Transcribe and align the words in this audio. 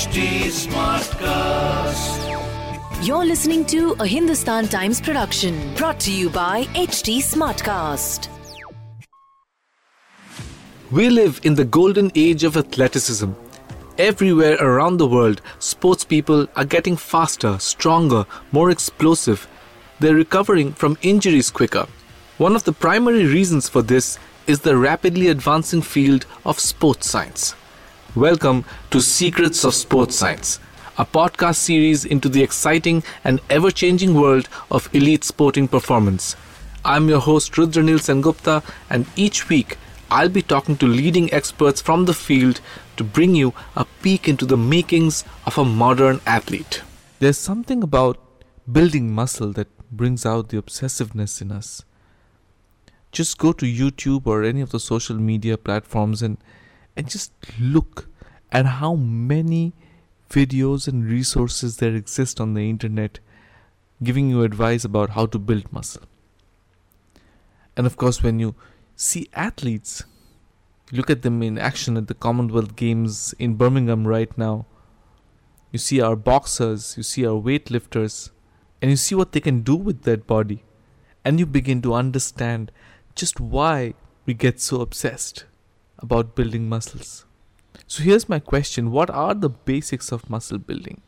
HT 0.00 0.48
Smartcast. 0.64 2.20
You're 3.06 3.26
listening 3.26 3.66
to 3.66 3.94
a 4.00 4.06
Hindustan 4.06 4.66
Times 4.66 4.98
production 4.98 5.74
brought 5.74 6.00
to 6.00 6.10
you 6.10 6.30
by 6.30 6.64
HT 6.72 7.18
Smartcast. 7.18 8.28
We 10.90 11.10
live 11.10 11.38
in 11.44 11.54
the 11.54 11.66
golden 11.66 12.10
age 12.14 12.44
of 12.44 12.56
athleticism. 12.56 13.32
Everywhere 13.98 14.56
around 14.58 14.96
the 14.96 15.06
world, 15.06 15.42
sports 15.58 16.02
people 16.02 16.48
are 16.56 16.64
getting 16.64 16.96
faster, 16.96 17.58
stronger, 17.58 18.24
more 18.52 18.70
explosive. 18.70 19.46
They're 19.98 20.14
recovering 20.14 20.72
from 20.72 20.96
injuries 21.02 21.50
quicker. 21.50 21.86
One 22.38 22.56
of 22.56 22.64
the 22.64 22.72
primary 22.72 23.26
reasons 23.26 23.68
for 23.68 23.82
this 23.82 24.18
is 24.46 24.60
the 24.60 24.78
rapidly 24.78 25.28
advancing 25.28 25.82
field 25.82 26.24
of 26.46 26.58
sports 26.58 27.06
science. 27.10 27.54
Welcome 28.16 28.64
to 28.90 29.00
Secrets 29.00 29.62
of 29.62 29.72
Sports 29.72 30.16
Science, 30.16 30.58
a 30.98 31.06
podcast 31.06 31.54
series 31.54 32.04
into 32.04 32.28
the 32.28 32.42
exciting 32.42 33.04
and 33.22 33.38
ever 33.48 33.70
changing 33.70 34.14
world 34.14 34.48
of 34.68 34.92
elite 34.92 35.22
sporting 35.22 35.68
performance. 35.68 36.34
I'm 36.84 37.08
your 37.08 37.20
host 37.20 37.56
Rudra 37.56 37.98
Sen 38.00 38.20
Gupta, 38.20 38.64
and 38.90 39.06
each 39.14 39.48
week 39.48 39.78
I'll 40.10 40.28
be 40.28 40.42
talking 40.42 40.76
to 40.78 40.88
leading 40.88 41.32
experts 41.32 41.80
from 41.80 42.06
the 42.06 42.12
field 42.12 42.60
to 42.96 43.04
bring 43.04 43.36
you 43.36 43.54
a 43.76 43.86
peek 44.02 44.28
into 44.28 44.44
the 44.44 44.56
makings 44.56 45.22
of 45.46 45.56
a 45.56 45.64
modern 45.64 46.20
athlete. 46.26 46.82
There's 47.20 47.38
something 47.38 47.80
about 47.80 48.18
building 48.70 49.14
muscle 49.14 49.52
that 49.52 49.68
brings 49.92 50.26
out 50.26 50.48
the 50.48 50.60
obsessiveness 50.60 51.40
in 51.40 51.52
us. 51.52 51.84
Just 53.12 53.38
go 53.38 53.52
to 53.52 53.66
YouTube 53.66 54.26
or 54.26 54.42
any 54.42 54.62
of 54.62 54.70
the 54.70 54.80
social 54.80 55.14
media 55.14 55.56
platforms 55.56 56.22
and 56.22 56.38
and 57.00 57.08
just 57.08 57.32
look 57.58 58.10
at 58.52 58.66
how 58.66 58.94
many 58.94 59.72
videos 60.28 60.86
and 60.86 61.06
resources 61.10 61.78
there 61.78 61.94
exist 61.94 62.38
on 62.38 62.52
the 62.52 62.68
internet 62.68 63.20
giving 64.02 64.28
you 64.28 64.42
advice 64.42 64.84
about 64.84 65.08
how 65.10 65.24
to 65.24 65.38
build 65.38 65.72
muscle. 65.72 66.02
And 67.74 67.86
of 67.86 67.96
course, 67.96 68.22
when 68.22 68.38
you 68.38 68.54
see 68.96 69.30
athletes, 69.32 70.04
look 70.92 71.08
at 71.08 71.22
them 71.22 71.42
in 71.42 71.56
action 71.56 71.96
at 71.96 72.06
the 72.06 72.12
Commonwealth 72.26 72.76
Games 72.76 73.34
in 73.38 73.54
Birmingham 73.54 74.06
right 74.06 74.36
now. 74.36 74.66
You 75.72 75.78
see 75.78 76.02
our 76.02 76.16
boxers, 76.16 76.98
you 76.98 77.02
see 77.02 77.24
our 77.24 77.40
weightlifters, 77.40 78.28
and 78.82 78.90
you 78.90 78.98
see 78.98 79.14
what 79.14 79.32
they 79.32 79.40
can 79.40 79.62
do 79.62 79.74
with 79.74 80.02
that 80.02 80.26
body. 80.26 80.64
And 81.24 81.38
you 81.38 81.46
begin 81.46 81.80
to 81.80 81.94
understand 81.94 82.70
just 83.14 83.40
why 83.40 83.94
we 84.26 84.34
get 84.34 84.60
so 84.60 84.82
obsessed 84.82 85.46
about 86.00 86.34
building 86.34 86.68
muscles. 86.68 87.24
So 87.86 88.02
here's 88.02 88.28
my 88.28 88.38
question 88.38 88.90
What 88.90 89.10
are 89.10 89.34
the 89.34 89.50
basics 89.50 90.12
of 90.12 90.28
muscle 90.30 90.58
building? 90.58 91.02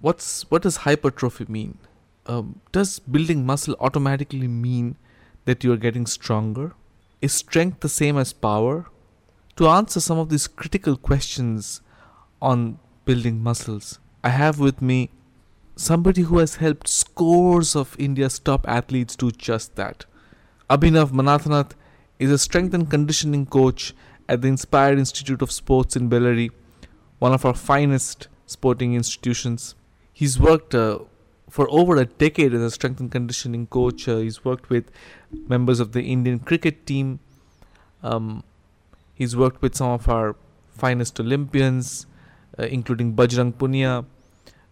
What's, 0.00 0.42
what 0.50 0.62
does 0.62 0.78
hypertrophy 0.78 1.46
mean? 1.48 1.78
Um, 2.26 2.60
does 2.72 2.98
building 2.98 3.44
muscle 3.46 3.74
automatically 3.80 4.48
mean 4.48 4.96
that 5.44 5.64
you're 5.64 5.76
getting 5.76 6.06
stronger? 6.06 6.74
Is 7.20 7.32
strength 7.32 7.80
the 7.80 7.88
same 7.88 8.16
as 8.16 8.32
power? 8.32 8.86
To 9.56 9.66
answer 9.66 9.98
some 9.98 10.18
of 10.18 10.28
these 10.28 10.46
critical 10.46 10.96
questions 10.96 11.80
on 12.40 12.78
building 13.04 13.42
muscles, 13.42 13.98
I 14.22 14.28
have 14.28 14.60
with 14.60 14.80
me 14.80 15.10
somebody 15.74 16.22
who 16.22 16.38
has 16.38 16.56
helped 16.56 16.88
scores 16.88 17.74
of 17.74 17.96
India's 17.98 18.38
top 18.38 18.68
athletes 18.68 19.16
do 19.16 19.30
just 19.30 19.74
that. 19.76 20.04
Abhinav 20.68 21.10
Manathanath 21.10 21.72
is 22.18 22.30
a 22.30 22.38
strength 22.38 22.74
and 22.74 22.90
conditioning 22.90 23.46
coach 23.46 23.94
at 24.28 24.42
the 24.42 24.48
Inspire 24.48 24.92
Institute 24.92 25.42
of 25.42 25.50
Sports 25.50 25.96
in 25.96 26.10
Bellary, 26.10 26.50
one 27.18 27.32
of 27.32 27.44
our 27.44 27.54
finest 27.54 28.28
sporting 28.46 28.94
institutions. 28.94 29.74
He's 30.12 30.38
worked 30.38 30.74
uh, 30.74 31.00
for 31.48 31.68
over 31.70 31.96
a 31.96 32.04
decade 32.04 32.52
as 32.54 32.60
a 32.60 32.70
strength 32.70 33.00
and 33.00 33.10
conditioning 33.10 33.66
coach. 33.66 34.08
Uh, 34.08 34.18
he's 34.18 34.44
worked 34.44 34.68
with 34.70 34.90
members 35.48 35.80
of 35.80 35.92
the 35.92 36.02
Indian 36.02 36.38
cricket 36.38 36.86
team. 36.86 37.20
Um, 38.02 38.44
he's 39.14 39.36
worked 39.36 39.62
with 39.62 39.74
some 39.74 39.90
of 39.90 40.08
our 40.08 40.36
finest 40.70 41.18
Olympians, 41.18 42.06
uh, 42.58 42.64
including 42.64 43.14
Bajrang 43.14 43.54
Punia. 43.54 44.04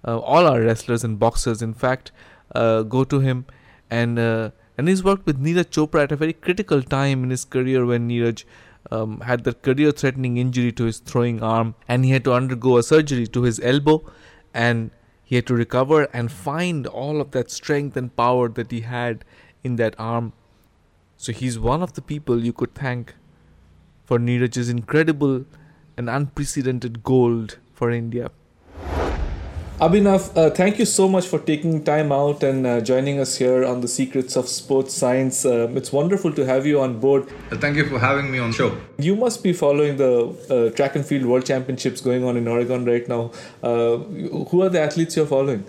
Uh, 0.06 0.18
all 0.18 0.46
our 0.46 0.60
wrestlers 0.60 1.02
and 1.02 1.18
boxers, 1.18 1.62
in 1.62 1.74
fact, 1.74 2.12
uh, 2.54 2.82
go 2.82 3.02
to 3.04 3.20
him, 3.20 3.44
and 3.90 4.18
uh, 4.18 4.50
and 4.78 4.88
he's 4.88 5.02
worked 5.02 5.26
with 5.26 5.42
Neeraj 5.42 5.70
Chopra 5.70 6.02
at 6.04 6.12
a 6.12 6.16
very 6.16 6.32
critical 6.32 6.82
time 6.82 7.24
in 7.24 7.30
his 7.30 7.44
career 7.44 7.84
when 7.84 8.08
Neeraj 8.08 8.44
um, 8.90 9.20
had 9.20 9.44
the 9.44 9.54
career 9.54 9.90
threatening 9.90 10.36
injury 10.36 10.72
to 10.72 10.84
his 10.84 10.98
throwing 10.98 11.42
arm 11.42 11.74
and 11.88 12.04
he 12.04 12.10
had 12.10 12.24
to 12.24 12.32
undergo 12.32 12.76
a 12.76 12.82
surgery 12.82 13.26
to 13.26 13.42
his 13.42 13.60
elbow 13.60 14.04
and 14.54 14.90
he 15.24 15.36
had 15.36 15.46
to 15.46 15.54
recover 15.54 16.04
and 16.12 16.30
find 16.30 16.86
all 16.86 17.20
of 17.20 17.32
that 17.32 17.50
strength 17.50 17.96
and 17.96 18.14
power 18.16 18.48
that 18.48 18.70
he 18.70 18.82
had 18.82 19.24
in 19.64 19.76
that 19.76 19.94
arm. 19.98 20.32
So 21.16 21.32
he's 21.32 21.58
one 21.58 21.82
of 21.82 21.94
the 21.94 22.02
people 22.02 22.44
you 22.44 22.52
could 22.52 22.74
thank 22.74 23.14
for 24.04 24.18
Neeraj's 24.18 24.68
incredible 24.68 25.44
and 25.96 26.08
unprecedented 26.08 27.02
gold 27.02 27.58
for 27.72 27.90
India. 27.90 28.30
Abhinav, 29.78 30.34
uh, 30.34 30.48
thank 30.48 30.78
you 30.78 30.86
so 30.86 31.06
much 31.06 31.26
for 31.26 31.38
taking 31.38 31.84
time 31.84 32.10
out 32.10 32.42
and 32.42 32.66
uh, 32.66 32.80
joining 32.80 33.20
us 33.20 33.36
here 33.36 33.62
on 33.62 33.82
the 33.82 33.88
Secrets 33.88 34.34
of 34.34 34.48
Sports 34.48 34.94
Science. 34.94 35.44
Um, 35.44 35.76
it's 35.76 35.92
wonderful 35.92 36.32
to 36.32 36.46
have 36.46 36.64
you 36.64 36.80
on 36.80 36.98
board. 36.98 37.28
Thank 37.50 37.76
you 37.76 37.86
for 37.86 37.98
having 37.98 38.30
me 38.30 38.38
on 38.38 38.52
the 38.52 38.56
show. 38.56 38.74
You 38.96 39.16
must 39.16 39.42
be 39.42 39.52
following 39.52 39.98
the 39.98 40.34
uh, 40.48 40.74
track 40.74 40.96
and 40.96 41.04
field 41.04 41.26
world 41.26 41.44
championships 41.44 42.00
going 42.00 42.24
on 42.24 42.38
in 42.38 42.48
Oregon 42.48 42.86
right 42.86 43.06
now. 43.06 43.32
Uh, 43.62 43.98
who 44.48 44.62
are 44.62 44.70
the 44.70 44.80
athletes 44.80 45.14
you're 45.14 45.26
following? 45.26 45.62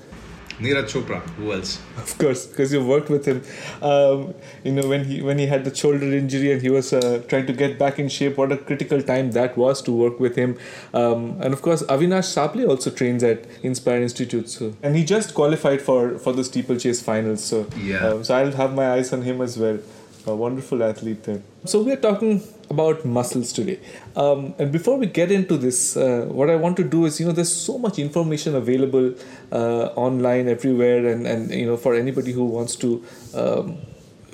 Neeraj 0.60 0.86
Chopra. 0.92 1.22
Who 1.38 1.54
else? 1.54 1.80
Of 1.98 2.18
course, 2.18 2.48
because 2.48 2.74
you 2.74 2.84
worked 2.84 3.10
with 3.10 3.26
him. 3.26 3.44
Um, 3.82 4.34
you 4.64 4.72
know 4.72 4.88
when 4.88 5.06
he 5.06 5.22
when 5.22 5.38
he 5.38 5.46
had 5.46 5.66
the 5.66 5.74
shoulder 5.74 6.12
injury 6.18 6.52
and 6.52 6.62
he 6.62 6.70
was 6.70 6.94
uh, 6.94 7.24
trying 7.28 7.46
to 7.46 7.54
get 7.54 7.78
back 7.78 8.00
in 8.00 8.10
shape. 8.10 8.38
What 8.38 8.52
a 8.52 8.58
critical 8.58 9.02
time 9.02 9.32
that 9.32 9.58
was 9.58 9.82
to 9.84 9.92
work 9.92 10.20
with 10.20 10.36
him. 10.36 10.58
Um, 10.94 11.40
and 11.42 11.54
of 11.54 11.62
course, 11.62 11.84
Avinash 11.84 12.26
Sable 12.26 12.70
also 12.70 12.90
trains 12.90 13.24
at 13.24 13.46
Inspire 13.62 14.02
Institute. 14.02 14.50
So 14.50 14.74
and 14.82 14.96
he 14.96 15.06
just 15.06 15.36
qualified 15.36 15.82
for 15.82 16.18
for 16.18 16.34
the 16.34 16.44
steeplechase 16.44 17.02
finals. 17.02 17.44
So 17.44 17.68
yeah. 17.78 18.08
Um, 18.08 18.24
so 18.24 18.36
I'll 18.36 18.52
have 18.64 18.74
my 18.74 18.92
eyes 18.94 19.14
on 19.14 19.22
him 19.22 19.42
as 19.42 19.58
well. 19.58 19.80
A 20.28 20.36
wonderful 20.36 20.84
athlete 20.84 21.24
there. 21.24 21.42
So 21.64 21.82
we're 21.82 21.96
talking 21.96 22.44
about 22.70 23.06
muscles 23.06 23.54
today. 23.54 23.80
Um, 24.14 24.54
and 24.60 24.74
before 24.74 24.98
we 24.98 25.06
get 25.06 25.32
into 25.32 25.56
this, 25.56 25.96
uh, 25.96 26.26
what 26.28 26.50
I 26.50 26.58
want 26.58 26.76
to 26.78 26.84
do 26.84 27.06
is, 27.06 27.18
you 27.18 27.26
know, 27.26 27.32
there's 27.32 27.54
so 27.54 27.78
much 27.78 27.98
information 27.98 28.54
available 28.54 29.14
uh, 29.54 29.86
online 29.96 30.50
everywhere, 30.50 31.08
and, 31.08 31.26
and 31.26 31.50
you 31.50 31.66
know, 31.66 31.78
for 31.78 31.96
anybody 31.96 32.34
who 32.34 32.44
wants 32.44 32.76
to 32.76 33.06
um, 33.34 33.78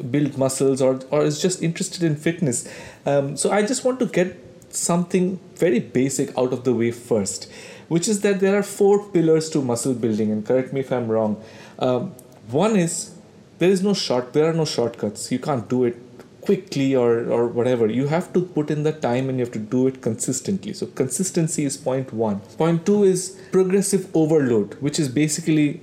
build 0.10 0.36
muscles 0.36 0.82
or 0.82 1.00
or 1.12 1.22
is 1.24 1.40
just 1.40 1.62
interested 1.62 2.02
in 2.02 2.16
fitness. 2.16 2.68
Um, 3.06 3.38
so 3.38 3.52
I 3.52 3.62
just 3.62 3.86
want 3.86 4.00
to 4.00 4.08
get 4.08 4.36
something 4.70 5.40
very 5.58 5.80
basic 5.80 6.36
out 6.36 6.54
of 6.54 6.64
the 6.64 6.74
way 6.74 6.90
first, 6.90 7.52
which 7.88 8.08
is 8.08 8.22
that 8.22 8.40
there 8.40 8.58
are 8.58 8.64
four 8.64 9.08
pillars 9.12 9.48
to 9.52 9.62
muscle 9.62 9.94
building. 9.94 10.32
And 10.32 10.44
correct 10.44 10.74
me 10.74 10.80
if 10.80 10.92
I'm 10.92 11.08
wrong. 11.08 11.40
Um, 11.78 12.16
one 12.50 12.76
is 12.76 13.12
there 13.60 13.70
is 13.70 13.84
no 13.84 13.94
short 13.94 14.34
there 14.34 14.50
are 14.50 14.54
no 14.54 14.66
shortcuts. 14.66 15.32
You 15.32 15.40
can't 15.40 15.68
do 15.70 15.84
it 15.86 15.98
quickly 16.42 16.96
or 16.96 17.12
or 17.32 17.48
whatever. 17.48 17.88
You 17.88 18.08
have 18.08 18.34
to 18.34 18.42
put 18.42 18.70
in 18.70 18.84
the 18.84 18.92
time 18.92 19.30
and 19.30 19.40
you 19.40 19.46
have 19.46 19.54
to 19.54 19.66
do 19.78 19.88
it 19.88 20.02
consistently. 20.02 20.74
So 20.74 20.88
consistency 20.88 21.66
is 21.66 21.78
point 21.78 22.14
one. 22.14 22.40
Point 22.58 22.86
two 22.86 23.04
is 23.04 23.40
progressive 23.52 24.08
overload 24.14 24.76
which 24.82 25.00
is 25.00 25.10
basically 25.10 25.82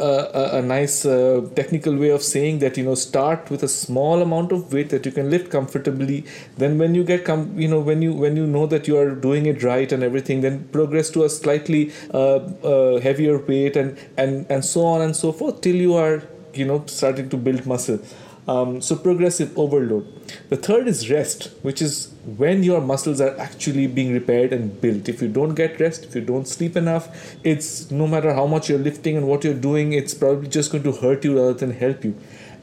a, 0.00 0.58
a, 0.58 0.62
nice 0.62 1.04
uh, 1.04 1.46
technical 1.54 1.94
way 1.94 2.08
of 2.08 2.22
saying 2.22 2.58
that 2.60 2.76
you 2.76 2.84
know 2.84 2.94
start 2.94 3.50
with 3.50 3.62
a 3.62 3.68
small 3.68 4.22
amount 4.22 4.52
of 4.52 4.72
weight 4.72 4.88
that 4.90 5.04
you 5.04 5.12
can 5.12 5.30
lift 5.30 5.50
comfortably. 5.50 6.24
Then 6.56 6.78
when 6.78 6.94
you 6.94 7.04
get 7.04 7.24
com- 7.24 7.58
you 7.58 7.68
know 7.68 7.80
when 7.80 8.02
you 8.02 8.12
when 8.12 8.36
you 8.36 8.46
know 8.46 8.66
that 8.66 8.88
you 8.88 8.96
are 8.96 9.14
doing 9.14 9.46
it 9.46 9.62
right 9.62 9.92
and 9.92 10.02
everything 10.02 10.40
then 10.40 10.64
progress 10.72 11.10
to 11.10 11.24
a 11.24 11.28
slightly 11.28 11.92
uh, 12.14 12.36
uh, 12.72 13.00
heavier 13.00 13.38
weight 13.38 13.76
and 13.76 13.98
and 14.16 14.46
and 14.50 14.64
so 14.64 14.84
on 14.86 15.02
and 15.02 15.14
so 15.14 15.32
forth 15.32 15.60
till 15.60 15.76
you 15.76 15.94
are 15.94 16.22
you 16.54 16.66
know 16.66 16.84
starting 16.86 17.28
to 17.30 17.36
build 17.36 17.66
muscle. 17.66 18.00
Um, 18.48 18.80
so 18.80 18.96
progressive 18.96 19.56
overload. 19.56 20.06
The 20.48 20.56
third 20.56 20.88
is 20.88 21.10
rest 21.10 21.50
which 21.62 21.80
is 21.80 22.12
when 22.36 22.62
your 22.62 22.80
muscles 22.80 23.20
are 23.20 23.38
actually 23.38 23.86
being 23.86 24.12
repaired 24.12 24.52
and 24.52 24.80
built. 24.80 25.08
If 25.08 25.22
you 25.22 25.28
don't 25.28 25.54
get 25.54 25.78
rest 25.78 26.04
if 26.06 26.14
you 26.14 26.22
don't 26.22 26.48
sleep 26.48 26.76
enough 26.76 27.36
it's 27.44 27.90
no 27.90 28.06
matter 28.06 28.34
how 28.34 28.46
much 28.46 28.68
you're 28.68 28.78
lifting 28.78 29.16
and 29.16 29.28
what 29.28 29.44
you're 29.44 29.54
doing 29.54 29.92
it's 29.92 30.14
probably 30.14 30.48
just 30.48 30.72
going 30.72 30.84
to 30.84 30.92
hurt 30.92 31.24
you 31.24 31.36
rather 31.36 31.54
than 31.54 31.72
help 31.72 32.04
you. 32.04 32.16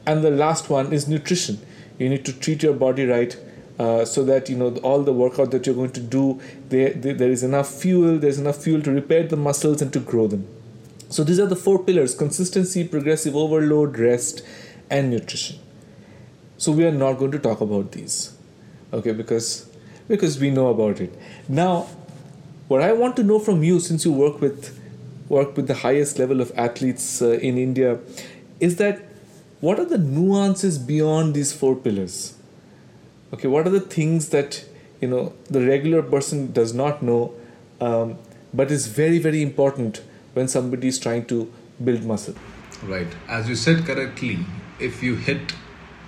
And 0.04 0.22
the 0.22 0.30
last 0.30 0.68
one 0.68 0.92
is 0.92 1.08
nutrition. 1.08 1.60
You 1.98 2.08
need 2.08 2.24
to 2.24 2.32
treat 2.32 2.62
your 2.62 2.74
body 2.74 3.06
right 3.06 3.36
uh, 3.78 4.04
so 4.04 4.24
that 4.24 4.48
you 4.48 4.56
know 4.56 4.74
all 4.78 5.02
the 5.02 5.12
workout 5.12 5.50
that 5.52 5.66
you're 5.66 5.74
going 5.74 5.92
to 5.92 6.00
do 6.00 6.40
there, 6.68 6.92
there, 6.92 7.14
there 7.14 7.30
is 7.30 7.42
enough 7.42 7.68
fuel 7.68 8.18
there's 8.18 8.38
enough 8.38 8.62
fuel 8.62 8.82
to 8.82 8.90
repair 8.90 9.22
the 9.22 9.36
muscles 9.36 9.80
and 9.80 9.92
to 9.92 10.00
grow 10.00 10.26
them 10.26 10.46
so 11.10 11.24
these 11.24 11.40
are 11.40 11.46
the 11.46 11.56
four 11.56 11.82
pillars 11.82 12.14
consistency, 12.14 12.86
progressive 12.86 13.34
overload, 13.34 13.98
rest, 13.98 14.42
and 14.90 15.10
nutrition. 15.10 15.58
So 16.58 16.72
we 16.72 16.84
are 16.84 16.92
not 16.92 17.14
going 17.14 17.30
to 17.32 17.38
talk 17.38 17.60
about 17.60 17.92
these. 17.92 18.36
Okay, 18.92 19.12
because 19.12 19.70
because 20.06 20.38
we 20.38 20.50
know 20.50 20.68
about 20.68 21.00
it. 21.00 21.14
Now 21.48 21.88
what 22.68 22.82
I 22.82 22.92
want 22.92 23.16
to 23.16 23.22
know 23.22 23.38
from 23.38 23.62
you, 23.62 23.80
since 23.80 24.04
you 24.04 24.12
work 24.12 24.40
with 24.40 24.78
work 25.28 25.56
with 25.56 25.66
the 25.66 25.74
highest 25.74 26.18
level 26.18 26.40
of 26.40 26.52
athletes 26.56 27.22
uh, 27.22 27.30
in 27.30 27.56
India, 27.58 27.98
is 28.60 28.76
that 28.76 29.02
what 29.60 29.78
are 29.78 29.84
the 29.84 29.98
nuances 29.98 30.78
beyond 30.78 31.34
these 31.34 31.52
four 31.52 31.74
pillars? 31.74 32.34
Okay, 33.32 33.48
what 33.48 33.66
are 33.66 33.70
the 33.70 33.80
things 33.80 34.28
that 34.28 34.64
you 35.00 35.08
know 35.08 35.32
the 35.48 35.66
regular 35.66 36.02
person 36.02 36.52
does 36.52 36.74
not 36.74 37.02
know, 37.02 37.32
um, 37.80 38.18
but 38.52 38.70
is 38.70 38.88
very 38.88 39.18
very 39.18 39.42
important 39.42 40.02
when 40.38 40.48
somebody 40.48 40.88
is 40.88 40.98
trying 40.98 41.24
to 41.26 41.52
build 41.84 42.04
muscle. 42.04 42.34
Right. 42.84 43.08
As 43.28 43.48
you 43.48 43.56
said 43.56 43.84
correctly, 43.84 44.38
if 44.78 45.02
you 45.02 45.16
hit 45.16 45.54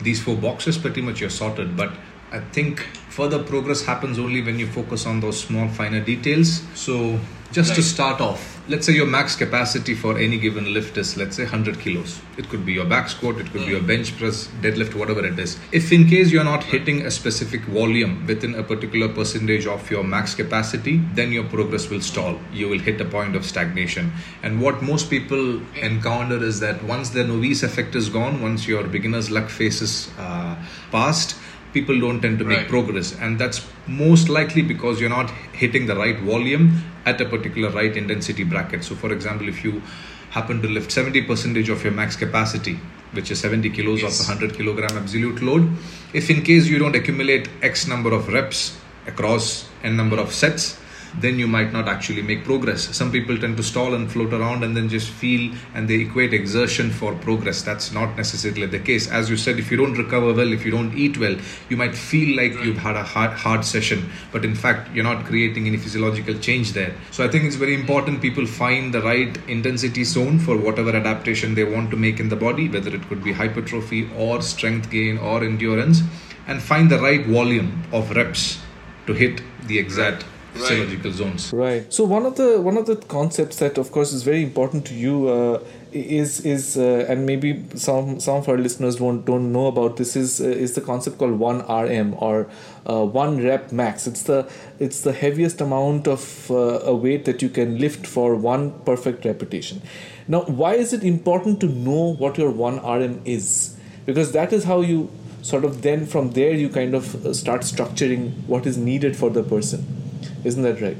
these 0.08 0.22
four 0.22 0.36
boxes, 0.36 0.78
pretty 0.78 1.02
much 1.02 1.20
you're 1.20 1.36
sorted. 1.38 1.76
But 1.76 1.92
I 2.32 2.40
think 2.40 2.80
further 3.08 3.42
progress 3.42 3.84
happens 3.84 4.18
only 4.18 4.42
when 4.42 4.58
you 4.58 4.66
focus 4.66 5.06
on 5.06 5.20
those 5.20 5.40
small, 5.40 5.68
finer 5.68 6.00
details. 6.00 6.62
So, 6.74 7.18
just 7.52 7.70
right. 7.70 7.76
to 7.76 7.82
start 7.82 8.20
off, 8.20 8.60
let's 8.70 8.86
say 8.86 8.92
your 8.92 9.06
max 9.06 9.34
capacity 9.34 9.94
for 9.94 10.16
any 10.16 10.38
given 10.38 10.72
lift 10.72 10.96
is 10.96 11.16
let's 11.16 11.34
say 11.34 11.42
100 11.42 11.80
kilos 11.80 12.20
it 12.38 12.48
could 12.48 12.64
be 12.64 12.72
your 12.72 12.84
back 12.84 13.08
squat 13.08 13.40
it 13.40 13.50
could 13.50 13.62
mm. 13.62 13.66
be 13.66 13.72
your 13.72 13.82
bench 13.82 14.16
press 14.16 14.48
deadlift 14.62 14.94
whatever 14.94 15.24
it 15.26 15.36
is 15.40 15.58
if 15.72 15.90
in 15.90 16.06
case 16.06 16.30
you're 16.30 16.44
not 16.44 16.62
hitting 16.62 17.04
a 17.04 17.10
specific 17.10 17.62
volume 17.62 18.24
within 18.28 18.54
a 18.54 18.62
particular 18.62 19.08
percentage 19.08 19.66
of 19.66 19.90
your 19.90 20.04
max 20.04 20.36
capacity 20.36 20.98
then 21.14 21.32
your 21.32 21.42
progress 21.44 21.90
will 21.90 22.00
stall 22.00 22.38
you 22.52 22.68
will 22.68 22.78
hit 22.78 23.00
a 23.00 23.04
point 23.04 23.34
of 23.34 23.44
stagnation 23.44 24.12
and 24.44 24.60
what 24.60 24.80
most 24.82 25.10
people 25.10 25.60
encounter 25.74 26.40
is 26.44 26.60
that 26.60 26.80
once 26.84 27.10
the 27.10 27.24
novice 27.24 27.64
effect 27.64 27.96
is 27.96 28.08
gone 28.08 28.40
once 28.40 28.68
your 28.68 28.84
beginner's 28.84 29.32
luck 29.32 29.48
phase 29.48 29.82
is 29.82 30.10
uh, 30.18 30.54
past 30.92 31.36
people 31.72 31.98
don't 32.00 32.20
tend 32.20 32.38
to 32.38 32.44
make 32.44 32.58
right. 32.58 32.68
progress 32.68 33.18
and 33.20 33.38
that's 33.38 33.66
most 33.86 34.28
likely 34.28 34.62
because 34.62 35.00
you're 35.00 35.10
not 35.10 35.30
hitting 35.52 35.86
the 35.86 35.96
right 35.96 36.18
volume 36.20 36.82
at 37.06 37.20
a 37.20 37.24
particular 37.24 37.70
right 37.70 37.96
intensity 37.96 38.44
bracket 38.44 38.84
so 38.84 38.94
for 38.94 39.12
example 39.12 39.48
if 39.48 39.62
you 39.64 39.82
happen 40.30 40.60
to 40.62 40.68
lift 40.68 40.90
70 40.90 41.22
percentage 41.22 41.68
of 41.68 41.82
your 41.82 41.92
max 41.92 42.16
capacity 42.16 42.78
which 43.12 43.30
is 43.30 43.40
70 43.40 43.70
kilos 43.70 44.02
yes. 44.02 44.20
of 44.20 44.28
100 44.28 44.56
kilogram 44.56 44.96
absolute 44.96 45.42
load 45.42 45.68
if 46.12 46.30
in 46.30 46.42
case 46.42 46.66
you 46.66 46.78
don't 46.78 46.94
accumulate 46.94 47.48
x 47.62 47.86
number 47.86 48.12
of 48.12 48.28
reps 48.28 48.76
across 49.06 49.68
n 49.82 49.96
number 49.96 50.18
of 50.18 50.32
sets 50.32 50.79
then 51.18 51.38
you 51.38 51.46
might 51.46 51.72
not 51.72 51.88
actually 51.88 52.22
make 52.22 52.44
progress. 52.44 52.94
Some 52.96 53.10
people 53.10 53.38
tend 53.38 53.56
to 53.56 53.62
stall 53.62 53.94
and 53.94 54.10
float 54.10 54.32
around 54.32 54.64
and 54.64 54.76
then 54.76 54.88
just 54.88 55.10
feel 55.10 55.52
and 55.74 55.88
they 55.88 55.96
equate 55.96 56.32
exertion 56.32 56.90
for 56.90 57.14
progress. 57.14 57.62
That's 57.62 57.92
not 57.92 58.16
necessarily 58.16 58.66
the 58.66 58.78
case. 58.78 59.10
As 59.10 59.28
you 59.28 59.36
said, 59.36 59.58
if 59.58 59.70
you 59.70 59.76
don't 59.76 59.96
recover 59.96 60.32
well, 60.32 60.52
if 60.52 60.64
you 60.64 60.70
don't 60.70 60.96
eat 60.96 61.18
well, 61.18 61.36
you 61.68 61.76
might 61.76 61.94
feel 61.94 62.36
like 62.36 62.52
you've 62.64 62.78
had 62.78 62.96
a 62.96 63.02
hard, 63.02 63.32
hard 63.32 63.64
session, 63.64 64.10
but 64.32 64.44
in 64.44 64.54
fact, 64.54 64.94
you're 64.94 65.04
not 65.04 65.24
creating 65.24 65.66
any 65.66 65.76
physiological 65.76 66.34
change 66.38 66.72
there. 66.72 66.94
So 67.10 67.24
I 67.24 67.28
think 67.28 67.44
it's 67.44 67.56
very 67.56 67.74
important 67.74 68.22
people 68.22 68.46
find 68.46 68.94
the 68.94 69.02
right 69.02 69.36
intensity 69.48 70.04
zone 70.04 70.38
for 70.38 70.56
whatever 70.56 70.90
adaptation 70.90 71.54
they 71.54 71.64
want 71.64 71.90
to 71.90 71.96
make 71.96 72.20
in 72.20 72.28
the 72.28 72.36
body, 72.36 72.68
whether 72.68 72.94
it 72.94 73.06
could 73.08 73.24
be 73.24 73.32
hypertrophy 73.32 74.10
or 74.16 74.42
strength 74.42 74.90
gain 74.90 75.18
or 75.18 75.42
endurance, 75.44 76.02
and 76.46 76.62
find 76.62 76.90
the 76.90 76.98
right 76.98 77.26
volume 77.26 77.82
of 77.92 78.10
reps 78.16 78.58
to 79.06 79.12
hit 79.12 79.42
the 79.66 79.78
exact 79.78 80.24
physiological 80.52 81.12
zones. 81.12 81.52
Right. 81.52 81.92
So 81.92 82.04
one 82.04 82.26
of 82.26 82.36
the 82.36 82.60
one 82.60 82.76
of 82.76 82.86
the 82.86 82.96
concepts 82.96 83.56
that, 83.58 83.78
of 83.78 83.92
course, 83.92 84.12
is 84.12 84.22
very 84.22 84.42
important 84.42 84.84
to 84.86 84.94
you 84.94 85.28
uh, 85.28 85.62
is 85.92 86.40
is 86.40 86.76
uh, 86.76 87.06
and 87.08 87.26
maybe 87.26 87.64
some 87.74 88.20
some 88.20 88.36
of 88.36 88.48
our 88.48 88.58
listeners 88.58 88.96
don't 88.96 89.24
don't 89.24 89.52
know 89.52 89.66
about 89.66 89.96
this 89.96 90.16
is 90.16 90.40
uh, 90.40 90.44
is 90.44 90.74
the 90.74 90.80
concept 90.80 91.18
called 91.18 91.38
one 91.38 91.60
RM 91.68 92.14
or 92.18 92.48
uh, 92.86 93.04
one 93.04 93.42
rep 93.42 93.72
max. 93.72 94.06
It's 94.06 94.22
the 94.22 94.50
it's 94.78 95.00
the 95.00 95.12
heaviest 95.12 95.60
amount 95.60 96.08
of 96.08 96.50
uh, 96.50 96.80
a 96.80 96.94
weight 96.94 97.24
that 97.24 97.42
you 97.42 97.48
can 97.48 97.78
lift 97.78 98.06
for 98.06 98.34
one 98.34 98.72
perfect 98.80 99.24
repetition. 99.24 99.82
Now, 100.28 100.42
why 100.42 100.74
is 100.74 100.92
it 100.92 101.02
important 101.02 101.60
to 101.60 101.66
know 101.66 102.14
what 102.14 102.38
your 102.38 102.50
one 102.50 102.76
RM 102.84 103.22
is? 103.24 103.76
Because 104.06 104.32
that 104.32 104.52
is 104.52 104.64
how 104.64 104.80
you 104.80 105.10
sort 105.42 105.64
of 105.64 105.82
then 105.82 106.04
from 106.06 106.32
there 106.32 106.54
you 106.54 106.68
kind 106.68 106.94
of 106.94 107.26
uh, 107.26 107.32
start 107.32 107.62
structuring 107.62 108.32
what 108.46 108.66
is 108.66 108.76
needed 108.76 109.16
for 109.16 109.30
the 109.30 109.42
person 109.42 109.99
isn't 110.44 110.62
that 110.62 110.80
right? 110.80 110.98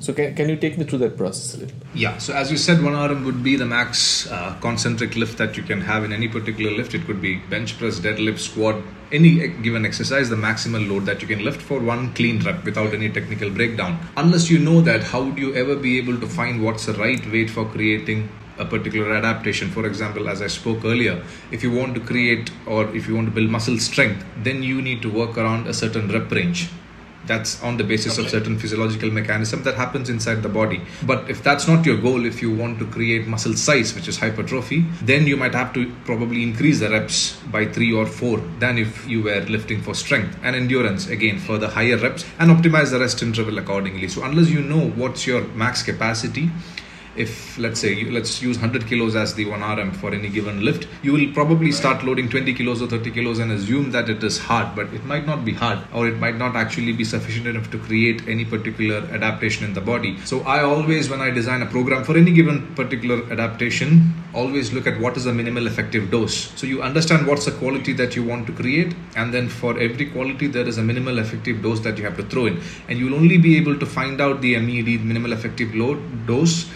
So 0.00 0.12
can, 0.12 0.34
can 0.36 0.48
you 0.48 0.56
take 0.56 0.78
me 0.78 0.84
through 0.84 1.00
that 1.00 1.16
process 1.16 1.56
a 1.56 1.60
little? 1.60 1.76
Yeah. 1.92 2.18
So 2.18 2.32
as 2.32 2.50
you 2.50 2.56
said, 2.56 2.82
one 2.82 2.94
RM 2.94 3.24
would 3.24 3.42
be 3.42 3.56
the 3.56 3.66
max 3.66 4.30
uh, 4.30 4.56
concentric 4.60 5.16
lift 5.16 5.38
that 5.38 5.56
you 5.56 5.62
can 5.62 5.80
have 5.80 6.04
in 6.04 6.12
any 6.12 6.28
particular 6.28 6.70
lift. 6.70 6.94
It 6.94 7.04
could 7.04 7.20
be 7.20 7.36
bench 7.36 7.76
press, 7.78 7.98
deadlift, 7.98 8.38
squat, 8.38 8.76
any 9.10 9.48
given 9.48 9.84
exercise, 9.84 10.28
the 10.28 10.36
maximal 10.36 10.88
load 10.88 11.04
that 11.06 11.20
you 11.20 11.26
can 11.26 11.44
lift 11.44 11.60
for 11.60 11.80
one 11.80 12.14
clean 12.14 12.40
rep 12.40 12.64
without 12.64 12.94
any 12.94 13.10
technical 13.10 13.50
breakdown. 13.50 13.98
Unless 14.16 14.50
you 14.50 14.58
know 14.58 14.80
that, 14.82 15.02
how 15.02 15.22
would 15.24 15.38
you 15.38 15.54
ever 15.54 15.74
be 15.74 15.98
able 15.98 16.20
to 16.20 16.28
find 16.28 16.62
what's 16.62 16.86
the 16.86 16.94
right 16.94 17.24
weight 17.32 17.50
for 17.50 17.64
creating 17.64 18.28
a 18.58 18.64
particular 18.64 19.14
adaptation. 19.14 19.70
For 19.70 19.86
example, 19.86 20.28
as 20.28 20.42
I 20.42 20.48
spoke 20.48 20.84
earlier, 20.84 21.22
if 21.52 21.62
you 21.62 21.70
want 21.70 21.94
to 21.94 22.00
create 22.00 22.50
or 22.66 22.92
if 22.92 23.06
you 23.06 23.14
want 23.14 23.28
to 23.28 23.32
build 23.32 23.50
muscle 23.50 23.78
strength, 23.78 24.24
then 24.38 24.64
you 24.64 24.82
need 24.82 25.00
to 25.02 25.08
work 25.08 25.38
around 25.38 25.68
a 25.68 25.72
certain 25.72 26.10
rep 26.10 26.28
range 26.32 26.68
that's 27.28 27.62
on 27.62 27.76
the 27.76 27.84
basis 27.84 28.14
okay. 28.14 28.24
of 28.24 28.30
certain 28.30 28.58
physiological 28.58 29.10
mechanism 29.10 29.62
that 29.62 29.74
happens 29.74 30.10
inside 30.10 30.42
the 30.42 30.48
body. 30.48 30.80
But 31.04 31.30
if 31.30 31.42
that's 31.42 31.68
not 31.68 31.86
your 31.86 31.98
goal 31.98 32.24
if 32.26 32.42
you 32.42 32.52
want 32.54 32.78
to 32.80 32.86
create 32.86 33.26
muscle 33.26 33.54
size 33.54 33.94
which 33.94 34.08
is 34.08 34.18
hypertrophy 34.18 34.84
then 35.02 35.26
you 35.26 35.36
might 35.36 35.54
have 35.54 35.72
to 35.74 35.92
probably 36.04 36.42
increase 36.42 36.80
the 36.80 36.90
reps 36.90 37.36
by 37.52 37.66
3 37.66 37.92
or 37.92 38.06
4 38.06 38.38
than 38.58 38.78
if 38.78 39.06
you 39.06 39.22
were 39.22 39.40
lifting 39.42 39.80
for 39.82 39.94
strength 39.94 40.36
and 40.42 40.56
endurance. 40.56 41.08
Again 41.08 41.38
for 41.38 41.58
the 41.58 41.68
higher 41.68 41.96
reps 41.96 42.24
and 42.38 42.50
optimize 42.50 42.90
the 42.90 42.98
rest 42.98 43.22
interval 43.22 43.58
accordingly. 43.58 44.08
So 44.08 44.24
unless 44.24 44.50
you 44.50 44.62
know 44.62 44.88
what's 44.90 45.26
your 45.26 45.42
max 45.48 45.82
capacity 45.82 46.50
if 47.24 47.58
let's 47.58 47.80
say 47.80 47.92
you, 47.92 48.10
let's 48.12 48.40
use 48.40 48.56
100 48.56 48.86
kilos 48.88 49.16
as 49.16 49.34
the 49.34 49.44
1 49.44 49.60
rm 49.60 49.90
for 49.92 50.12
any 50.14 50.28
given 50.28 50.64
lift 50.64 50.86
you 51.02 51.12
will 51.12 51.32
probably 51.38 51.72
start 51.72 52.04
loading 52.04 52.28
20 52.28 52.54
kilos 52.54 52.80
or 52.80 52.86
30 52.86 53.10
kilos 53.10 53.38
and 53.40 53.52
assume 53.52 53.90
that 53.90 54.08
it 54.08 54.22
is 54.22 54.38
hard 54.38 54.74
but 54.76 54.86
it 54.98 55.04
might 55.04 55.26
not 55.26 55.44
be 55.44 55.52
hard 55.52 55.78
or 55.92 56.06
it 56.08 56.18
might 56.24 56.36
not 56.36 56.56
actually 56.56 56.92
be 56.92 57.04
sufficient 57.04 57.46
enough 57.46 57.70
to 57.70 57.78
create 57.78 58.26
any 58.28 58.44
particular 58.44 58.98
adaptation 59.18 59.64
in 59.64 59.74
the 59.74 59.80
body. 59.80 60.16
So 60.24 60.40
i 60.40 60.62
always 60.62 61.10
when 61.10 61.20
i 61.20 61.30
design 61.30 61.62
a 61.62 61.66
program 61.66 62.04
for 62.04 62.16
any 62.16 62.32
given 62.32 62.74
particular 62.74 63.18
adaptation 63.32 64.14
always 64.34 64.72
look 64.72 64.86
at 64.86 64.98
what 65.00 65.16
is 65.16 65.24
the 65.24 65.32
minimal 65.32 65.66
effective 65.66 66.10
dose. 66.10 66.36
So 66.56 66.66
you 66.66 66.82
understand 66.82 67.26
what's 67.26 67.44
the 67.44 67.52
quality 67.52 67.92
that 67.94 68.14
you 68.14 68.22
want 68.22 68.46
to 68.46 68.52
create 68.52 68.94
and 69.16 69.34
then 69.34 69.48
for 69.48 69.78
every 69.78 70.06
quality 70.06 70.46
there 70.46 70.66
is 70.66 70.78
a 70.78 70.82
minimal 70.82 71.18
effective 71.18 71.62
dose 71.62 71.80
that 71.80 71.98
you 71.98 72.04
have 72.04 72.16
to 72.16 72.22
throw 72.24 72.46
in. 72.46 72.60
And 72.88 72.98
you'll 72.98 73.14
only 73.14 73.38
be 73.38 73.56
able 73.56 73.78
to 73.78 73.86
find 73.86 74.20
out 74.20 74.40
the 74.40 74.58
MED 74.58 75.04
minimal 75.04 75.32
effective 75.32 75.74
load 75.74 76.26
dose 76.26 76.68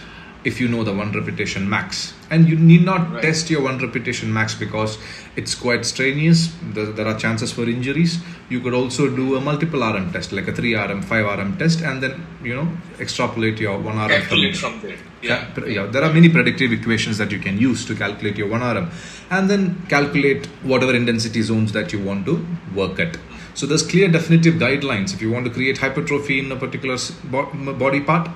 if 0.44 0.60
you 0.60 0.68
know 0.68 0.82
the 0.82 0.92
one 0.92 1.12
repetition 1.12 1.68
max. 1.68 2.12
And 2.30 2.48
you 2.48 2.56
need 2.56 2.84
not 2.84 3.12
right. 3.12 3.22
test 3.22 3.50
your 3.50 3.62
one 3.62 3.78
repetition 3.78 4.32
max 4.32 4.54
because 4.54 4.98
it's 5.36 5.54
quite 5.54 5.84
strenuous. 5.84 6.52
There, 6.62 6.86
there, 6.86 7.06
are 7.06 7.18
chances 7.18 7.52
for 7.52 7.68
injuries. 7.68 8.18
You 8.48 8.60
could 8.60 8.74
also 8.74 9.14
do 9.14 9.36
a 9.36 9.40
multiple 9.40 9.80
rm 9.80 10.12
test 10.12 10.32
like 10.32 10.48
a 10.48 10.52
3 10.52 10.74
rm 10.74 11.02
5 11.02 11.38
rm 11.38 11.58
test 11.58 11.82
and 11.82 12.02
then 12.02 12.26
you 12.42 12.54
know 12.54 12.68
extrapolate 12.98 13.58
your 13.58 13.78
1 13.78 13.96
rm 13.96 14.08
calculate 14.08 14.56
from, 14.56 14.80
there. 14.80 14.96
Yeah. 15.22 15.58
yeah 15.66 15.86
there 15.86 16.02
are 16.02 16.12
many 16.12 16.28
predictive 16.28 16.72
equations 16.72 17.18
that 17.18 17.30
you 17.30 17.38
can 17.38 17.58
use 17.58 17.84
to 17.86 17.94
calculate 17.94 18.36
your 18.36 18.48
1 18.48 18.60
rm 18.60 18.90
and 19.30 19.48
then 19.48 19.86
calculate 19.88 20.46
whatever 20.62 20.94
intensity 20.94 21.42
zones 21.42 21.72
that 21.72 21.92
you 21.92 22.02
want 22.02 22.26
to 22.26 22.44
work 22.74 22.98
at. 22.98 23.16
So 23.54 23.66
there's 23.66 23.86
clear 23.86 24.08
definitive 24.08 24.54
guidelines 24.54 25.12
if 25.12 25.20
you 25.20 25.30
want 25.30 25.44
to 25.44 25.50
create 25.50 25.78
hypertrophy 25.78 26.38
in 26.38 26.50
a 26.50 26.56
particular 26.56 26.96
body 27.30 28.00
part 28.00 28.30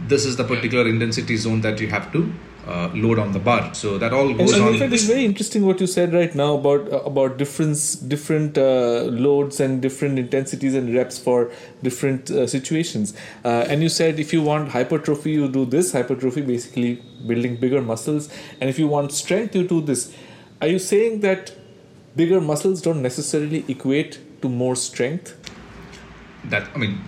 this 0.00 0.24
is 0.24 0.36
the 0.36 0.44
particular 0.44 0.88
intensity 0.88 1.36
zone 1.36 1.60
that 1.62 1.80
you 1.80 1.88
have 1.88 2.12
to 2.12 2.32
uh, 2.66 2.90
load 2.94 3.18
on 3.18 3.32
the 3.32 3.38
bar. 3.38 3.72
So 3.74 3.98
that 3.98 4.12
all 4.12 4.32
goes 4.34 4.52
and, 4.52 4.62
on. 4.62 4.72
In 4.74 4.80
fact, 4.80 4.92
it's 4.92 5.04
very 5.04 5.24
interesting 5.24 5.64
what 5.64 5.80
you 5.80 5.86
said 5.86 6.12
right 6.12 6.34
now 6.34 6.54
about 6.54 6.92
uh, 6.92 7.00
about 7.00 7.38
different 7.38 7.78
different 8.08 8.58
uh, 8.58 9.02
loads 9.04 9.60
and 9.60 9.80
different 9.80 10.18
intensities 10.18 10.74
and 10.74 10.94
reps 10.94 11.18
for 11.18 11.50
different 11.82 12.30
uh, 12.30 12.46
situations. 12.46 13.14
Uh, 13.44 13.66
and 13.68 13.82
you 13.82 13.88
said 13.88 14.18
if 14.18 14.32
you 14.32 14.42
want 14.42 14.70
hypertrophy, 14.70 15.32
you 15.32 15.48
do 15.48 15.64
this 15.64 15.92
hypertrophy, 15.92 16.42
basically 16.42 17.02
building 17.26 17.56
bigger 17.56 17.80
muscles, 17.80 18.28
and 18.60 18.68
if 18.68 18.78
you 18.78 18.88
want 18.88 19.12
strength, 19.12 19.54
you 19.54 19.66
do 19.66 19.80
this. 19.80 20.14
Are 20.60 20.68
you 20.68 20.78
saying 20.78 21.20
that 21.20 21.54
bigger 22.16 22.40
muscles 22.40 22.82
don't 22.82 23.02
necessarily 23.02 23.64
equate 23.68 24.18
to 24.42 24.48
more 24.48 24.74
strength? 24.74 25.36
That 26.44 26.68
I 26.74 26.78
mean 26.78 27.00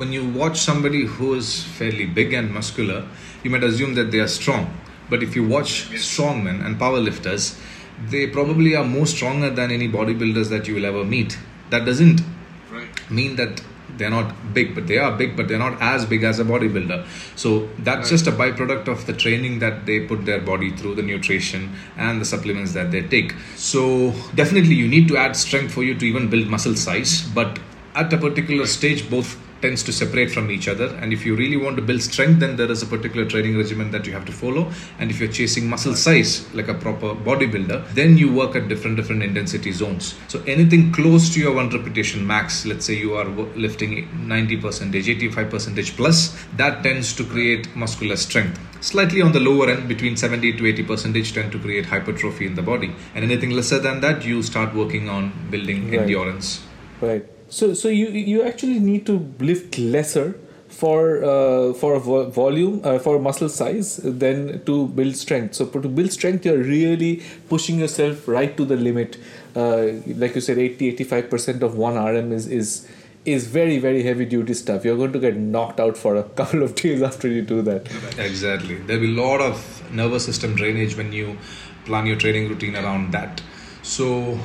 when 0.00 0.12
you 0.12 0.26
watch 0.26 0.58
somebody 0.58 1.04
who 1.04 1.34
is 1.34 1.62
fairly 1.62 2.06
big 2.06 2.32
and 2.32 2.52
muscular, 2.52 3.06
you 3.44 3.50
might 3.50 3.62
assume 3.62 3.94
that 3.94 4.10
they 4.10 4.18
are 4.18 4.28
strong. 4.28 4.74
But 5.10 5.22
if 5.22 5.36
you 5.36 5.46
watch 5.46 5.90
strongmen 5.90 6.64
and 6.64 6.80
powerlifters, 6.80 7.60
they 8.08 8.26
probably 8.26 8.74
are 8.74 8.84
more 8.84 9.06
stronger 9.06 9.50
than 9.50 9.70
any 9.70 9.88
bodybuilders 9.88 10.48
that 10.48 10.66
you 10.66 10.74
will 10.74 10.86
ever 10.86 11.04
meet. 11.04 11.38
That 11.68 11.84
doesn't 11.84 12.22
right. 12.70 13.10
mean 13.10 13.36
that 13.36 13.60
they're 13.98 14.08
not 14.08 14.54
big, 14.54 14.74
but 14.74 14.86
they 14.86 14.96
are 14.96 15.14
big, 15.14 15.36
but 15.36 15.48
they're 15.48 15.58
not 15.58 15.76
as 15.82 16.06
big 16.06 16.22
as 16.22 16.38
a 16.38 16.44
bodybuilder. 16.44 17.06
So 17.36 17.68
that's 17.80 18.10
right. 18.10 18.16
just 18.16 18.26
a 18.26 18.32
byproduct 18.32 18.88
of 18.88 19.04
the 19.06 19.12
training 19.12 19.58
that 19.58 19.84
they 19.84 20.00
put 20.06 20.24
their 20.24 20.40
body 20.40 20.74
through, 20.74 20.94
the 20.94 21.02
nutrition 21.02 21.76
and 21.98 22.20
the 22.20 22.24
supplements 22.24 22.72
that 22.72 22.90
they 22.90 23.02
take. 23.02 23.34
So 23.56 24.14
definitely 24.34 24.76
you 24.76 24.88
need 24.88 25.08
to 25.08 25.18
add 25.18 25.36
strength 25.36 25.74
for 25.74 25.82
you 25.82 25.94
to 25.98 26.06
even 26.06 26.30
build 26.30 26.46
muscle 26.46 26.76
size, 26.76 27.28
but 27.34 27.58
at 27.94 28.10
a 28.12 28.16
particular 28.16 28.66
stage, 28.66 29.10
both 29.10 29.36
tends 29.60 29.82
to 29.82 29.92
separate 29.92 30.30
from 30.30 30.50
each 30.50 30.68
other. 30.68 30.86
And 31.00 31.12
if 31.12 31.24
you 31.26 31.34
really 31.36 31.56
want 31.56 31.76
to 31.76 31.82
build 31.82 32.02
strength 32.02 32.40
then 32.40 32.56
there 32.56 32.70
is 32.70 32.82
a 32.82 32.86
particular 32.86 33.26
training 33.26 33.56
regimen 33.56 33.90
that 33.90 34.06
you 34.06 34.12
have 34.12 34.24
to 34.26 34.32
follow. 34.32 34.70
And 34.98 35.10
if 35.10 35.20
you're 35.20 35.30
chasing 35.30 35.68
muscle 35.68 35.94
size 35.94 36.52
like 36.54 36.68
a 36.68 36.74
proper 36.74 37.14
bodybuilder 37.14 37.94
then 37.94 38.16
you 38.16 38.32
work 38.32 38.56
at 38.56 38.68
different 38.68 38.96
different 38.96 39.22
intensity 39.22 39.72
zones. 39.72 40.14
So 40.28 40.42
anything 40.46 40.92
close 40.92 41.32
to 41.34 41.40
your 41.40 41.54
one 41.54 41.70
repetition 41.70 42.26
max 42.26 42.64
let's 42.66 42.86
say 42.86 42.94
you 42.94 43.14
are 43.14 43.26
lifting 43.66 44.08
90 44.28 44.56
percentage 44.58 45.08
85 45.08 45.50
percentage 45.50 45.96
plus 45.96 46.36
that 46.56 46.82
tends 46.82 47.14
to 47.16 47.24
create 47.24 47.74
muscular 47.76 48.16
strength. 48.16 48.58
Slightly 48.80 49.20
on 49.20 49.32
the 49.32 49.40
lower 49.40 49.68
end 49.70 49.88
between 49.88 50.16
70 50.16 50.54
to 50.54 50.66
80 50.66 50.82
percentage 50.84 51.32
tend 51.34 51.52
to 51.52 51.58
create 51.58 51.84
hypertrophy 51.86 52.46
in 52.46 52.54
the 52.54 52.62
body. 52.62 52.94
And 53.14 53.24
anything 53.24 53.50
lesser 53.50 53.78
than 53.78 54.00
that 54.00 54.24
you 54.24 54.42
start 54.42 54.74
working 54.74 55.08
on 55.08 55.32
building 55.50 55.90
Right. 55.90 56.00
endurance. 56.00 56.62
Right. 57.00 57.26
So 57.50 57.74
so 57.74 57.88
you 57.88 58.08
you 58.08 58.42
actually 58.42 58.78
need 58.78 59.06
to 59.06 59.18
lift 59.40 59.78
lesser 59.78 60.38
for 60.68 61.22
uh, 61.24 61.72
for 61.74 61.94
a 61.94 62.00
vo- 62.00 62.30
volume 62.30 62.80
uh, 62.84 62.98
for 62.98 63.18
muscle 63.18 63.48
size 63.48 63.96
than 63.96 64.64
to 64.66 64.86
build 65.00 65.16
strength. 65.16 65.54
So 65.56 65.66
to 65.66 65.88
build 65.88 66.12
strength, 66.12 66.46
you're 66.46 66.62
really 66.62 67.22
pushing 67.48 67.78
yourself 67.80 68.28
right 68.28 68.56
to 68.56 68.64
the 68.64 68.76
limit. 68.76 69.18
Uh, 69.56 69.88
like 70.24 70.34
you 70.36 70.40
said, 70.40 70.58
80 70.58 70.88
85 70.90 71.30
percent 71.30 71.62
of 71.62 71.76
one 71.76 71.96
RM 72.02 72.32
is 72.32 72.46
is 72.46 72.88
is 73.24 73.46
very 73.48 73.78
very 73.78 74.02
heavy 74.04 74.24
duty 74.24 74.54
stuff. 74.54 74.84
You're 74.84 74.96
going 74.96 75.12
to 75.12 75.18
get 75.18 75.36
knocked 75.36 75.80
out 75.80 75.96
for 75.96 76.14
a 76.16 76.22
couple 76.42 76.62
of 76.62 76.74
days 76.76 77.02
after 77.02 77.28
you 77.28 77.42
do 77.42 77.62
that. 77.62 77.90
Exactly. 78.18 78.76
There'll 78.76 79.02
be 79.02 79.12
a 79.12 79.20
lot 79.22 79.40
of 79.40 79.82
nervous 79.92 80.24
system 80.24 80.54
drainage 80.54 80.96
when 80.96 81.12
you 81.12 81.36
plan 81.84 82.06
your 82.06 82.16
training 82.16 82.48
routine 82.48 82.76
around 82.76 83.12
that. 83.12 83.42
So, 83.82 84.38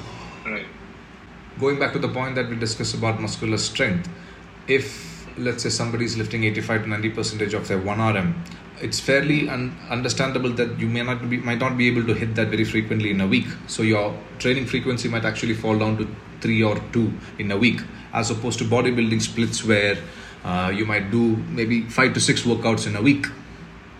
Right. 0.45 0.65
Going 1.59 1.79
back 1.79 1.93
to 1.93 1.99
the 1.99 2.07
point 2.07 2.35
that 2.35 2.49
we 2.49 2.55
discussed 2.55 2.93
about 2.93 3.19
muscular 3.19 3.57
strength, 3.57 4.09
if 4.67 5.27
let's 5.37 5.63
say 5.63 5.69
somebody 5.69 6.05
is 6.05 6.17
lifting 6.17 6.43
85 6.43 6.83
to 6.83 6.89
90 6.89 7.09
percentage 7.11 7.53
of 7.53 7.67
their 7.67 7.79
1 7.79 8.15
RM, 8.15 8.43
it's 8.81 8.99
fairly 8.99 9.49
un- 9.49 9.77
understandable 9.89 10.49
that 10.51 10.79
you 10.79 10.87
may 10.87 11.01
not 11.01 11.29
be 11.29 11.37
might 11.37 11.59
not 11.59 11.77
be 11.77 11.87
able 11.87 12.05
to 12.05 12.13
hit 12.13 12.35
that 12.35 12.47
very 12.47 12.65
frequently 12.65 13.11
in 13.11 13.21
a 13.21 13.27
week. 13.27 13.47
So 13.67 13.83
your 13.83 14.17
training 14.39 14.65
frequency 14.65 15.07
might 15.07 15.25
actually 15.25 15.53
fall 15.53 15.77
down 15.77 15.97
to 15.97 16.07
three 16.41 16.61
or 16.61 16.79
two 16.91 17.13
in 17.39 17.51
a 17.51 17.57
week, 17.57 17.81
as 18.13 18.31
opposed 18.31 18.59
to 18.59 18.65
bodybuilding 18.65 19.21
splits 19.21 19.63
where 19.63 19.97
uh, 20.43 20.71
you 20.75 20.85
might 20.85 21.09
do 21.09 21.37
maybe 21.49 21.83
five 21.83 22.13
to 22.13 22.19
six 22.19 22.41
workouts 22.41 22.87
in 22.87 22.95
a 22.95 23.01
week. 23.01 23.27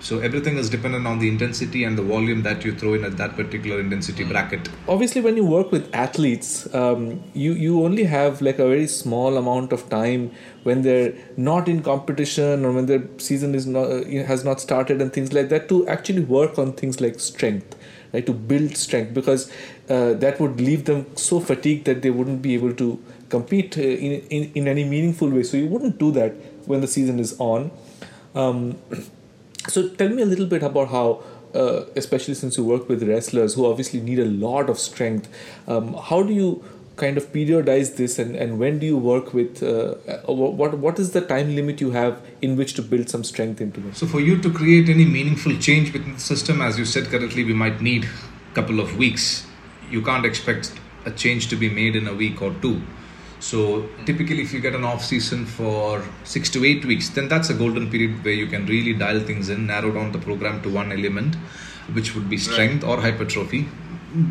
So 0.06 0.20
everything 0.20 0.58
is 0.60 0.70
dependent 0.70 1.08
on 1.08 1.18
the 1.18 1.28
intensity 1.28 1.84
and 1.84 1.98
the 1.98 2.04
volume 2.04 2.44
that 2.44 2.64
you 2.64 2.76
throw 2.76 2.94
in 2.94 3.04
at 3.04 3.18
that 3.18 3.36
particular 3.36 3.80
intensity 3.80 4.24
bracket. 4.24 4.70
obviously 4.88 5.22
when 5.28 5.38
you 5.40 5.46
work 5.52 5.72
with 5.76 5.86
athletes 6.02 6.50
um, 6.80 7.06
you 7.44 7.54
you 7.62 7.72
only 7.88 8.04
have 8.12 8.44
like 8.48 8.60
a 8.66 8.68
very 8.74 8.86
small 8.96 9.40
amount 9.42 9.74
of 9.78 9.86
time 9.94 10.28
when 10.68 10.84
they're 10.88 11.14
not 11.48 11.72
in 11.74 11.82
competition 11.88 12.68
or 12.68 12.72
when 12.78 12.86
their 12.92 13.02
season 13.30 13.56
is 13.62 13.66
not 13.78 13.96
uh, 13.96 14.04
has 14.32 14.46
not 14.50 14.62
started 14.68 15.02
and 15.06 15.16
things 15.18 15.34
like 15.40 15.50
that 15.56 15.68
to 15.74 15.80
actually 15.96 16.26
work 16.36 16.62
on 16.66 16.74
things 16.84 17.02
like 17.08 17.20
strength 17.32 17.76
right 18.14 18.26
to 18.30 18.38
build 18.54 18.78
strength 18.86 19.12
because 19.20 19.50
uh, 19.90 20.14
that 20.26 20.40
would 20.40 20.62
leave 20.70 20.86
them 20.86 21.06
so 21.16 21.40
fatigued 21.50 21.86
that 21.86 22.02
they 22.08 22.14
wouldn't 22.20 22.42
be 22.48 22.54
able 22.60 22.74
to 22.86 22.90
compete 23.30 23.78
uh, 23.78 23.82
in, 23.82 24.14
in 24.38 24.52
in 24.62 24.68
any 24.68 24.86
meaningful 24.96 25.30
way. 25.30 25.44
So 25.44 25.58
you 25.58 25.68
wouldn't 25.76 25.98
do 25.98 26.12
that 26.22 26.34
when 26.74 26.82
the 26.82 26.92
season 26.96 27.20
is 27.28 27.36
on. 27.40 27.72
Um, 28.36 28.78
so 29.68 29.90
tell 29.90 30.10
me 30.10 30.22
a 30.22 30.26
little 30.26 30.46
bit 30.46 30.64
about 30.64 30.90
how, 30.90 31.24
uh, 31.54 31.86
especially 31.96 32.34
since 32.34 32.58
you 32.58 32.64
work 32.64 32.90
with 32.90 33.04
wrestlers 33.04 33.54
who 33.56 33.66
obviously 33.66 34.02
need 34.02 34.20
a 34.20 34.26
lot 34.26 34.70
of 34.70 34.80
strength, 34.80 35.30
um, 35.68 35.94
how 35.94 36.22
do 36.24 36.34
you 36.34 36.64
kind 36.96 37.18
of 37.18 37.32
periodize 37.34 37.98
this 37.98 38.18
and, 38.20 38.36
and 38.36 38.58
when 38.58 38.80
do 38.80 38.86
you 38.86 38.98
work 38.98 39.34
with, 39.34 39.62
uh, 39.62 39.96
uh, 40.08 40.34
what, 40.34 40.78
what 40.78 40.98
is 40.98 41.12
the 41.12 41.22
time 41.22 41.54
limit 41.56 41.82
you 41.82 41.92
have 41.92 42.22
in 42.42 42.56
which 42.56 42.74
to 42.74 42.82
build 42.82 43.10
some 43.10 43.24
strength 43.24 43.60
into 43.60 43.80
this? 43.82 43.98
So 43.98 44.08
for 44.08 44.22
you 44.22 44.42
to 44.42 44.52
create 44.52 44.88
any 44.88 45.06
meaningful 45.06 45.58
change 45.58 45.92
within 45.92 46.14
the 46.14 46.20
system, 46.20 46.62
as 46.62 46.80
you 46.80 46.86
said 46.86 47.06
correctly, 47.06 47.44
we 47.44 47.54
might 47.54 47.82
need 47.82 48.06
a 48.06 48.56
couple 48.56 48.80
of 48.80 48.96
weeks. 48.98 49.46
You 49.90 50.02
can't 50.02 50.26
expect 50.26 50.72
a 51.06 51.12
change 51.12 51.50
to 51.50 51.56
be 51.56 51.70
made 51.70 51.96
in 51.96 52.08
a 52.08 52.14
week 52.14 52.42
or 52.42 52.54
two. 52.62 52.82
So 53.46 53.88
typically, 54.06 54.42
if 54.42 54.52
you 54.54 54.60
get 54.60 54.74
an 54.74 54.84
off 54.84 55.06
season 55.06 55.46
for 55.46 56.04
six 56.24 56.50
to 56.50 56.66
eight 56.66 56.84
weeks, 56.84 57.10
then 57.10 57.28
that's 57.28 57.52
a 57.52 57.54
golden 57.54 57.92
period 57.92 58.24
where 58.26 58.34
you 58.34 58.48
can 58.48 58.66
really 58.66 58.94
dial 58.94 59.20
things 59.20 59.50
in, 59.50 59.68
narrow 59.68 59.92
down 59.92 60.12
the 60.12 60.18
program 60.18 60.64
to 60.64 60.70
one 60.70 60.92
element, 60.92 61.36
which 61.94 62.16
would 62.16 62.28
be 62.28 62.40
strength 62.40 62.84
or 62.84 63.00
hypertrophy. 63.00 63.68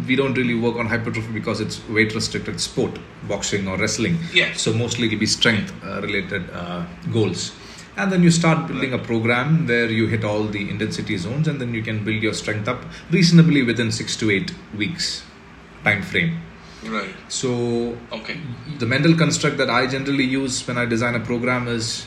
We 0.08 0.16
don't 0.16 0.34
really 0.34 0.56
work 0.56 0.76
on 0.76 0.86
hypertrophy 0.86 1.32
because 1.32 1.60
it's 1.60 1.80
weight 1.88 2.12
restricted 2.12 2.60
sport, 2.60 2.98
boxing 3.28 3.68
or 3.68 3.76
wrestling. 3.76 4.18
Yeah. 4.32 4.52
So 4.54 4.72
mostly 4.72 5.06
it'll 5.06 5.20
be 5.20 5.26
strength 5.26 5.72
uh, 5.84 6.00
related 6.00 6.50
uh, 6.50 6.84
goals. 7.12 7.52
And 7.96 8.10
then 8.10 8.24
you 8.24 8.32
start 8.32 8.66
building 8.66 8.94
a 8.94 8.98
program 8.98 9.68
where 9.68 9.88
you 9.88 10.08
hit 10.08 10.24
all 10.24 10.42
the 10.42 10.68
intensity 10.68 11.16
zones, 11.18 11.46
and 11.46 11.60
then 11.60 11.72
you 11.72 11.84
can 11.84 12.04
build 12.04 12.20
your 12.20 12.34
strength 12.34 12.66
up 12.66 12.82
reasonably 13.12 13.62
within 13.62 13.92
six 13.92 14.16
to 14.16 14.32
eight 14.32 14.52
weeks 14.76 15.22
time 15.84 16.02
frame. 16.02 16.40
Right. 16.90 17.14
So 17.28 17.96
Okay. 18.12 18.36
the 18.78 18.86
mental 18.86 19.14
construct 19.14 19.56
that 19.58 19.70
I 19.70 19.86
generally 19.86 20.24
use 20.24 20.66
when 20.66 20.78
I 20.78 20.84
design 20.84 21.14
a 21.14 21.20
program 21.20 21.68
is 21.68 22.06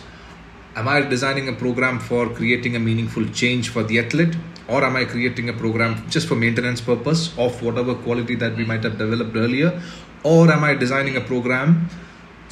am 0.75 0.87
I 0.87 1.01
designing 1.01 1.47
a 1.49 1.53
program 1.53 1.99
for 1.99 2.29
creating 2.29 2.75
a 2.75 2.79
meaningful 2.79 3.25
change 3.29 3.69
for 3.69 3.83
the 3.83 3.99
athlete 3.99 4.35
or 4.67 4.83
am 4.83 4.95
I 4.95 5.05
creating 5.05 5.49
a 5.49 5.53
program 5.53 6.07
just 6.09 6.27
for 6.27 6.35
maintenance 6.35 6.81
purpose 6.81 7.35
of 7.37 7.61
whatever 7.63 7.95
quality 7.95 8.35
that 8.35 8.55
we 8.55 8.65
might 8.65 8.83
have 8.83 8.97
developed 8.97 9.35
earlier 9.35 9.81
or 10.23 10.51
am 10.51 10.63
I 10.63 10.75
designing 10.75 11.17
a 11.17 11.21
program 11.21 11.89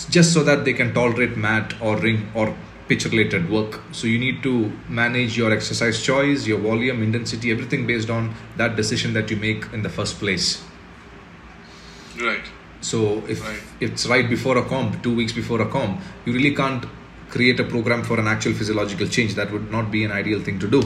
just 0.10 0.34
so 0.34 0.44
that 0.44 0.66
they 0.66 0.74
can 0.74 0.94
tolerate 0.94 1.38
mat 1.38 1.74
or 1.82 1.98
ring 1.98 2.30
or 2.34 2.56
pitch 2.88 3.06
related 3.06 3.50
work 3.50 3.82
so 3.92 4.08
you 4.08 4.18
need 4.18 4.42
to 4.44 4.72
manage 4.90 5.38
your 5.38 5.52
exercise 5.52 6.02
choice 6.04 6.48
your 6.48 6.60
volume 6.60 7.04
intensity 7.04 7.52
everything 7.52 7.86
based 7.86 8.10
on 8.10 8.34
that 8.58 8.76
decision 8.76 9.14
that 9.14 9.30
you 9.30 9.38
make 9.38 9.66
in 9.74 9.82
the 9.82 9.90
first 9.90 10.20
place 10.20 10.64
Right. 12.22 12.46
so 12.82 13.24
if 13.28 13.42
Right. 13.44 13.60
it's 13.82 14.06
right 14.06 14.30
before 14.30 14.58
a 14.58 14.64
comp, 14.64 15.02
two 15.04 15.16
weeks 15.16 15.34
before 15.34 15.62
a 15.62 15.66
comp, 15.66 16.02
you 16.26 16.34
really 16.34 16.54
can't 16.54 16.86
create 17.30 17.60
a 17.60 17.64
program 17.64 18.04
for 18.04 18.20
an 18.20 18.28
actual 18.28 18.54
physiological 18.54 19.08
change. 19.08 19.36
That 19.36 19.52
would 19.52 19.72
not 19.72 19.92
be 19.92 20.04
an 20.04 20.12
ideal 20.12 20.40
thing 20.40 20.60
to 20.60 20.68
do. 20.68 20.82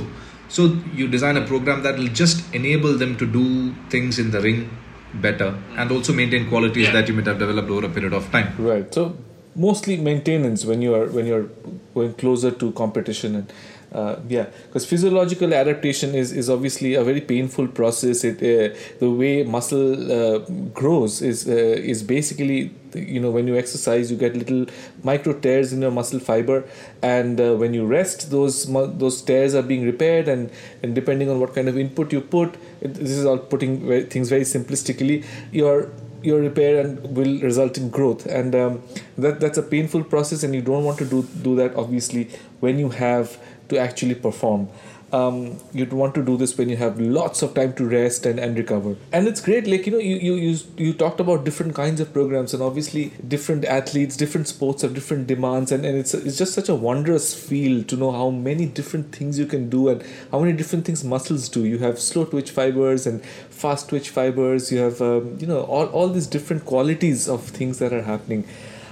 So 0.48 0.78
you 0.96 1.08
design 1.08 1.38
a 1.38 1.46
program 1.46 1.84
that 1.84 1.98
will 1.98 2.08
just 2.08 2.54
enable 2.56 2.98
them 2.98 3.18
to 3.18 3.26
do 3.26 3.74
things 3.90 4.18
in 4.18 4.32
the 4.32 4.42
ring 4.42 4.70
better 5.14 5.58
and 5.78 5.90
mm. 5.90 5.96
also 5.96 6.14
maintain 6.14 6.48
qualities 6.48 6.86
Yeah. 6.88 6.94
that 6.94 7.08
you 7.08 7.14
might 7.14 7.28
have 7.28 7.40
developed 7.40 7.70
over 7.70 7.86
a 7.86 7.90
period 7.90 8.14
of 8.14 8.32
time. 8.32 8.54
Right. 8.58 8.94
So 8.94 9.18
mostly 9.56 9.98
maintenance 9.98 10.66
when 10.66 10.82
you 10.82 10.96
are 10.96 11.08
when 11.08 11.26
you're 11.26 11.50
going 11.94 12.14
closer 12.14 12.52
to 12.52 12.72
competition 12.72 13.36
and 13.36 13.52
uh, 13.92 14.18
yeah, 14.28 14.46
because 14.68 14.86
physiological 14.86 15.52
adaptation 15.52 16.14
is, 16.14 16.32
is 16.32 16.48
obviously 16.50 16.94
a 16.94 17.04
very 17.04 17.22
painful 17.22 17.68
process. 17.68 18.24
It 18.24 18.38
uh, 18.38 18.76
the 19.00 19.10
way 19.10 19.44
muscle 19.44 20.12
uh, 20.12 20.40
grows 20.74 21.24
is 21.24 21.48
uh, 21.48 21.52
is 21.52 22.04
basically 22.04 22.72
you 22.94 23.20
know 23.20 23.32
when 23.32 23.48
you 23.48 23.58
exercise 23.58 24.12
you 24.12 24.18
get 24.18 24.36
little 24.36 24.68
micro 25.04 25.34
tears 25.34 25.74
in 25.74 25.82
your 25.82 25.90
muscle 25.90 26.20
fiber, 26.20 26.66
and 27.02 27.42
uh, 27.42 27.56
when 27.56 27.74
you 27.74 27.88
rest 27.88 28.30
those 28.30 28.66
those 28.98 29.22
tears 29.24 29.56
are 29.56 29.64
being 29.64 29.84
repaired 29.84 30.28
and 30.28 30.52
and 30.84 30.94
depending 30.94 31.28
on 31.28 31.40
what 31.40 31.56
kind 31.56 31.68
of 31.68 31.76
input 31.76 32.14
you 32.14 32.22
put, 32.22 32.56
it, 32.82 32.94
this 32.94 33.12
is 33.12 33.26
all 33.26 33.40
putting 33.40 33.88
very, 33.88 34.04
things 34.04 34.30
very 34.30 34.44
simplistically. 34.44 35.26
Your 35.52 35.90
your 36.22 36.42
repair 36.42 36.82
and 36.82 37.16
will 37.16 37.40
result 37.40 37.78
in 37.78 37.90
growth 37.90 38.26
and 38.26 38.54
um, 38.54 38.84
that 39.18 39.40
that's 39.40 39.58
a 39.58 39.64
painful 39.64 40.04
process 40.04 40.44
and 40.44 40.54
you 40.54 40.62
don't 40.62 40.84
want 40.84 40.98
to 40.98 41.06
do 41.06 41.24
do 41.44 41.56
that 41.56 41.74
obviously 41.76 42.30
when 42.60 42.78
you 42.78 42.90
have 42.90 43.38
to 43.70 43.78
actually 43.78 44.16
perform. 44.16 44.70
Um, 45.12 45.58
you'd 45.74 45.92
want 45.92 46.14
to 46.16 46.24
do 46.24 46.38
this 46.38 46.56
when 46.56 46.70
you 46.70 46.78
have 46.78 47.00
lots 47.00 47.42
of 47.42 47.56
time 47.56 47.74
to 47.74 47.86
rest 47.86 48.28
and, 48.28 48.40
and 48.40 48.56
recover. 48.56 48.96
And 49.12 49.28
it's 49.28 49.42
great 49.42 49.66
like 49.66 49.88
you 49.88 49.92
know 49.92 49.98
you, 49.98 50.18
you 50.18 50.34
you 50.36 50.58
you 50.78 50.94
talked 50.94 51.20
about 51.20 51.44
different 51.44 51.74
kinds 51.74 52.00
of 52.00 52.14
programs 52.14 52.54
and 52.54 52.62
obviously 52.62 53.12
different 53.28 53.66
athletes 53.66 54.16
different 54.16 54.48
sports 54.48 54.84
have 54.84 54.94
different 54.94 55.26
demands 55.26 55.72
and, 55.72 55.84
and 55.84 55.98
it's 55.98 56.14
it's 56.14 56.38
just 56.38 56.54
such 56.54 56.70
a 56.70 56.76
wondrous 56.76 57.34
field 57.34 57.88
to 57.88 57.96
know 57.96 58.12
how 58.12 58.30
many 58.30 58.68
different 58.68 59.16
things 59.16 59.40
you 59.40 59.48
can 59.48 59.68
do 59.68 59.90
and 59.90 60.04
how 60.32 60.40
many 60.40 60.54
different 60.54 60.86
things 60.86 61.04
muscles 61.04 61.50
do. 61.50 61.66
You 61.66 61.80
have 61.80 62.00
slow 62.00 62.26
twitch 62.26 62.52
fibers 62.52 63.08
and 63.08 63.26
fast 63.26 63.90
twitch 63.90 64.10
fibers. 64.10 64.72
You 64.72 64.78
have 64.80 65.02
um, 65.02 65.38
you 65.40 65.48
know 65.48 65.62
all, 65.62 65.88
all 65.88 66.10
these 66.10 66.28
different 66.28 66.66
qualities 66.66 67.28
of 67.28 67.44
things 67.46 67.80
that 67.80 67.92
are 67.94 68.04
happening. 68.04 68.48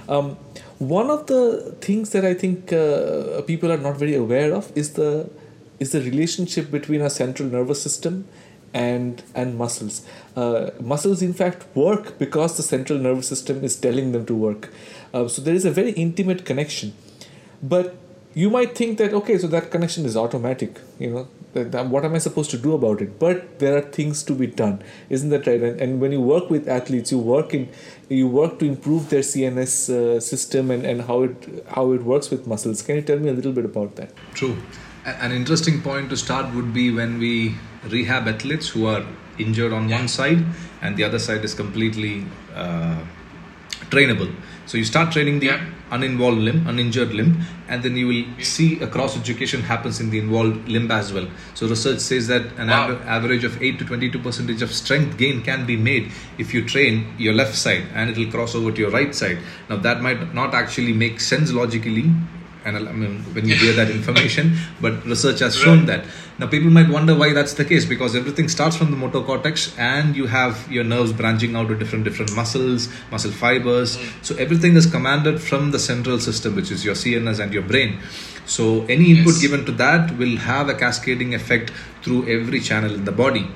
Um, 0.08 0.38
one 0.78 1.10
of 1.10 1.26
the 1.26 1.76
things 1.80 2.10
that 2.10 2.24
I 2.24 2.34
think 2.34 2.72
uh, 2.72 3.42
people 3.42 3.72
are 3.72 3.78
not 3.78 3.96
very 3.96 4.14
aware 4.14 4.54
of 4.54 4.70
is 4.76 4.92
the 4.92 5.28
is 5.80 5.92
the 5.92 6.00
relationship 6.00 6.70
between 6.70 7.02
our 7.02 7.10
central 7.10 7.48
nervous 7.48 7.82
system 7.82 8.26
and 8.72 9.22
and 9.34 9.56
muscles. 9.56 10.06
Uh, 10.36 10.70
muscles, 10.80 11.22
in 11.22 11.32
fact, 11.32 11.64
work 11.74 12.18
because 12.18 12.56
the 12.56 12.62
central 12.62 12.98
nervous 12.98 13.28
system 13.28 13.64
is 13.64 13.76
telling 13.76 14.12
them 14.12 14.24
to 14.26 14.34
work. 14.34 14.72
Uh, 15.12 15.26
so 15.26 15.42
there 15.42 15.54
is 15.54 15.64
a 15.64 15.70
very 15.70 15.92
intimate 15.92 16.44
connection. 16.44 16.94
But 17.62 17.96
you 18.40 18.48
might 18.54 18.74
think 18.78 18.98
that 18.98 19.14
okay, 19.18 19.36
so 19.42 19.48
that 19.54 19.70
connection 19.74 20.04
is 20.10 20.16
automatic. 20.22 20.80
You 21.04 21.10
know, 21.12 21.28
that, 21.54 21.72
that- 21.72 21.86
what 21.94 22.04
am 22.08 22.14
I 22.14 22.18
supposed 22.18 22.50
to 22.52 22.58
do 22.66 22.74
about 22.74 23.00
it? 23.04 23.18
But 23.18 23.58
there 23.58 23.76
are 23.76 23.86
things 23.98 24.22
to 24.30 24.34
be 24.42 24.46
done, 24.46 24.82
isn't 25.16 25.30
that 25.30 25.46
right? 25.46 25.62
And, 25.68 25.80
and 25.80 26.00
when 26.00 26.12
you 26.12 26.20
work 26.20 26.50
with 26.56 26.68
athletes, 26.68 27.10
you 27.10 27.18
work 27.18 27.54
in 27.54 27.68
you 28.08 28.28
work 28.28 28.58
to 28.60 28.66
improve 28.66 29.10
their 29.10 29.24
CNS 29.30 29.74
uh, 29.94 30.20
system 30.20 30.70
and, 30.70 30.86
and 30.92 31.02
how 31.10 31.22
it 31.24 31.48
how 31.78 31.86
it 31.92 32.02
works 32.12 32.30
with 32.30 32.46
muscles. 32.46 32.82
Can 32.82 32.96
you 32.96 33.02
tell 33.12 33.18
me 33.18 33.28
a 33.30 33.36
little 33.40 33.52
bit 33.60 33.64
about 33.64 33.96
that? 33.96 34.12
True. 34.34 34.56
An 35.04 35.32
interesting 35.32 35.80
point 35.80 36.10
to 36.10 36.16
start 36.16 36.54
would 36.54 36.72
be 36.74 36.90
when 37.02 37.18
we 37.18 37.54
rehab 37.96 38.28
athletes 38.28 38.68
who 38.68 38.86
are 38.86 39.04
injured 39.38 39.72
on 39.72 39.88
one 39.88 40.08
side 40.08 40.44
and 40.82 40.96
the 40.96 41.04
other 41.04 41.18
side 41.18 41.44
is 41.44 41.54
completely 41.54 42.24
uh, 42.54 42.98
trainable. 43.90 44.34
So 44.66 44.76
you 44.76 44.84
start 44.84 45.12
training 45.12 45.40
the 45.40 45.46
Yeah. 45.46 45.60
uninvolved 45.90 46.38
limb, 46.40 46.66
uninjured 46.66 47.14
limb, 47.14 47.38
and 47.68 47.82
then 47.82 47.96
you 47.96 48.06
will 48.08 48.24
see 48.44 48.78
a 48.80 48.86
cross 48.86 49.16
education 49.16 49.62
happens 49.62 50.00
in 50.00 50.10
the 50.10 50.18
involved 50.18 50.68
limb 50.68 50.90
as 50.90 51.12
well. 51.14 51.26
So 51.54 51.66
research 51.66 52.00
says 52.00 52.26
that 52.28 52.42
an 52.58 52.68
Wow. 52.68 52.90
aver- 52.90 53.02
average 53.06 53.44
of 53.44 53.62
8 53.62 53.78
to 53.78 53.84
22 53.86 54.18
percentage 54.18 54.60
of 54.60 54.70
strength 54.74 55.16
gain 55.16 55.40
can 55.40 55.64
be 55.64 55.76
made 55.76 56.10
if 56.36 56.52
you 56.52 56.62
train 56.62 57.06
your 57.18 57.32
left 57.32 57.54
side 57.56 57.84
and 57.94 58.10
it 58.10 58.18
will 58.18 58.26
cross 58.26 58.54
over 58.54 58.70
to 58.70 58.80
your 58.80 58.90
right 58.90 59.14
side. 59.14 59.38
Now 59.70 59.76
that 59.76 60.02
might 60.02 60.34
not 60.34 60.52
actually 60.54 60.92
make 60.92 61.20
sense 61.20 61.52
logically 61.52 62.10
and 62.66 62.76
I 62.76 62.92
mean, 62.92 63.24
when 63.32 63.48
you 63.48 63.54
hear 63.54 63.72
that 63.72 63.88
information, 63.88 64.58
but 64.80 65.06
research 65.06 65.38
has 65.38 65.56
shown 65.64 65.86
that. 65.86 66.04
Now, 66.38 66.46
people 66.46 66.70
might 66.70 66.88
wonder 66.88 67.16
why 67.16 67.32
that's 67.32 67.54
the 67.54 67.64
case 67.64 67.84
because 67.84 68.14
everything 68.14 68.48
starts 68.48 68.76
from 68.76 68.92
the 68.92 68.96
motor 68.96 69.20
cortex, 69.20 69.76
and 69.76 70.14
you 70.14 70.26
have 70.26 70.70
your 70.70 70.84
nerves 70.84 71.12
branching 71.12 71.56
out 71.56 71.66
to 71.68 71.74
different 71.74 72.04
different 72.04 72.34
muscles, 72.36 72.88
muscle 73.10 73.32
fibers. 73.32 73.96
Hmm. 73.96 74.22
So 74.22 74.36
everything 74.36 74.76
is 74.76 74.86
commanded 74.86 75.40
from 75.40 75.72
the 75.72 75.80
central 75.80 76.20
system, 76.20 76.54
which 76.54 76.70
is 76.70 76.84
your 76.84 76.94
CNS 76.94 77.40
and 77.40 77.52
your 77.52 77.64
brain. 77.64 77.98
So 78.46 78.84
any 78.86 79.10
input 79.10 79.34
Yes. 79.34 79.40
given 79.42 79.64
to 79.66 79.72
that 79.72 80.16
will 80.16 80.36
have 80.36 80.68
a 80.68 80.74
cascading 80.74 81.34
effect 81.34 81.72
through 82.02 82.28
every 82.28 82.60
channel 82.60 82.94
in 82.94 83.04
the 83.04 83.12
body. 83.12 83.48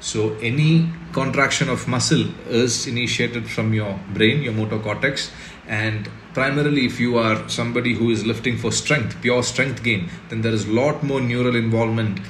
So 0.00 0.34
any 0.40 0.88
contraction 1.12 1.68
of 1.68 1.86
muscle 1.86 2.24
is 2.48 2.86
initiated 2.86 3.48
from 3.48 3.72
your 3.74 4.00
brain, 4.14 4.42
your 4.42 4.52
motor 4.54 4.78
cortex, 4.78 5.30
and 5.68 6.08
primarily 6.34 6.86
if 6.86 6.98
you 6.98 7.18
are 7.18 7.48
somebody 7.48 7.94
who 7.94 8.10
is 8.10 8.24
lifting 8.24 8.56
for 8.56 8.72
strength, 8.72 9.20
pure 9.22 9.42
strength 9.42 9.82
gain, 9.82 10.08
then 10.28 10.42
there 10.42 10.52
is 10.52 10.66
a 10.66 10.72
lot 10.72 11.02
more 11.02 11.20
neural 11.20 11.56
involvement, 11.56 12.20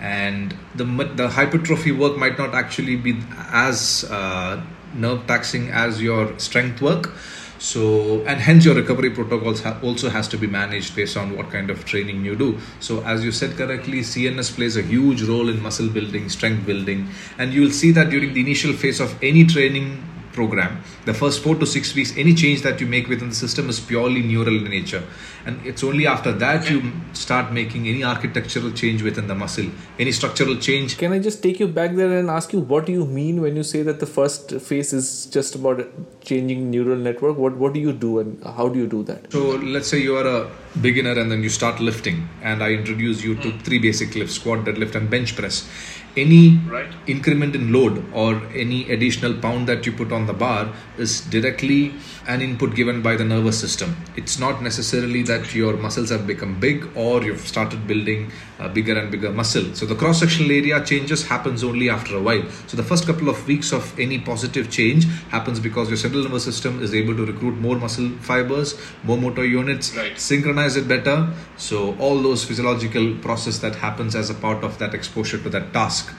and 0.00 0.56
the 0.74 0.84
the 1.16 1.28
hypertrophy 1.28 1.92
work 1.92 2.16
might 2.16 2.38
not 2.38 2.54
actually 2.54 2.96
be 2.96 3.18
as 3.52 4.04
uh, 4.10 4.62
nerve 4.94 5.26
taxing 5.26 5.70
as 5.70 6.02
your 6.02 6.38
strength 6.38 6.82
work. 6.82 7.12
So, 7.58 8.24
and 8.26 8.40
hence 8.40 8.64
your 8.64 8.74
recovery 8.74 9.10
protocols 9.10 9.62
ha- 9.62 9.78
also 9.84 10.10
has 10.10 10.26
to 10.28 10.36
be 10.36 10.48
managed 10.48 10.96
based 10.96 11.16
on 11.16 11.36
what 11.36 11.50
kind 11.50 11.70
of 11.70 11.84
training 11.84 12.24
you 12.24 12.34
do. 12.34 12.58
So, 12.80 13.04
as 13.04 13.24
you 13.24 13.30
said 13.30 13.56
correctly, 13.56 14.00
CNS 14.00 14.56
plays 14.56 14.76
a 14.76 14.82
huge 14.82 15.22
role 15.22 15.48
in 15.48 15.62
muscle 15.62 15.88
building, 15.88 16.28
strength 16.28 16.66
building, 16.66 17.08
and 17.38 17.54
you 17.54 17.60
will 17.60 17.70
see 17.70 17.92
that 17.92 18.10
during 18.10 18.34
the 18.34 18.40
initial 18.40 18.72
phase 18.72 18.98
of 18.98 19.16
any 19.22 19.44
training 19.44 20.02
program, 20.32 20.82
the 21.04 21.14
first 21.14 21.42
four 21.42 21.54
to 21.56 21.66
six 21.66 21.94
weeks, 21.94 22.16
any 22.16 22.34
change 22.34 22.62
that 22.62 22.80
you 22.80 22.86
make 22.86 23.08
within 23.08 23.28
the 23.28 23.34
system 23.34 23.68
is 23.68 23.80
purely 23.80 24.22
neural 24.22 24.56
in 24.56 24.64
nature, 24.64 25.02
and 25.46 25.64
it's 25.66 25.84
only 25.84 26.06
after 26.06 26.32
that 26.32 26.68
you 26.70 26.92
start 27.12 27.52
making 27.52 27.88
any 27.88 28.04
architectural 28.04 28.72
change 28.72 29.02
within 29.02 29.26
the 29.26 29.34
muscle, 29.34 29.66
any 29.98 30.12
structural 30.12 30.56
change. 30.56 30.96
Can 30.98 31.12
I 31.12 31.18
just 31.18 31.42
take 31.42 31.60
you 31.60 31.68
back 31.68 31.94
there 31.94 32.18
and 32.18 32.30
ask 32.30 32.52
you 32.52 32.60
what 32.60 32.86
do 32.86 32.92
you 32.92 33.06
mean 33.06 33.40
when 33.40 33.56
you 33.56 33.62
say 33.62 33.82
that 33.82 34.00
the 34.00 34.06
first 34.06 34.52
phase 34.60 34.92
is 34.92 35.26
just 35.26 35.54
about 35.54 35.84
changing 36.22 36.70
neural 36.70 36.96
network? 36.96 37.38
What 37.38 37.56
what 37.56 37.72
do 37.72 37.80
you 37.80 37.92
do 37.92 38.18
and 38.18 38.42
how 38.44 38.68
do 38.68 38.78
you 38.78 38.86
do 38.86 39.02
that? 39.04 39.32
So 39.32 39.56
let's 39.76 39.88
say 39.88 40.00
you 40.00 40.16
are 40.16 40.26
a 40.26 40.50
beginner 40.80 41.18
and 41.18 41.30
then 41.30 41.42
you 41.42 41.48
start 41.48 41.80
lifting, 41.80 42.28
and 42.42 42.62
I 42.62 42.70
introduce 42.70 43.24
you 43.24 43.34
to 43.36 43.50
hmm. 43.50 43.58
three 43.58 43.78
basic 43.78 44.14
lifts: 44.14 44.34
squat, 44.34 44.64
deadlift, 44.64 44.94
and 44.94 45.10
bench 45.10 45.36
press. 45.36 45.68
Any 46.16 46.60
Right. 46.68 46.92
increment 47.06 47.54
in 47.54 47.72
load 47.72 48.04
or 48.12 48.42
any 48.54 48.90
additional 48.90 49.34
pound 49.34 49.66
that 49.66 49.86
you 49.86 49.92
put 49.92 50.12
on 50.12 50.26
the 50.26 50.34
bar 50.34 50.68
is 50.98 51.20
directly 51.20 51.94
an 52.26 52.40
input 52.40 52.74
given 52.74 53.02
by 53.02 53.16
the 53.16 53.24
nervous 53.24 53.58
system. 53.58 53.96
It's 54.16 54.38
not 54.38 54.62
necessarily 54.62 55.22
that 55.24 55.54
your 55.54 55.76
muscles 55.76 56.10
have 56.10 56.26
become 56.26 56.58
big 56.60 56.88
or 56.96 57.22
you've 57.22 57.46
started 57.46 57.86
building 57.86 58.30
a 58.58 58.68
bigger 58.68 58.98
and 58.98 59.10
bigger 59.10 59.30
muscle. 59.32 59.74
So 59.74 59.86
the 59.86 59.94
cross 59.94 60.20
sectional 60.20 60.50
area 60.52 60.84
changes 60.84 61.26
happens 61.26 61.64
only 61.64 61.90
after 61.90 62.16
a 62.16 62.22
while. 62.22 62.48
So 62.68 62.76
the 62.76 62.82
first 62.82 63.06
couple 63.06 63.28
of 63.28 63.46
weeks 63.46 63.72
of 63.72 63.98
any 63.98 64.18
positive 64.18 64.70
change 64.70 65.06
happens 65.30 65.58
because 65.60 65.88
your 65.88 65.96
central 65.96 66.22
nervous 66.22 66.44
system 66.44 66.82
is 66.82 66.94
able 66.94 67.16
to 67.16 67.26
recruit 67.26 67.56
more 67.58 67.76
muscle 67.76 68.10
fibers, 68.20 68.78
more 69.02 69.18
motor 69.18 69.44
units, 69.44 69.96
Right. 69.96 70.18
synchronize 70.18 70.76
it 70.76 70.86
better. 70.86 71.30
So 71.56 71.96
all 71.98 72.22
those 72.22 72.44
physiological 72.44 73.14
process 73.16 73.58
that 73.58 73.76
happens 73.76 74.14
as 74.14 74.30
a 74.30 74.34
part 74.34 74.62
of 74.62 74.78
that 74.78 74.94
exposure 74.94 75.38
to 75.38 75.48
that 75.50 75.72
task. 75.72 76.12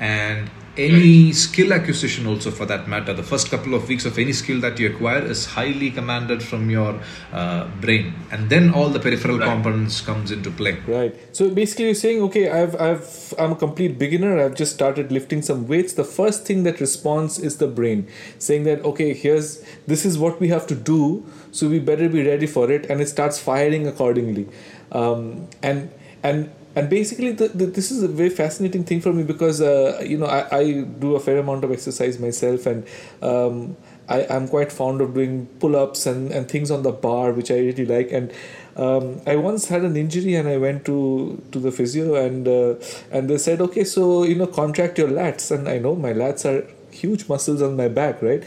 And 0.00 0.50
any 0.76 1.32
skill 1.32 1.72
acquisition 1.72 2.26
also 2.26 2.50
for 2.50 2.66
that 2.66 2.88
matter 2.88 3.12
the 3.12 3.22
first 3.22 3.48
couple 3.48 3.74
of 3.74 3.88
weeks 3.88 4.04
of 4.04 4.18
any 4.18 4.32
skill 4.32 4.60
that 4.60 4.76
you 4.80 4.88
acquire 4.88 5.24
is 5.24 5.46
highly 5.46 5.88
commanded 5.88 6.42
from 6.42 6.68
your 6.68 7.00
uh, 7.32 7.68
brain 7.80 8.12
and 8.32 8.50
then 8.50 8.72
all 8.72 8.88
the 8.88 8.98
peripheral 8.98 9.38
Right. 9.38 9.46
components 9.48 10.00
comes 10.00 10.32
into 10.32 10.50
play 10.50 10.76
Right. 10.86 11.14
So 11.32 11.50
basically, 11.50 11.86
you're 11.86 11.94
saying, 11.94 12.20
okay, 12.22 12.50
I've, 12.50 12.80
I've, 12.80 13.34
I'm 13.38 13.52
a 13.52 13.56
complete 13.56 13.98
beginner. 13.98 14.40
I've 14.40 14.54
just 14.54 14.74
started 14.74 15.12
lifting 15.12 15.42
some 15.42 15.66
weights. 15.68 15.92
The 15.92 16.04
first 16.04 16.44
thing 16.46 16.64
that 16.64 16.80
responds 16.80 17.38
is 17.38 17.58
the 17.58 17.66
brain, 17.68 18.08
saying 18.38 18.64
that, 18.64 18.84
okay, 18.84 19.14
here's 19.14 19.64
this 19.86 20.04
is 20.04 20.18
what 20.18 20.40
we 20.40 20.48
have 20.48 20.66
to 20.68 20.74
do, 20.74 21.24
so 21.52 21.68
we 21.68 21.78
better 21.78 22.08
be 22.08 22.26
ready 22.26 22.46
for 22.46 22.70
it, 22.70 22.86
and 22.86 23.00
it 23.00 23.08
starts 23.08 23.38
firing 23.38 23.86
accordingly. 23.86 24.48
Um, 24.92 25.48
and 25.62 25.90
and 26.22 26.50
and 26.76 26.90
basically, 26.90 27.32
the, 27.32 27.48
the, 27.48 27.66
this 27.66 27.90
is 27.90 28.02
a 28.02 28.08
very 28.08 28.30
fascinating 28.30 28.84
thing 28.84 29.00
for 29.00 29.12
me 29.12 29.22
because 29.22 29.60
uh, 29.60 30.02
you 30.04 30.18
know 30.18 30.26
I, 30.26 30.58
I 30.58 30.80
do 30.82 31.14
a 31.14 31.20
fair 31.20 31.38
amount 31.38 31.64
of 31.64 31.70
exercise 31.70 32.18
myself, 32.18 32.66
and 32.66 32.86
um, 33.22 33.76
I, 34.08 34.26
I'm 34.26 34.48
quite 34.48 34.72
fond 34.72 35.00
of 35.00 35.14
doing 35.14 35.46
pull-ups 35.60 36.06
and, 36.06 36.32
and 36.32 36.48
things 36.48 36.70
on 36.70 36.82
the 36.82 36.92
bar, 36.92 37.32
which 37.32 37.50
I 37.50 37.58
really 37.58 37.86
like. 37.86 38.10
And 38.12 38.32
um, 38.76 39.20
I 39.26 39.36
once 39.36 39.68
had 39.68 39.82
an 39.82 39.96
injury, 39.96 40.34
and 40.34 40.48
I 40.48 40.56
went 40.56 40.84
to 40.86 41.42
to 41.52 41.58
the 41.60 41.70
physio, 41.70 42.16
and 42.16 42.48
uh, 42.48 42.74
and 43.12 43.30
they 43.30 43.38
said, 43.38 43.60
okay, 43.60 43.84
so 43.84 44.24
you 44.24 44.34
know, 44.34 44.46
contract 44.46 44.98
your 44.98 45.08
lats, 45.08 45.50
and 45.50 45.68
I 45.68 45.78
know 45.78 45.94
my 45.94 46.12
lats 46.12 46.44
are 46.44 46.66
huge 46.90 47.28
muscles 47.28 47.62
on 47.62 47.76
my 47.76 47.88
back, 47.88 48.20
right? 48.20 48.42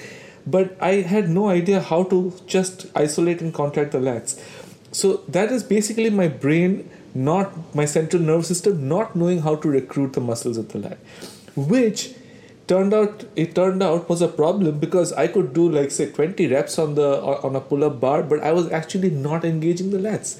But 0.45 0.77
I 0.81 0.95
had 0.95 1.29
no 1.29 1.49
idea 1.49 1.81
how 1.81 2.03
to 2.03 2.33
just 2.45 2.87
isolate 2.95 3.41
and 3.41 3.53
contract 3.53 3.91
the 3.91 3.99
lats. 3.99 4.41
So 4.91 5.17
that 5.27 5.51
is 5.51 5.63
basically 5.63 6.09
my 6.09 6.27
brain, 6.27 6.89
not 7.15 7.75
my 7.75 7.85
central 7.85 8.21
nervous 8.21 8.47
system, 8.47 8.87
not 8.87 9.15
knowing 9.15 9.41
how 9.41 9.55
to 9.55 9.67
recruit 9.67 10.13
the 10.13 10.21
muscles 10.21 10.57
of 10.57 10.69
the 10.69 10.79
leg, 10.79 10.97
which 11.55 12.13
turned 12.67 12.93
out 12.93 13.23
it 13.35 13.55
turned 13.55 13.81
out 13.81 14.09
was 14.09 14.21
a 14.21 14.27
problem 14.27 14.79
because 14.79 15.13
I 15.13 15.27
could 15.27 15.53
do 15.53 15.69
like 15.69 15.91
say 15.91 16.11
20 16.11 16.47
reps 16.47 16.77
on 16.77 16.95
the 16.95 17.21
on 17.21 17.55
a 17.55 17.61
pull-up 17.61 17.99
bar, 17.99 18.23
but 18.23 18.41
I 18.41 18.51
was 18.51 18.71
actually 18.71 19.09
not 19.09 19.45
engaging 19.45 19.91
the 19.91 19.97
lats. 19.97 20.39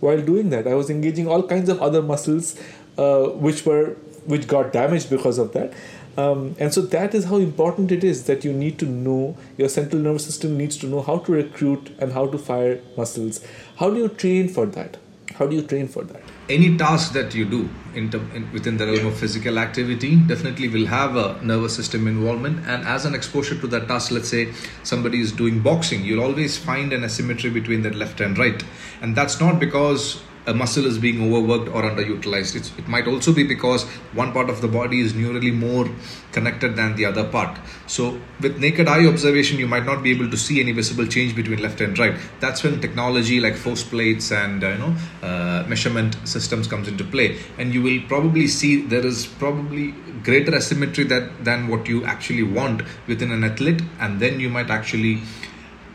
While 0.00 0.20
doing 0.20 0.50
that, 0.50 0.66
I 0.66 0.74
was 0.74 0.90
engaging 0.90 1.28
all 1.28 1.42
kinds 1.42 1.68
of 1.68 1.80
other 1.80 2.02
muscles, 2.02 2.58
uh, 2.98 3.24
which 3.46 3.64
were 3.64 3.96
which 4.24 4.48
got 4.48 4.72
damaged 4.72 5.10
because 5.10 5.38
of 5.38 5.52
that. 5.52 5.72
Um, 6.16 6.56
and 6.58 6.72
so 6.72 6.80
that 6.80 7.14
is 7.14 7.26
how 7.26 7.36
important 7.36 7.92
it 7.92 8.02
is 8.02 8.24
that 8.24 8.42
you 8.42 8.52
need 8.52 8.78
to 8.78 8.86
know 8.86 9.36
your 9.58 9.68
central 9.68 10.00
nervous 10.00 10.24
system 10.24 10.56
needs 10.56 10.78
to 10.78 10.86
know 10.86 11.02
how 11.02 11.18
to 11.18 11.32
recruit 11.32 11.94
and 11.98 12.12
how 12.12 12.26
to 12.26 12.38
fire 12.38 12.80
muscles. 12.96 13.44
How 13.76 13.90
do 13.90 13.98
you 13.98 14.08
train 14.08 14.48
for 14.48 14.64
that? 14.64 14.96
How 15.38 15.46
do 15.46 15.56
you 15.56 15.62
train 15.62 15.88
for 15.88 16.02
that? 16.04 16.22
any 16.48 16.76
task 16.76 17.12
that 17.12 17.34
you 17.34 17.44
do 17.44 17.68
in, 17.94 18.12
in 18.34 18.50
within 18.52 18.76
the 18.76 18.86
realm 18.86 19.06
of 19.06 19.18
physical 19.18 19.58
activity 19.58 20.16
definitely 20.32 20.68
will 20.68 20.86
have 20.86 21.16
a 21.16 21.40
nervous 21.42 21.74
system 21.74 22.06
involvement 22.06 22.64
and 22.66 22.86
as 22.86 23.04
an 23.04 23.14
exposure 23.14 23.58
to 23.60 23.66
that 23.66 23.88
task 23.88 24.12
let's 24.12 24.28
say 24.28 24.52
somebody 24.84 25.20
is 25.20 25.32
doing 25.32 25.60
boxing 25.60 26.04
you'll 26.04 26.22
always 26.22 26.56
find 26.56 26.92
an 26.92 27.02
asymmetry 27.02 27.50
between 27.50 27.82
the 27.82 27.90
left 27.90 28.20
and 28.20 28.38
right 28.38 28.64
and 29.02 29.16
that's 29.16 29.40
not 29.40 29.58
because 29.58 30.20
a 30.46 30.54
muscle 30.54 30.86
is 30.86 30.98
being 30.98 31.20
overworked 31.22 31.68
or 31.68 31.82
underutilized. 31.82 32.54
It's, 32.54 32.70
it 32.78 32.86
might 32.88 33.06
also 33.08 33.32
be 33.32 33.42
because 33.42 33.84
one 34.14 34.32
part 34.32 34.48
of 34.48 34.60
the 34.60 34.68
body 34.68 35.00
is 35.00 35.12
neurally 35.12 35.52
more 35.52 35.88
connected 36.32 36.76
than 36.76 36.94
the 36.96 37.04
other 37.04 37.24
part. 37.24 37.58
So 37.86 38.20
with 38.40 38.58
naked 38.58 38.88
eye 38.88 39.06
observation 39.06 39.58
you 39.58 39.66
might 39.66 39.84
not 39.84 40.02
be 40.02 40.10
able 40.10 40.30
to 40.30 40.36
see 40.36 40.60
any 40.60 40.72
visible 40.72 41.06
change 41.06 41.34
between 41.34 41.60
left 41.60 41.80
and 41.80 41.98
right. 41.98 42.16
That's 42.40 42.62
when 42.62 42.80
technology 42.80 43.40
like 43.40 43.56
force 43.56 43.82
plates 43.82 44.30
and 44.32 44.62
uh, 44.62 44.68
you 44.68 44.78
know 44.78 44.96
uh, 45.22 45.64
measurement 45.68 46.16
systems 46.24 46.66
comes 46.66 46.88
into 46.88 47.04
play. 47.04 47.38
And 47.58 47.74
you 47.74 47.82
will 47.82 48.00
probably 48.06 48.46
see 48.46 48.82
there 48.82 49.04
is 49.04 49.26
probably 49.26 49.94
greater 50.22 50.54
asymmetry 50.54 51.04
that 51.04 51.44
than 51.44 51.68
what 51.68 51.88
you 51.88 52.04
actually 52.04 52.42
want 52.42 52.82
within 53.06 53.32
an 53.32 53.44
athlete. 53.44 53.82
And 53.98 54.20
then 54.20 54.40
you 54.40 54.48
might 54.48 54.70
actually 54.70 55.22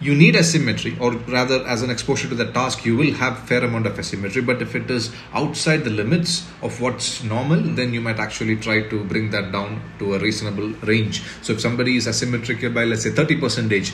you 0.02 0.16
need 0.16 0.36
asymmetry 0.36 0.98
or 1.00 1.12
rather 1.38 1.66
as 1.68 1.84
an 1.84 1.92
exposure 1.92 2.28
to 2.28 2.34
the 2.34 2.52
task 2.52 2.84
you 2.86 2.98
will 2.98 3.14
have 3.14 3.48
fair 3.48 3.64
amount 3.64 3.86
of 3.86 3.98
asymmetry. 4.00 4.42
But 4.42 4.62
if 4.62 4.76
it 4.76 4.90
is 4.90 5.12
outside 5.34 5.84
the 5.84 5.92
limits 5.92 6.48
of 6.62 6.82
what's 6.82 7.24
normal 7.24 7.62
then 7.62 7.94
you 7.94 8.02
might 8.02 8.20
actually 8.20 8.56
try 8.56 8.82
to 8.90 9.04
bring 9.04 9.30
that 9.30 9.52
down 9.52 9.82
to 10.00 10.16
a 10.16 10.20
reasonable 10.20 10.70
range. 10.92 11.22
So 11.44 11.54
if 11.54 11.62
somebody 11.62 11.98
is 11.98 12.08
asymmetrical 12.08 12.72
by 12.72 12.86
let's 12.86 13.04
say 13.04 13.12
30 13.12 13.40
percentage 13.40 13.94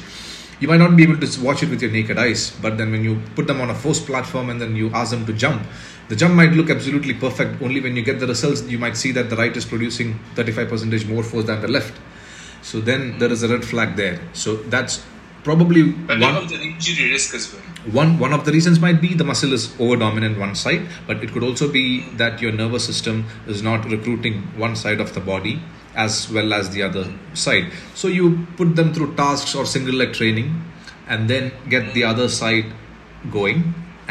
you 0.59 0.67
might 0.67 0.77
not 0.77 0.95
be 0.95 1.03
able 1.03 1.19
to 1.19 1.43
watch 1.43 1.61
it 1.61 1.69
with 1.69 1.83
your 1.83 1.91
naked 1.91 2.17
eyes. 2.17 2.49
But 2.61 2.77
then 2.77 2.89
when 2.91 3.03
you 3.03 3.21
put 3.35 3.45
them 3.45 3.61
on 3.61 3.69
a 3.69 3.75
force 3.75 3.99
platform 3.99 4.49
and 4.49 4.59
then 4.59 4.75
you 4.75 4.89
ask 4.91 5.11
them 5.11 5.25
to 5.25 5.33
jump 5.33 5.61
the 6.07 6.15
jump 6.15 6.35
might 6.35 6.51
look 6.51 6.69
absolutely 6.69 7.13
perfect. 7.13 7.61
Only 7.61 7.81
when 7.81 7.97
you 7.97 8.01
get 8.01 8.21
the 8.21 8.27
results 8.27 8.63
you 8.63 8.79
might 8.79 8.95
see 8.95 9.11
that 9.11 9.29
the 9.29 9.35
right 9.35 9.55
is 9.55 9.65
producing 9.65 10.17
35 10.35 10.69
percentage 10.69 11.05
more 11.05 11.21
force 11.21 11.45
than 11.45 11.61
the 11.61 11.67
left. 11.67 11.99
So 12.61 12.79
then 12.79 13.19
there 13.19 13.31
is 13.31 13.43
a 13.43 13.49
red 13.49 13.65
flag 13.65 13.97
there. 13.97 14.21
So 14.31 14.55
that's 14.55 15.03
probably 15.49 15.83
But 16.11 16.19
one 16.27 16.35
of 16.41 16.45
the 16.51 16.57
injury 16.69 17.07
risk 17.15 17.33
as 17.39 17.45
well. 17.53 17.63
one 17.99 18.11
one 18.25 18.33
of 18.37 18.41
the 18.47 18.51
reasons 18.55 18.77
might 18.85 18.99
be 19.05 19.09
the 19.21 19.27
muscle 19.31 19.53
is 19.57 19.65
over 19.85 19.95
dominant 20.03 20.35
one 20.45 20.53
side 20.61 20.83
but 21.09 21.23
it 21.25 21.29
could 21.33 21.45
also 21.49 21.67
be 21.75 21.83
that 22.21 22.41
your 22.45 22.53
nervous 22.61 22.85
system 22.91 23.19
is 23.53 23.61
not 23.69 23.85
recruiting 23.95 24.35
one 24.65 24.75
side 24.83 25.03
of 25.05 25.11
the 25.17 25.23
body 25.33 25.53
as 26.05 26.15
well 26.37 26.49
as 26.59 26.65
the 26.75 26.81
other 26.87 27.05
side 27.45 27.67
so 28.01 28.07
you 28.17 28.25
put 28.61 28.75
them 28.79 28.89
through 28.97 29.09
tasks 29.21 29.53
or 29.59 29.65
single 29.75 29.97
leg 30.01 30.11
training 30.19 30.49
and 31.15 31.29
then 31.33 31.45
get 31.75 31.93
the 31.97 32.03
other 32.11 32.27
side 32.41 32.67
going 33.39 33.61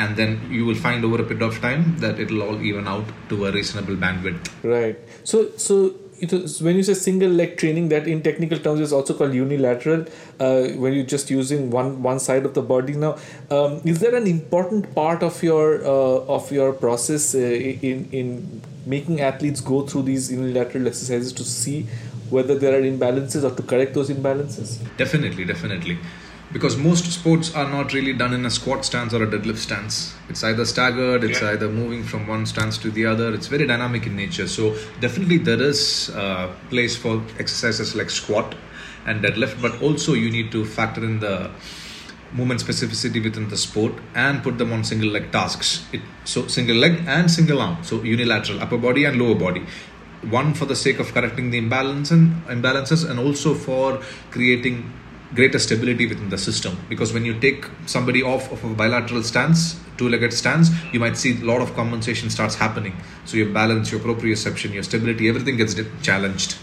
and 0.04 0.16
then 0.20 0.32
you 0.56 0.64
will 0.68 0.80
find 0.86 1.04
over 1.08 1.18
a 1.22 1.26
period 1.28 1.44
of 1.50 1.54
time 1.68 1.84
that 2.06 2.18
it'll 2.24 2.42
all 2.46 2.58
even 2.70 2.86
out 2.94 3.12
to 3.30 3.36
a 3.46 3.52
reasonable 3.58 3.96
bandwidth 4.06 4.48
Right. 4.74 4.98
So, 5.32 5.38
so 5.66 5.76
it 6.20 6.32
is, 6.32 6.62
when 6.62 6.76
you 6.76 6.82
say 6.82 6.94
single 6.94 7.30
leg 7.30 7.56
training, 7.56 7.88
that 7.90 8.06
in 8.06 8.22
technical 8.22 8.58
terms 8.58 8.80
is 8.80 8.92
also 8.92 9.14
called 9.14 9.34
unilateral. 9.34 10.04
Uh, 10.40 10.68
when 10.84 10.92
you're 10.92 11.04
just 11.04 11.30
using 11.30 11.70
one 11.70 12.02
one 12.02 12.18
side 12.18 12.44
of 12.44 12.54
the 12.54 12.62
body. 12.62 12.94
Now, 12.94 13.16
um, 13.50 13.80
is 13.84 14.00
there 14.00 14.14
an 14.14 14.26
important 14.26 14.94
part 14.94 15.22
of 15.22 15.42
your 15.42 15.84
uh, 15.84 16.36
of 16.38 16.50
your 16.50 16.72
process 16.72 17.34
uh, 17.34 17.38
in 17.38 18.08
in 18.12 18.62
making 18.86 19.20
athletes 19.20 19.60
go 19.60 19.82
through 19.86 20.02
these 20.02 20.30
unilateral 20.30 20.86
exercises 20.86 21.32
to 21.32 21.44
see 21.44 21.86
whether 22.30 22.58
there 22.58 22.78
are 22.78 22.82
imbalances 22.82 23.44
or 23.44 23.54
to 23.54 23.62
correct 23.62 23.94
those 23.94 24.10
imbalances? 24.10 24.78
Definitely, 24.96 25.44
definitely. 25.44 25.98
Because 26.52 26.76
most 26.76 27.10
sports 27.12 27.54
are 27.54 27.68
not 27.68 27.92
really 27.92 28.12
done 28.12 28.32
in 28.32 28.46
a 28.46 28.50
squat 28.50 28.84
stance 28.84 29.12
or 29.12 29.22
a 29.22 29.26
deadlift 29.26 29.58
stance. 29.58 30.14
It's 30.28 30.44
either 30.44 30.64
staggered, 30.64 31.24
it's 31.24 31.40
Yeah. 31.42 31.50
either 31.50 31.68
moving 31.68 32.04
from 32.04 32.26
one 32.26 32.46
stance 32.46 32.78
to 32.78 32.90
the 32.90 33.04
other. 33.06 33.34
It's 33.34 33.48
very 33.48 33.66
dynamic 33.66 34.06
in 34.06 34.14
nature. 34.16 34.46
So, 34.46 34.76
definitely, 35.00 35.38
there 35.38 35.60
is 35.60 36.10
uh, 36.10 36.48
place 36.70 36.96
for 36.96 37.20
exercises 37.38 37.96
like 37.96 38.10
squat 38.10 38.54
and 39.06 39.22
deadlift, 39.24 39.60
but 39.60 39.82
also 39.82 40.14
you 40.14 40.30
need 40.30 40.52
to 40.52 40.64
factor 40.64 41.04
in 41.04 41.18
the 41.20 41.50
movement 42.32 42.60
specificity 42.60 43.22
within 43.22 43.48
the 43.48 43.56
sport 43.56 43.92
and 44.14 44.42
put 44.42 44.58
them 44.58 44.72
on 44.72 44.84
single 44.84 45.08
leg 45.08 45.30
tasks. 45.32 45.84
It, 45.92 46.00
so, 46.24 46.46
single 46.46 46.76
leg 46.76 47.02
and 47.08 47.28
single 47.30 47.60
arm. 47.60 47.78
So, 47.82 48.02
unilateral, 48.02 48.60
upper 48.60 48.78
body 48.78 49.04
and 49.04 49.18
lower 49.20 49.34
body 49.34 49.64
one 50.22 50.54
for 50.54 50.64
the 50.64 50.74
sake 50.74 50.98
of 50.98 51.12
correcting 51.12 51.50
the 51.50 51.58
imbalance 51.58 52.10
and 52.10 52.44
imbalances 52.46 53.08
and 53.08 53.20
also 53.20 53.54
for 53.54 54.00
creating 54.30 54.92
greater 55.34 55.58
stability 55.58 56.06
within 56.06 56.28
the 56.28 56.38
system 56.38 56.76
because 56.88 57.12
when 57.12 57.24
you 57.24 57.38
take 57.40 57.66
somebody 57.86 58.22
off 58.22 58.50
of 58.52 58.62
a 58.64 58.68
bilateral 58.74 59.22
stance 59.22 59.78
two-legged 59.98 60.32
stance 60.32 60.70
you 60.92 61.00
might 61.00 61.16
see 61.16 61.32
a 61.40 61.44
lot 61.44 61.60
of 61.60 61.74
compensation 61.74 62.30
starts 62.30 62.54
happening 62.54 62.96
so 63.24 63.36
your 63.36 63.48
balance 63.48 63.90
your 63.90 64.00
proprioception 64.00 64.72
your 64.72 64.82
stability 64.82 65.28
everything 65.28 65.56
gets 65.56 65.74
challenged 66.02 66.56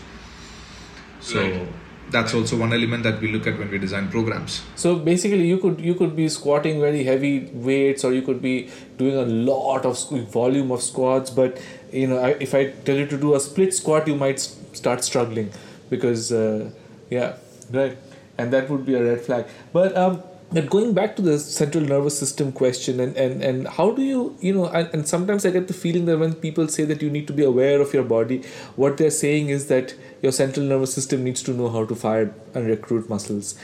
so 1.20 1.40
Right. 1.42 1.68
that's 2.12 2.34
also 2.34 2.58
one 2.58 2.74
element 2.74 3.04
that 3.04 3.20
we 3.22 3.32
look 3.32 3.48
at 3.48 3.58
when 3.58 3.70
we 3.72 3.78
design 3.80 4.08
programs 4.10 4.62
So 4.76 4.96
basically, 4.96 5.48
you 5.48 5.58
could 5.58 5.80
you 5.82 5.96
could 5.96 6.16
be 6.16 6.28
squatting 6.30 6.80
very 6.82 7.04
heavy 7.04 7.50
weights, 7.68 8.04
or 8.04 8.14
you 8.14 8.22
could 8.22 8.42
be 8.42 8.70
doing 8.98 9.16
a 9.22 9.26
lot 9.52 9.86
of 9.92 10.02
volume 10.34 10.72
of 10.72 10.82
squats. 10.88 11.32
But 11.40 11.62
you 11.92 12.08
know, 12.08 12.20
if 12.48 12.54
I 12.60 12.62
tell 12.90 12.96
you 13.04 13.08
to 13.14 13.18
do 13.24 13.34
a 13.36 13.40
split 13.40 13.74
squat, 13.74 14.08
you 14.08 14.16
might 14.16 14.40
start 14.82 15.04
struggling 15.04 15.50
because 15.90 16.32
uh, 16.32 16.70
yeah, 17.10 17.34
right, 17.72 17.98
and 18.38 18.52
that 18.54 18.70
would 18.70 18.86
be 18.86 18.96
a 18.96 19.04
red 19.04 19.22
flag. 19.22 19.46
But 19.72 19.98
um, 19.98 20.22
but 20.52 20.70
going 20.70 20.94
back 20.94 21.16
to 21.16 21.22
the 21.22 21.40
central 21.40 21.84
nervous 21.84 22.18
system 22.18 22.52
question, 22.52 23.00
and 23.00 23.18
and 23.18 23.42
and 23.42 23.68
how 23.68 23.92
do 23.92 24.02
you 24.02 24.38
you 24.40 24.54
know, 24.54 24.66
and, 24.68 24.90
and 24.94 25.08
sometimes 25.08 25.46
I 25.46 25.52
get 25.52 25.68
the 25.68 25.74
feeling 25.74 26.06
that 26.06 26.18
when 26.20 26.34
people 26.34 26.68
say 26.68 26.86
that 26.86 27.02
you 27.02 27.10
need 27.10 27.28
to 27.28 27.34
be 27.34 27.44
aware 27.44 27.82
of 27.82 27.94
your 27.94 28.04
body, 28.04 28.44
what 28.76 28.98
they're 28.98 29.18
saying 29.20 29.50
is 29.50 29.68
that 29.68 29.96
your 30.22 30.32
central 30.32 30.66
nervous 30.66 30.94
system 30.94 31.24
needs 31.24 31.44
to 31.44 31.54
know 31.54 31.70
how 31.70 31.86
to 31.86 31.96
fire 31.96 32.34
and 32.54 32.68
recruit 32.68 33.10
muscles 33.10 33.56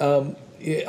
um, 0.00 0.36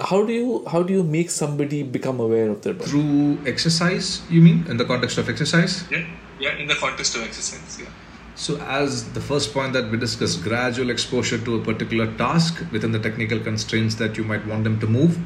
how 0.10 0.26
do 0.26 0.34
you 0.34 0.66
how 0.72 0.82
do 0.84 0.94
you 0.94 1.04
make 1.04 1.30
somebody 1.30 1.84
become 1.84 2.20
aware 2.20 2.50
of 2.50 2.62
their 2.64 2.74
body 2.74 2.90
through 2.90 3.38
exercise 3.46 4.22
you 4.30 4.42
mean 4.42 4.66
in 4.68 4.78
the 4.78 4.86
context 4.86 5.18
of 5.18 5.30
exercise 5.30 5.84
Yeah, 5.92 6.06
yeah, 6.40 6.58
in 6.58 6.68
the 6.68 6.76
context 6.76 7.16
of 7.16 7.24
exercise. 7.24 7.80
Yeah. 7.80 7.88
So, 8.40 8.56
as 8.62 9.12
the 9.12 9.20
first 9.20 9.54
point 9.54 9.74
that 9.74 9.92
we 9.92 9.98
discussed, 9.98 10.44
gradual 10.44 10.92
exposure 10.92 11.38
to 11.40 11.56
a 11.56 11.62
particular 11.62 12.08
task 12.16 12.64
within 12.72 12.94
the 12.94 13.00
technical 13.00 13.38
constraints 13.38 13.96
that 13.96 14.16
you 14.16 14.24
might 14.24 14.48
want 14.48 14.64
them 14.64 14.80
to 14.80 14.88
move. 14.88 15.18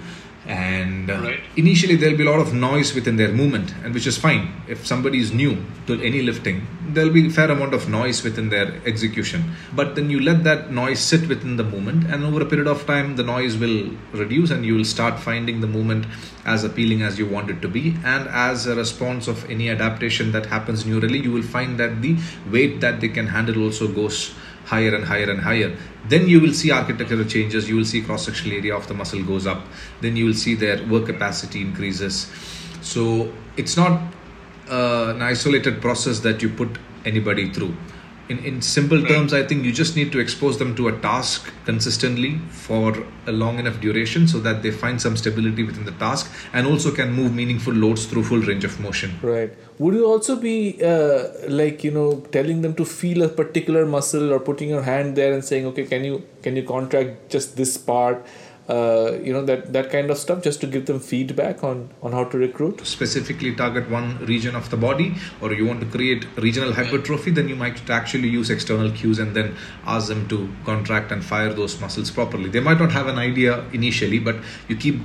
And 0.46 1.10
uh, 1.10 1.22
Right. 1.22 1.40
initially, 1.56 1.96
there'll 1.96 2.18
be 2.18 2.26
a 2.26 2.30
lot 2.30 2.40
of 2.40 2.54
noise 2.54 2.94
within 2.94 3.16
their 3.16 3.32
movement, 3.32 3.74
and 3.84 3.94
which 3.94 4.06
is 4.06 4.18
fine. 4.18 4.52
If 4.68 4.86
somebody 4.86 5.20
is 5.20 5.32
new 5.32 5.64
to 5.88 6.02
any 6.02 6.22
lifting, 6.22 6.68
there'll 6.90 7.14
be 7.14 7.28
a 7.28 7.30
fair 7.30 7.50
amount 7.50 7.74
of 7.74 7.88
noise 7.90 8.24
within 8.24 8.50
their 8.50 8.82
execution. 8.86 9.56
But 9.74 9.96
then 9.96 10.10
you 10.10 10.20
let 10.20 10.44
that 10.44 10.72
noise 10.72 11.00
sit 11.00 11.28
within 11.30 11.56
the 11.56 11.64
movement, 11.64 12.06
and 12.12 12.26
over 12.26 12.42
a 12.42 12.46
period 12.46 12.68
of 12.68 12.86
time, 12.86 13.16
the 13.16 13.24
noise 13.24 13.58
will 13.58 13.92
reduce, 14.12 14.52
and 14.52 14.66
you 14.66 14.76
will 14.76 14.86
start 14.86 15.20
finding 15.20 15.62
the 15.62 15.68
movement 15.68 16.06
as 16.46 16.66
appealing 16.66 17.02
as 17.02 17.18
you 17.18 17.26
want 17.26 17.50
it 17.50 17.62
to 17.62 17.70
be. 17.70 17.96
And 18.04 18.28
as 18.28 18.68
a 18.68 18.76
response 18.76 19.28
of 19.30 19.50
any 19.50 19.70
adaptation 19.70 20.34
that 20.34 20.48
happens 20.48 20.84
neurally, 20.84 21.24
you 21.24 21.32
will 21.32 21.42
find 21.42 21.80
that 21.80 22.02
the 22.02 22.18
weight 22.52 22.82
that 22.82 23.00
they 23.00 23.08
can 23.08 23.28
handle 23.28 23.64
also 23.64 23.88
goes 23.88 24.34
higher 24.66 24.96
and 24.96 25.06
higher 25.06 25.30
and 25.30 25.42
higher. 25.42 25.76
Then 26.08 26.28
you 26.28 26.42
will 26.42 26.54
see 26.54 26.72
architectural 26.72 27.26
changes, 27.26 27.70
you 27.70 27.76
will 27.76 27.86
see 27.86 28.02
cross 28.02 28.26
sectional 28.26 28.58
area 28.58 28.76
of 28.76 28.88
the 28.88 28.94
muscle 28.94 29.24
goes 29.24 29.48
up, 29.48 29.66
then 30.02 30.16
you 30.16 30.26
will 30.26 30.34
see 30.34 30.56
their 30.56 30.86
work 30.88 31.06
capacity 31.06 31.62
increases. 31.62 32.32
So 32.82 33.32
it's 33.58 33.78
not 33.78 34.02
uh, 34.70 35.14
an 35.16 35.22
isolated 35.22 35.82
process 35.82 36.20
that 36.20 36.42
you 36.42 36.50
put 36.50 36.78
anybody 37.06 37.52
through. 37.52 37.76
In, 38.30 38.40
in 38.40 38.62
simple 38.62 39.04
terms, 39.06 39.34
I 39.34 39.44
think 39.44 39.66
you 39.66 39.74
just 39.74 39.98
need 39.98 40.12
to 40.14 40.20
expose 40.20 40.58
them 40.58 40.76
to 40.78 40.88
a 40.88 40.98
task 41.00 41.52
consistently 41.66 42.40
for 42.50 43.06
a 43.28 43.32
long 43.32 43.60
enough 43.60 43.82
duration 43.82 44.28
so 44.28 44.40
that 44.40 44.64
they 44.64 44.72
find 44.72 45.02
some 45.02 45.18
stability 45.18 45.64
within 45.64 45.84
the 45.84 45.92
task 45.92 46.32
and 46.54 46.66
also 46.66 46.92
can 46.92 47.12
move 47.12 47.34
meaningful 47.34 47.74
loads 47.74 48.06
through 48.06 48.24
full 48.24 48.40
range 48.40 48.64
of 48.64 48.80
motion. 48.80 49.20
right. 49.22 49.54
Would 49.80 49.96
you 49.96 50.06
also 50.06 50.36
be 50.36 50.80
uh, 50.84 51.30
like 51.50 51.84
you 51.84 51.92
know 51.92 52.22
telling 52.32 52.62
them 52.62 52.76
to 52.76 52.86
feel 52.86 53.24
a 53.24 53.28
particular 53.28 53.86
muscle 53.86 54.32
or 54.32 54.40
putting 54.40 54.70
your 54.70 54.84
hand 54.84 55.16
there 55.16 55.34
and 55.34 55.44
saying 55.44 55.66
okay 55.68 55.86
can 55.86 56.04
you 56.04 56.24
can 56.44 56.56
you 56.56 56.64
contract 56.64 57.30
just 57.30 57.58
this 57.58 57.76
part 57.76 58.24
uh, 58.70 59.18
you 59.22 59.34
know 59.34 59.44
that 59.44 59.74
that 59.74 59.92
kind 59.92 60.10
of 60.10 60.18
stuff 60.18 60.42
just 60.42 60.62
to 60.62 60.68
give 60.68 60.86
them 60.86 61.00
feedback 61.00 61.64
on 61.64 61.90
on 62.02 62.14
how 62.14 62.24
to 62.24 62.38
recruit. 62.38 62.86
Specifically 62.86 63.54
target 63.54 63.90
one 63.90 64.18
region 64.26 64.56
of 64.56 64.70
the 64.70 64.78
body 64.78 65.16
or 65.42 65.54
you 65.54 65.66
want 65.66 65.82
to 65.82 65.86
create 65.86 66.26
regional 66.38 66.74
hypertrophy 66.74 67.32
then 67.32 67.50
you 67.50 67.56
might 67.56 67.90
actually 67.90 68.30
use 68.30 68.50
external 68.50 68.90
cues 68.92 69.20
and 69.20 69.36
then 69.36 69.56
ask 69.86 70.08
them 70.08 70.28
to 70.30 70.50
contract 70.64 71.12
and 71.12 71.26
fire 71.26 71.52
those 71.54 71.80
muscles 71.82 72.10
properly. 72.10 72.50
They 72.50 72.62
might 72.62 72.80
not 72.80 72.92
have 72.94 73.08
an 73.08 73.18
idea 73.18 73.66
initially 73.74 74.20
but 74.20 74.38
you 74.70 74.78
keep 74.78 75.02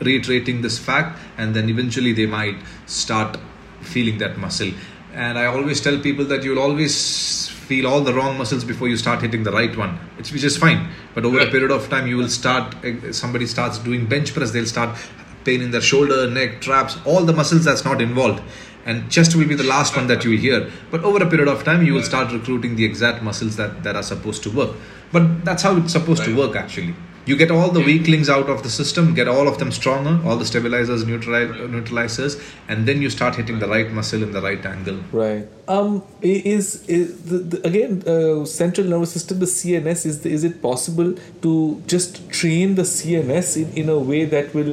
reiterating 0.00 0.62
this 0.62 0.78
fact 0.78 1.18
and 1.38 1.54
then 1.54 1.70
eventually 1.70 2.12
they 2.12 2.26
might 2.26 2.56
start 2.86 3.38
feeling 3.80 4.18
that 4.18 4.38
muscle. 4.38 4.72
And 5.14 5.38
i 5.38 5.46
always 5.46 5.80
tell 5.80 5.98
people 5.98 6.24
that 6.26 6.42
you'll 6.42 6.58
always 6.58 7.55
feel 7.68 7.86
all 7.86 8.00
the 8.00 8.14
wrong 8.14 8.38
muscles 8.38 8.64
before 8.64 8.88
you 8.88 8.96
start 8.96 9.20
hitting 9.20 9.42
the 9.42 9.52
right 9.52 9.76
one 9.76 9.98
it's 10.18 10.32
which 10.32 10.44
is 10.44 10.56
fine. 10.56 10.88
But 11.14 11.24
over 11.24 11.40
a 11.40 11.50
period 11.50 11.70
of 11.70 11.88
time 11.88 12.06
you 12.06 12.16
will 12.16 12.28
start 12.28 12.74
eh, 12.84 13.12
somebody 13.12 13.46
starts 13.46 13.78
doing 13.78 14.06
bench 14.06 14.32
press 14.34 14.52
they'll 14.52 14.72
start 14.76 14.96
pain 15.44 15.62
in 15.62 15.70
their 15.70 15.80
shoulder 15.80 16.30
neck 16.30 16.60
traps 16.60 16.98
all 17.04 17.24
the 17.24 17.32
muscles 17.32 17.64
that's 17.64 17.84
not 17.84 18.00
involved. 18.00 18.42
And 18.84 19.10
chest 19.10 19.34
will 19.34 19.48
be 19.48 19.56
the 19.56 19.64
last 19.64 19.96
one 19.96 20.06
that 20.06 20.22
you 20.24 20.30
will 20.30 20.38
hear. 20.38 20.70
But 20.92 21.02
over 21.02 21.22
a 21.22 21.28
period 21.28 21.48
of 21.48 21.64
time 21.64 21.84
you 21.84 21.94
will 21.94 22.04
start 22.04 22.32
recruiting 22.32 22.76
the 22.76 22.84
exact 22.84 23.22
muscles 23.22 23.56
that, 23.56 23.82
that 23.82 23.96
are 23.96 24.02
supposed 24.02 24.44
to 24.44 24.50
work. 24.50 24.76
But 25.12 25.44
that's 25.44 25.64
how 25.64 25.76
it's 25.76 25.92
supposed 25.92 26.24
to 26.24 26.36
work 26.36 26.54
actually 26.54 26.94
you 27.28 27.36
get 27.42 27.50
all 27.50 27.70
the 27.76 27.80
weaklings 27.90 28.28
out 28.36 28.48
of 28.54 28.58
the 28.66 28.70
system 28.74 29.06
get 29.20 29.28
all 29.34 29.46
of 29.52 29.56
them 29.60 29.70
stronger 29.78 30.12
all 30.26 30.36
the 30.42 30.44
stabilizers 30.50 31.04
neutral, 31.06 31.46
neutralizers 31.74 32.34
and 32.68 32.86
then 32.88 33.02
you 33.04 33.10
start 33.10 33.34
hitting 33.40 33.58
the 33.64 33.68
right 33.74 33.90
muscle 33.98 34.22
in 34.26 34.32
the 34.36 34.42
right 34.48 34.64
angle 34.74 34.98
Right. 35.22 35.46
Um. 35.76 36.02
i- 36.32 36.42
Is 36.56 36.66
is 36.96 37.06
the, 37.30 37.38
the, 37.52 37.58
again 37.70 37.92
uh, 38.14 38.44
central 38.60 38.86
nervous 38.92 39.12
system 39.16 39.40
the 39.46 39.50
CNS 39.58 40.00
is 40.10 40.16
the, 40.22 40.30
is 40.36 40.44
it 40.50 40.60
possible 40.68 41.10
to 41.46 41.52
just 41.94 42.20
train 42.40 42.76
the 42.80 42.86
CNS 42.96 43.48
in, 43.62 43.68
in 43.82 43.88
a 43.88 43.98
way 44.12 44.22
that 44.36 44.54
will 44.58 44.72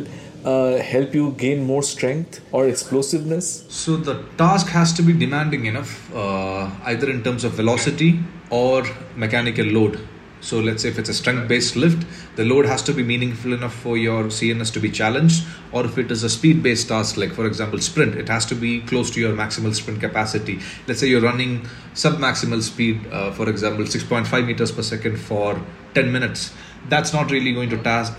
uh, 0.51 0.77
help 0.93 1.13
you 1.19 1.25
gain 1.43 1.59
more 1.71 1.81
strength 1.93 2.41
or 2.51 2.61
explosiveness? 2.67 3.45
So 3.69 3.95
the 4.09 4.15
task 4.37 4.67
has 4.77 4.91
to 4.97 5.01
be 5.09 5.13
demanding 5.25 5.65
enough, 5.65 5.91
uh, 6.13 6.69
either 6.91 7.09
in 7.09 7.23
terms 7.27 7.43
of 7.45 7.53
velocity 7.53 8.19
or 8.49 8.83
mechanical 9.15 9.65
load. 9.77 9.99
So 10.43 10.59
let's 10.59 10.83
say 10.83 10.89
if 10.89 10.99
it's 10.99 11.09
a 11.09 11.13
strength-based 11.13 11.77
lift, 11.77 12.05
the 12.35 12.43
load 12.43 12.65
has 12.65 12.83
to 12.83 12.93
be 12.93 13.01
meaningful 13.01 13.53
enough 13.53 13.73
for 13.73 13.97
your 13.97 14.25
CNS 14.25 14.73
to 14.73 14.81
be 14.81 14.91
challenged. 14.91 15.45
Or 15.71 15.85
if 15.85 15.97
it 15.97 16.11
is 16.11 16.23
a 16.23 16.29
speed-based 16.29 16.89
task, 16.89 17.15
like 17.15 17.31
for 17.31 17.47
example 17.47 17.79
sprint, 17.79 18.15
it 18.15 18.27
has 18.27 18.45
to 18.47 18.55
be 18.55 18.81
close 18.81 19.09
to 19.11 19.21
your 19.21 19.33
maximal 19.33 19.73
sprint 19.73 20.01
capacity. 20.01 20.59
Let's 20.85 20.99
say 20.99 21.07
you're 21.07 21.21
running 21.21 21.65
sub-maximal 21.93 22.61
speed, 22.61 23.07
uh, 23.07 23.31
for 23.31 23.47
example, 23.47 23.85
6.5 23.85 24.45
meters 24.45 24.73
per 24.73 24.83
second 24.83 25.17
for 25.17 25.61
10 25.93 26.11
minutes. 26.11 26.51
That's 26.89 27.13
not 27.13 27.31
really 27.31 27.53
going 27.53 27.69
to 27.69 27.77
task 27.77 28.13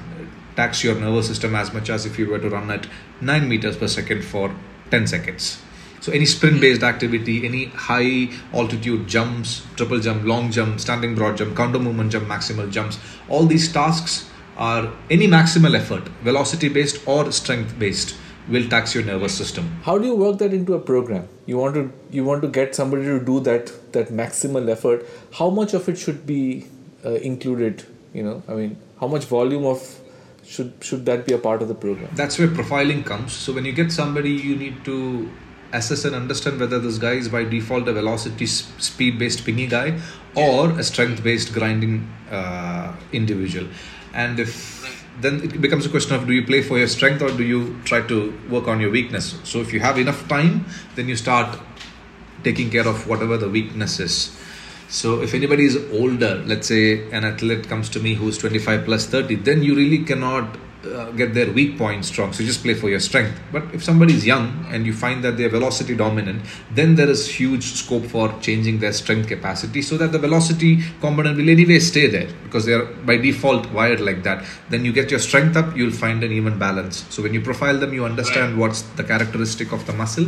tax 0.56 0.84
your 0.84 0.94
nervous 0.94 1.26
system 1.26 1.54
as 1.54 1.72
much 1.72 1.90
as 1.90 2.06
if 2.06 2.18
you 2.18 2.28
were 2.28 2.38
to 2.38 2.48
run 2.48 2.70
at 2.70 2.87
9 3.20 3.48
meters 3.48 3.76
per 3.76 3.88
second 3.88 4.24
for 4.24 4.54
10 4.90 5.08
seconds. 5.08 5.63
So 6.05 6.12
any 6.12 6.27
sprint 6.27 6.61
based 6.61 6.83
activity, 6.83 7.47
any 7.47 7.64
high 7.64 8.29
altitude 8.53 9.07
jumps, 9.09 9.67
triple 9.75 10.01
jump, 10.01 10.25
long 10.25 10.51
jump, 10.51 10.79
standing 10.79 11.14
broad 11.14 11.38
jump, 11.38 11.57
counter 11.57 11.79
movement 11.79 12.12
jump, 12.12 12.27
maximal 12.29 12.71
jumps, 12.71 12.99
all 13.31 13.47
these 13.47 13.73
tasks 13.73 14.29
are 14.59 14.93
any 15.09 15.27
maximal 15.27 15.75
effort, 15.75 16.07
velocity 16.23 16.69
based 16.69 17.01
or 17.09 17.33
strength 17.33 17.79
based 17.79 18.19
will 18.49 18.69
tax 18.69 18.95
your 18.95 19.03
nervous 19.03 19.35
system. 19.35 19.71
How 19.83 19.97
do 19.97 20.05
you 20.05 20.14
work 20.14 20.37
that 20.40 20.53
into 20.53 20.75
a 20.75 20.79
program? 20.79 21.27
You 21.47 21.57
want 21.57 21.75
to 21.77 21.90
you 22.11 22.23
want 22.23 22.43
to 22.43 22.49
get 22.49 22.75
somebody 22.75 23.05
to 23.05 23.19
do 23.19 23.40
that 23.40 23.73
that 23.93 24.09
maximal 24.09 24.69
effort. 24.69 25.07
How 25.38 25.49
much 25.49 25.73
of 25.73 25.88
it 25.88 25.97
should 25.97 26.27
be 26.27 26.67
uh, 27.03 27.12
included? 27.31 27.87
You 28.12 28.25
know, 28.25 28.43
I 28.47 28.53
mean, 28.53 28.77
how 29.01 29.07
much 29.07 29.25
volume 29.25 29.64
of 29.64 29.81
should 30.45 30.75
should 30.83 31.07
that 31.07 31.25
be 31.25 31.33
a 31.33 31.38
part 31.38 31.62
of 31.62 31.69
the 31.69 31.75
program? 31.87 32.11
That's 32.14 32.38
where 32.38 32.49
profiling 32.49 33.07
comes. 33.07 33.33
So 33.33 33.55
when 33.55 33.64
you 33.64 33.73
get 33.73 33.90
somebody, 33.90 34.33
you 34.33 34.55
need 34.55 34.85
to 34.85 35.31
assess 35.74 36.04
and 36.04 36.14
understand 36.14 36.60
whether 36.60 36.78
this 36.78 36.98
guy 36.98 37.12
is 37.12 37.28
by 37.28 37.44
default 37.44 37.88
a 37.88 37.92
velocity 37.92 38.46
speed 38.46 39.18
based 39.18 39.44
pingy 39.44 39.68
guy 39.68 40.00
or 40.34 40.70
a 40.78 40.82
strength 40.82 41.22
based 41.22 41.52
grinding 41.52 42.10
uh, 42.30 42.94
individual. 43.12 43.68
And 44.14 44.40
if 44.40 44.82
then 45.20 45.42
it 45.42 45.60
becomes 45.60 45.87
a 45.87 45.88
question 45.88 46.14
of 46.14 46.26
do 46.26 46.32
you 46.32 46.44
play 46.44 46.62
for 46.62 46.78
your 46.78 46.88
strength 46.88 47.22
or 47.22 47.30
do 47.30 47.44
you 47.44 47.78
try 47.84 48.00
to 48.02 48.37
work 48.48 48.66
on 48.68 48.80
your 48.80 48.90
weakness? 48.90 49.37
So 49.44 49.60
if 49.60 49.72
you 49.72 49.80
have 49.80 49.98
enough 49.98 50.26
time 50.28 50.66
then 50.94 51.08
you 51.08 51.16
start 51.16 51.58
taking 52.42 52.70
care 52.70 52.87
of 52.87 53.06
whatever 53.06 53.37
the 53.37 53.48
weakness 53.48 54.00
is. 54.00 54.37
So 54.88 55.22
if 55.22 55.34
anybody 55.34 55.64
is 55.64 55.76
older 55.92 56.37
let's 56.46 56.68
say 56.68 57.10
an 57.10 57.24
athlete 57.24 57.68
comes 57.68 57.88
to 57.90 58.00
me 58.00 58.14
who's 58.14 58.38
25 58.38 58.84
plus 58.84 59.06
30 59.06 59.37
then 59.37 59.62
you 59.62 59.74
really 59.74 60.04
cannot 60.04 60.56
uh, 60.87 61.11
get 61.12 61.35
their 61.35 61.51
weak 61.53 61.79
points 61.79 62.09
strong. 62.09 62.33
So 62.33 62.44
just 62.44 62.62
play 62.62 62.75
for 62.75 62.88
your 62.88 63.01
strength. 63.01 63.40
But 63.53 63.62
if 63.73 63.83
somebody 63.83 64.14
is 64.14 64.27
young 64.27 64.66
and 64.70 64.87
you 64.87 64.92
find 64.92 65.23
that 65.25 65.37
they're 65.37 65.49
velocity 65.49 65.94
dominant, 65.97 66.44
then 66.70 66.94
there 66.94 67.09
is 67.09 67.29
huge 67.29 67.64
scope 67.64 68.07
for 68.07 68.35
changing 68.40 68.79
their 68.79 68.92
strength 68.92 69.29
capacity 69.29 69.83
so 69.83 69.97
that 69.99 70.12
the 70.12 70.18
velocity 70.18 70.83
component 71.01 71.37
will 71.37 71.49
anyway 71.49 71.79
stay 71.79 72.07
there 72.07 72.29
because 72.44 72.66
they're 72.66 72.85
by 72.85 73.16
default 73.16 73.70
wired 73.73 74.01
like 74.01 74.23
that. 74.23 74.44
Then 74.70 74.85
you 74.85 74.92
get 74.92 75.11
your 75.11 75.20
strength 75.20 75.57
up, 75.57 75.77
you'll 75.77 75.90
find 75.90 76.23
an 76.23 76.33
even 76.33 76.59
balance. 76.59 77.05
So 77.11 77.23
when 77.23 77.35
you 77.35 77.40
profile 77.40 77.79
them, 77.79 77.92
you 77.92 78.05
understand 78.05 78.59
what's 78.59 78.83
the 78.83 79.05
characteristic 79.05 79.73
of 79.73 79.87
the 79.87 79.92
muscle 79.92 80.27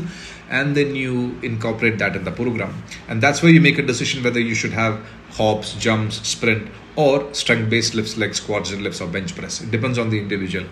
and 0.51 0.77
then 0.77 0.95
you 0.95 1.39
incorporate 1.43 1.99
that 1.99 2.17
in 2.17 2.25
the 2.25 2.31
program. 2.31 2.83
And 3.09 3.23
that's 3.23 3.43
where 3.43 3.53
you 3.53 3.61
make 3.61 3.79
a 3.79 3.83
decision 3.83 4.23
whether 4.23 4.41
you 4.41 4.55
should 4.55 4.73
have 4.73 5.05
hops, 5.31 5.75
jumps, 5.75 6.27
sprint, 6.27 6.69
or 6.97 7.33
strength 7.35 7.71
based 7.71 7.95
lifts 7.95 8.17
like 8.17 8.35
squats, 8.35 8.73
and 8.73 8.83
lifts 8.83 9.01
or 9.01 9.09
bench 9.09 9.35
press. 9.37 9.61
It 9.61 9.71
depends 9.71 9.99
on 9.99 10.11
the 10.11 10.19
individual. 10.19 10.67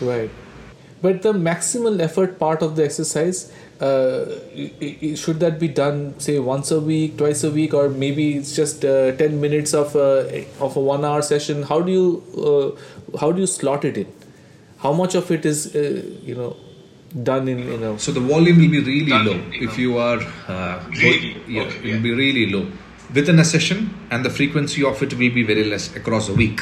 Right. 0.00 0.30
But 1.02 1.22
the 1.22 1.32
maximal 1.32 2.00
effort 2.00 2.38
part 2.38 2.62
of 2.62 2.76
the 2.76 2.84
exercise, 2.84 3.52
uh, 3.80 4.24
should 5.14 5.40
that 5.40 5.58
be 5.60 5.68
done, 5.68 6.18
say, 6.18 6.38
once 6.38 6.70
a 6.70 6.80
week, 6.80 7.18
twice 7.18 7.44
a 7.44 7.50
week, 7.50 7.74
or 7.74 7.90
maybe 7.90 8.36
it's 8.38 8.56
just 8.56 8.84
uh, 8.84 9.12
10 9.12 9.40
minutes 9.40 9.74
of 9.74 9.94
a, 9.96 10.46
of 10.60 10.76
a 10.76 10.80
one 10.80 11.04
hour 11.04 11.20
session? 11.20 11.62
How 11.62 11.80
do 11.82 11.92
you, 11.92 12.76
uh, 13.14 13.18
how 13.18 13.32
do 13.32 13.40
you 13.40 13.46
slot 13.46 13.84
it 13.84 13.98
in? 13.98 14.06
How 14.78 14.92
much 14.94 15.14
of 15.14 15.30
it 15.30 15.44
is, 15.44 15.74
uh, 15.74 16.02
you 16.22 16.34
know, 16.34 16.56
done 17.22 17.46
in 17.46 17.58
you 17.58 17.76
know 17.78 17.96
so 17.96 18.10
the 18.10 18.18
volume 18.18 18.58
will 18.58 18.70
be 18.70 18.80
really 18.80 19.24
low 19.24 19.40
if 19.52 19.78
you 19.78 19.98
are 19.98 20.18
uh, 20.48 20.82
really? 20.88 21.36
yeah 21.46 21.62
Okay, 21.62 21.76
it 21.76 21.82
will 21.82 21.88
yeah. 21.90 21.98
be 21.98 22.12
really 22.12 22.50
low 22.50 22.66
within 23.12 23.38
a 23.38 23.44
session 23.44 23.94
and 24.10 24.24
the 24.24 24.30
frequency 24.30 24.84
of 24.84 25.02
it 25.02 25.12
will 25.12 25.30
be 25.30 25.42
very 25.42 25.64
less 25.64 25.94
across 25.96 26.28
a 26.28 26.34
week. 26.34 26.60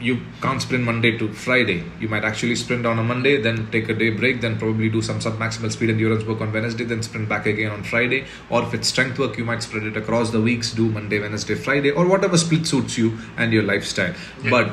You 0.00 0.18
can't 0.40 0.62
sprint 0.62 0.84
monday 0.84 1.18
to 1.18 1.30
friday. 1.32 1.84
You 2.00 2.08
might 2.08 2.24
actually 2.24 2.56
sprint 2.56 2.86
on 2.86 2.98
a 2.98 3.02
monday 3.02 3.40
then 3.40 3.70
take 3.70 3.88
a 3.90 3.94
day 3.94 4.10
break 4.10 4.40
then 4.40 4.58
probably 4.58 4.88
do 4.88 5.02
some 5.02 5.20
sub 5.20 5.34
maximal 5.34 5.70
speed 5.70 5.90
endurance 5.90 6.24
work 6.24 6.40
on 6.40 6.52
wednesday 6.54 6.84
then 6.84 7.02
sprint 7.02 7.28
back 7.28 7.46
again 7.46 7.70
on 7.70 7.82
friday. 7.82 8.24
Or 8.48 8.62
if 8.62 8.72
it's 8.72 8.88
strength 8.88 9.18
work 9.18 9.36
you 9.36 9.44
might 9.44 9.62
spread 9.62 9.82
it 9.82 9.96
across 9.96 10.30
the 10.30 10.40
weeks 10.40 10.72
do 10.72 10.90
monday 10.90 11.20
wednesday 11.20 11.54
friday 11.54 11.90
or 11.90 12.08
whatever 12.08 12.38
split 12.38 12.66
suits 12.66 12.96
you 12.96 13.18
and 13.36 13.52
your 13.52 13.62
lifestyle. 13.62 14.14
But 14.48 14.72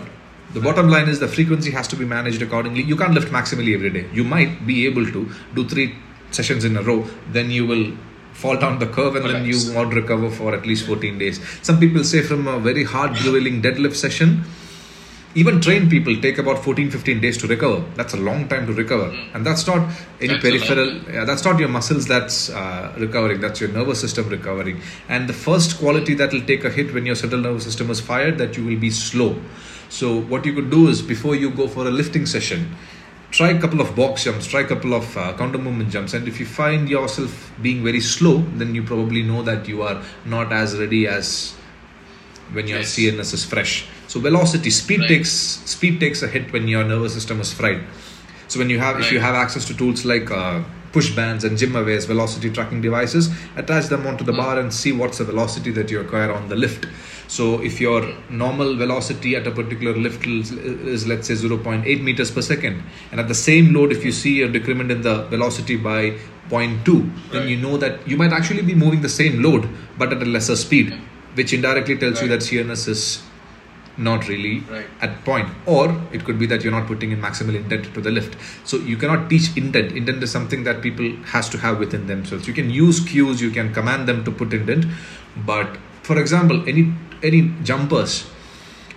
the 0.53 0.61
bottom 0.61 0.87
line 0.87 1.09
is 1.09 1.19
the 1.19 1.27
frequency 1.27 1.71
has 1.71 1.89
to 1.89 1.97
be 1.97 2.05
managed 2.05 2.41
accordingly. 2.41 2.83
You 2.83 2.95
can't 2.95 3.13
lift 3.13 3.27
maximally 3.27 3.73
every 3.73 3.89
day. 3.89 4.09
You 4.13 4.23
might 4.23 4.65
be 4.65 4.85
able 4.85 5.05
to 5.05 5.29
do 5.53 5.67
three 5.67 5.93
sessions 6.31 6.63
in 6.63 6.77
a 6.77 6.81
row, 6.81 7.05
then 7.31 7.51
you 7.51 7.67
will 7.67 7.91
fall 8.37 8.55
down 8.55 8.77
the 8.77 8.85
curve 8.85 9.15
and 9.15 9.25
then 9.25 9.45
you 9.45 9.57
won't 9.73 9.93
recover 9.93 10.29
for 10.29 10.53
at 10.53 10.65
least 10.65 10.85
14 10.85 11.17
days. 11.17 11.41
Some 11.63 11.79
people 11.79 12.03
say 12.03 12.21
from 12.21 12.47
a 12.47 12.59
very 12.59 12.83
hard 12.83 13.15
grueling 13.15 13.61
deadlift 13.63 13.95
session, 13.95 14.43
even 15.33 15.59
trained 15.59 15.89
people 15.89 16.15
take 16.21 16.37
about 16.37 16.63
14 16.63 16.91
15 16.91 17.19
days 17.19 17.37
to 17.39 17.47
recover. 17.47 17.83
That's 17.95 18.13
a 18.13 18.17
long 18.17 18.47
time 18.47 18.67
to 18.67 18.73
recover. 18.73 19.09
And 19.33 19.45
that's 19.45 19.65
not 19.65 19.89
any 20.21 20.29
That's 20.29 20.43
peripheral 20.43 20.93
yeah, 21.15 21.25
that's 21.25 21.43
not 21.45 21.59
your 21.59 21.69
muscles 21.69 22.07
that's 22.07 22.49
uh, 22.49 22.93
recovering 22.97 23.41
that's 23.41 23.59
your 23.59 23.69
nervous 23.69 23.99
system 24.01 24.29
recovering. 24.29 24.81
And 25.09 25.27
the 25.27 25.33
first 25.33 25.79
quality 25.79 26.13
that 26.15 26.31
will 26.31 26.45
take 26.45 26.63
a 26.63 26.69
hit 26.69 26.93
when 26.93 27.05
your 27.05 27.15
central 27.15 27.41
nervous 27.41 27.63
system 27.63 27.89
is 27.89 27.99
fired 27.99 28.37
that 28.37 28.55
you 28.57 28.65
will 28.65 28.79
be 28.79 28.91
slow. 28.91 29.35
So 29.89 30.21
what 30.21 30.45
you 30.45 30.53
could 30.53 30.69
do 30.69 30.87
is 30.89 31.01
before 31.01 31.35
you 31.35 31.49
go 31.49 31.67
for 31.67 31.87
a 31.87 31.91
lifting 31.91 32.25
session 32.25 32.75
try 33.31 33.49
a 33.49 33.59
couple 33.59 33.81
of 33.81 33.95
box 33.95 34.23
jumps 34.23 34.47
try 34.47 34.61
a 34.61 34.67
couple 34.67 34.93
of 34.93 35.17
uh, 35.17 35.33
counter 35.37 35.57
movement 35.57 35.89
jumps 35.89 36.13
and 36.13 36.27
if 36.27 36.39
you 36.39 36.45
find 36.45 36.89
yourself 36.89 37.51
being 37.61 37.83
very 37.83 37.99
slow 37.99 38.37
then 38.55 38.73
you 38.73 38.81
probably 38.83 39.21
know 39.21 39.41
that 39.43 39.67
you 39.67 39.81
are 39.81 40.01
not 40.25 40.51
as 40.53 40.77
ready 40.77 41.05
as 41.07 41.53
when 42.53 42.67
your 42.67 42.79
Yes. 42.79 42.95
CNS 42.95 43.33
is 43.33 43.43
fresh. 43.43 43.85
So 44.07 44.21
velocity, 44.21 44.69
speed 44.69 45.01
Right. 45.01 45.09
takes 45.09 45.31
speed 45.31 45.99
takes 45.99 46.21
a 46.23 46.27
hit 46.29 46.53
when 46.53 46.67
your 46.69 46.85
nervous 46.85 47.13
system 47.13 47.41
is 47.41 47.51
fried. 47.51 47.81
So 48.47 48.59
when 48.59 48.69
you 48.69 48.79
have 48.79 49.01
if 49.01 49.11
you 49.11 49.19
have 49.19 49.35
access 49.35 49.65
to 49.65 49.73
tools 49.73 50.05
like 50.05 50.31
uh, 50.31 50.61
push 50.93 51.09
bands 51.13 51.43
and 51.43 51.57
GymAwares, 51.57 52.07
velocity 52.07 52.49
tracking 52.49 52.81
devices, 52.81 53.29
attach 53.57 53.87
them 53.87 54.07
onto 54.07 54.23
the 54.23 54.31
Hmm. 54.31 54.37
bar 54.43 54.59
and 54.61 54.73
see 54.73 54.93
what's 54.93 55.17
the 55.17 55.25
velocity 55.25 55.71
that 55.71 55.91
you 55.91 55.99
acquire 55.99 56.31
on 56.31 56.47
the 56.47 56.55
lift. 56.55 56.87
So 57.27 57.61
if 57.61 57.81
your 57.81 58.13
normal 58.29 58.75
velocity 58.75 59.35
at 59.35 59.45
a 59.45 59.51
particular 59.51 59.95
lift 59.95 60.25
is, 60.25 61.05
let's 61.07 61.27
say 61.27 61.33
0.8 61.33 62.01
meters 62.01 62.31
per 62.31 62.41
second, 62.41 62.81
and 63.11 63.19
at 63.19 63.27
the 63.27 63.35
same 63.35 63.73
load, 63.73 63.91
if 63.91 64.05
you 64.05 64.11
see 64.11 64.41
a 64.41 64.47
decrement 64.47 64.91
in 64.91 65.01
the 65.01 65.23
velocity 65.23 65.75
by 65.75 66.13
0.2, 66.49 67.09
then 67.31 67.41
Right. 67.41 67.49
you 67.49 67.57
know 67.57 67.77
that 67.77 68.07
you 68.07 68.15
might 68.17 68.31
actually 68.31 68.61
be 68.61 68.73
moving 68.75 69.01
the 69.01 69.09
same 69.09 69.41
load 69.43 69.67
but 69.97 70.13
at 70.13 70.21
a 70.21 70.25
lesser 70.25 70.55
speed, 70.55 70.93
which 71.35 71.51
indirectly 71.53 71.97
tells 71.97 72.21
you 72.21 72.29
that 72.29 72.39
CNS 72.41 72.87
is 72.87 73.23
not 73.97 74.27
really 74.29 74.63
Right. 74.71 74.85
at 75.01 75.25
point. 75.25 75.49
Or 75.65 75.99
it 76.13 76.23
could 76.23 76.39
be 76.39 76.45
that 76.45 76.63
you're 76.63 76.71
not 76.71 76.87
putting 76.87 77.11
in 77.11 77.19
maximal 77.19 77.55
intent 77.55 77.93
to 77.95 77.99
the 77.99 78.11
lift. 78.11 78.37
So 78.63 78.77
you 78.77 78.95
cannot 78.95 79.29
teach 79.29 79.57
intent. 79.57 79.91
Intent 79.91 80.23
is 80.23 80.31
something 80.31 80.63
that 80.63 80.81
people 80.81 81.11
has 81.33 81.49
to 81.49 81.57
have 81.57 81.79
within 81.79 82.07
themselves. 82.07 82.47
You 82.47 82.53
can 82.53 82.69
use 82.69 82.99
cues 83.01 83.41
you 83.41 83.49
can 83.51 83.73
command 83.73 84.07
them 84.07 84.23
to 84.23 84.31
put 84.31 84.53
intent 84.53 84.85
but 85.45 85.77
for 86.03 86.17
example 86.19 86.63
any 86.67 86.93
any 87.23 87.51
jumpers 87.63 88.29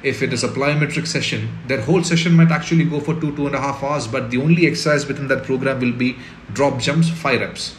if 0.02 0.22
it 0.22 0.32
is 0.32 0.42
a 0.44 0.48
plyometric 0.48 1.06
session 1.06 1.48
their 1.66 1.80
whole 1.82 2.02
session 2.02 2.34
might 2.34 2.50
actually 2.50 2.84
go 2.84 3.00
for 3.00 3.14
two 3.20 3.34
two 3.36 3.46
and 3.46 3.54
a 3.54 3.60
half 3.60 3.82
hours 3.82 4.06
but 4.06 4.30
the 4.30 4.38
only 4.38 4.66
exercise 4.66 5.06
within 5.06 5.28
that 5.28 5.44
program 5.44 5.78
will 5.80 5.92
be 5.92 6.16
drop 6.54 6.78
jumps 6.78 7.08
five 7.10 7.40
reps 7.40 7.76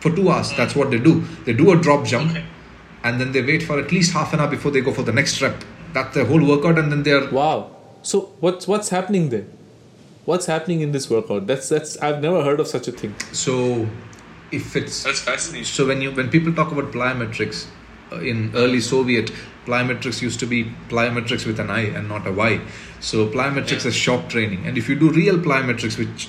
for 0.00 0.10
two 0.16 0.28
hours 0.30 0.52
that's 0.56 0.74
what 0.74 0.90
they 0.90 0.98
do 0.98 1.20
they 1.44 1.52
do 1.52 1.70
a 1.72 1.76
drop 1.76 2.04
jump 2.04 2.30
Okay. 2.32 2.44
and 3.04 3.20
then 3.20 3.30
they 3.32 3.42
wait 3.42 3.62
for 3.62 3.78
at 3.78 3.92
least 3.92 4.12
half 4.12 4.32
an 4.32 4.40
hour 4.40 4.48
before 4.48 4.70
they 4.72 4.80
go 4.80 4.92
for 4.92 5.02
the 5.02 5.12
next 5.12 5.40
rep 5.42 5.64
that's 5.92 6.14
the 6.14 6.24
whole 6.24 6.44
workout 6.44 6.78
and 6.78 6.90
then 6.92 7.02
they're 7.02 7.28
Wow. 7.30 7.70
So 8.02 8.32
what's 8.40 8.66
what's 8.68 8.88
happening 8.90 9.30
there 9.30 9.46
What's 10.26 10.46
happening 10.46 10.80
in 10.80 10.90
this 10.90 11.08
workout? 11.08 11.46
That's 11.46 11.68
that's 11.68 11.96
I've 11.98 12.20
never 12.20 12.42
heard 12.42 12.58
of 12.58 12.66
such 12.66 12.88
a 12.88 12.92
thing. 12.92 13.14
so 13.32 13.88
if 14.50 14.74
it's 14.74 15.04
That's 15.04 15.20
fascinating. 15.20 15.64
so 15.64 15.86
when 15.86 16.00
you 16.02 16.10
when 16.10 16.28
people 16.30 16.52
talk 16.52 16.72
about 16.72 16.90
plyometrics 16.96 17.66
uh, 18.12 18.16
in 18.32 18.50
early 18.56 18.80
soviet 18.80 19.30
plyometrics 19.66 20.22
used 20.22 20.38
to 20.40 20.46
be 20.46 20.64
plyometrics 20.88 21.44
with 21.46 21.58
an 21.60 21.70
i 21.70 21.80
and 22.00 22.08
not 22.08 22.26
a 22.26 22.32
y 22.32 22.60
so 23.00 23.26
plyometrics 23.36 23.84
Yeah. 23.84 23.92
is 23.92 23.96
shock 24.06 24.28
training 24.34 24.66
and 24.66 24.78
if 24.78 24.88
you 24.88 24.96
do 25.04 25.10
real 25.10 25.38
plyometrics 25.46 25.98
which 26.02 26.28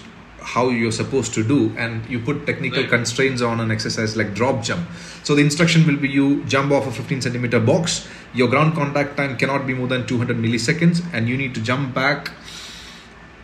how 0.55 0.69
you're 0.69 0.95
supposed 0.97 1.33
to 1.37 1.43
do 1.43 1.55
and 1.85 2.09
you 2.09 2.19
put 2.27 2.45
technical 2.49 2.81
Right. 2.81 2.89
constraints 2.89 3.41
on 3.41 3.59
an 3.59 3.69
exercise 3.75 4.15
like 4.19 4.33
drop 4.33 4.63
jump 4.63 4.87
so 5.23 5.35
the 5.39 5.41
instruction 5.47 5.85
will 5.87 5.97
be 6.05 6.09
you 6.17 6.27
jump 6.55 6.71
off 6.71 6.87
a 6.87 6.91
15 6.91 7.21
centimeter 7.27 7.59
box 7.71 8.07
your 8.33 8.47
ground 8.53 8.73
contact 8.75 9.17
time 9.17 9.35
cannot 9.41 9.65
be 9.71 9.73
more 9.73 9.87
than 9.93 10.05
200 10.07 10.37
milliseconds 10.45 11.01
and 11.13 11.27
you 11.33 11.37
need 11.43 11.53
to 11.59 11.61
jump 11.71 11.93
back 11.93 12.31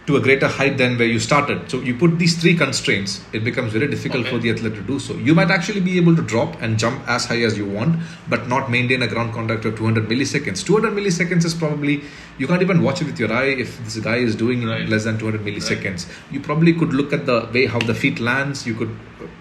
to 0.06 0.18
a 0.18 0.20
greater 0.20 0.48
height 0.50 0.78
than 0.78 0.98
where 0.98 1.08
you 1.08 1.18
started. 1.18 1.70
So 1.72 1.80
you 1.80 1.96
put 1.96 2.20
these 2.20 2.36
three 2.42 2.56
constraints, 2.56 3.22
it 3.32 3.44
becomes 3.46 3.72
very 3.72 3.88
difficult 3.88 4.26
Okay. 4.26 4.32
for 4.36 4.38
the 4.39 4.50
athlete 4.52 4.76
to 4.76 4.82
do 4.82 5.00
so. 5.00 5.16
You 5.16 5.34
might 5.34 5.50
actually 5.50 5.80
be 5.80 5.96
able 5.98 6.13
to 6.18 6.22
drop 6.22 6.62
and 6.62 6.78
jump 6.78 7.08
as 7.08 7.26
high 7.26 7.42
as 7.44 7.58
you 7.58 7.66
want, 7.66 8.00
but 8.28 8.50
not 8.50 8.70
maintain 8.70 9.02
a 9.02 9.08
ground 9.08 9.34
contact 9.34 9.63
of 9.63 9.78
200 9.78 10.10
milliseconds. 10.10 10.66
200 10.66 10.92
milliseconds 10.94 11.46
is 11.46 11.54
probably 11.54 12.02
you 12.38 12.48
can't 12.48 12.62
even 12.62 12.82
watch 12.82 13.02
it 13.02 13.06
with 13.06 13.18
your 13.18 13.32
eye 13.32 13.46
if 13.66 13.78
this 13.86 13.98
guy 14.00 14.18
is 14.18 14.36
doing 14.36 14.66
Right. 14.68 14.89
less 14.89 15.06
than 15.06 15.18
200 15.18 15.46
milliseconds. 15.46 16.06
You 16.32 16.42
probably 16.42 16.74
could 16.74 16.94
look 16.94 17.13
at 17.13 17.26
the 17.26 17.48
way 17.54 17.66
how 17.68 17.80
the 17.80 17.94
feet 17.96 18.20
lands. 18.20 18.66
You 18.68 18.74
could 18.74 18.89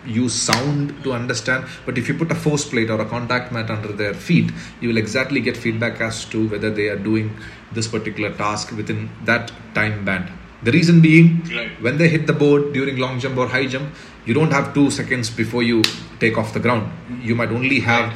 use 0.07 0.33
sound 0.33 0.94
to 1.03 1.12
understand. 1.12 1.64
But 1.87 1.98
if 1.98 2.07
you 2.07 2.14
put 2.14 2.31
a 2.31 2.37
force 2.37 2.64
plate 2.66 2.88
or 2.90 3.01
a 3.01 3.05
contact 3.07 3.51
mat 3.51 3.68
under 3.68 3.88
their 3.92 4.14
feet, 4.14 4.53
you 4.81 4.88
will 4.90 4.96
exactly 4.96 5.40
get 5.40 5.57
feedback 5.57 6.01
as 6.01 6.25
to 6.27 6.46
whether 6.48 6.70
they 6.70 6.87
are 6.88 6.98
doing 6.98 7.35
this 7.72 7.88
particular 7.88 8.31
task 8.31 8.70
within 8.77 9.11
that 9.25 9.51
time 9.75 10.05
band. 10.05 10.31
The 10.62 10.70
reason 10.72 11.01
being, 11.01 11.42
Right. 11.55 11.70
when 11.83 11.98
they 11.98 12.09
hit 12.09 12.27
the 12.27 12.33
board 12.33 12.72
during 12.72 12.96
long 12.96 13.18
jump 13.18 13.37
or 13.37 13.48
high 13.48 13.66
jump, 13.66 13.88
you 14.27 14.35
don't 14.35 14.53
have 14.53 14.72
two 14.75 14.90
seconds 14.90 15.29
before 15.31 15.62
you 15.62 15.83
take 16.20 16.38
off 16.38 16.53
the 16.55 16.61
ground. 16.61 16.90
You 17.22 17.35
might 17.35 17.51
only 17.51 17.81
have 17.81 18.12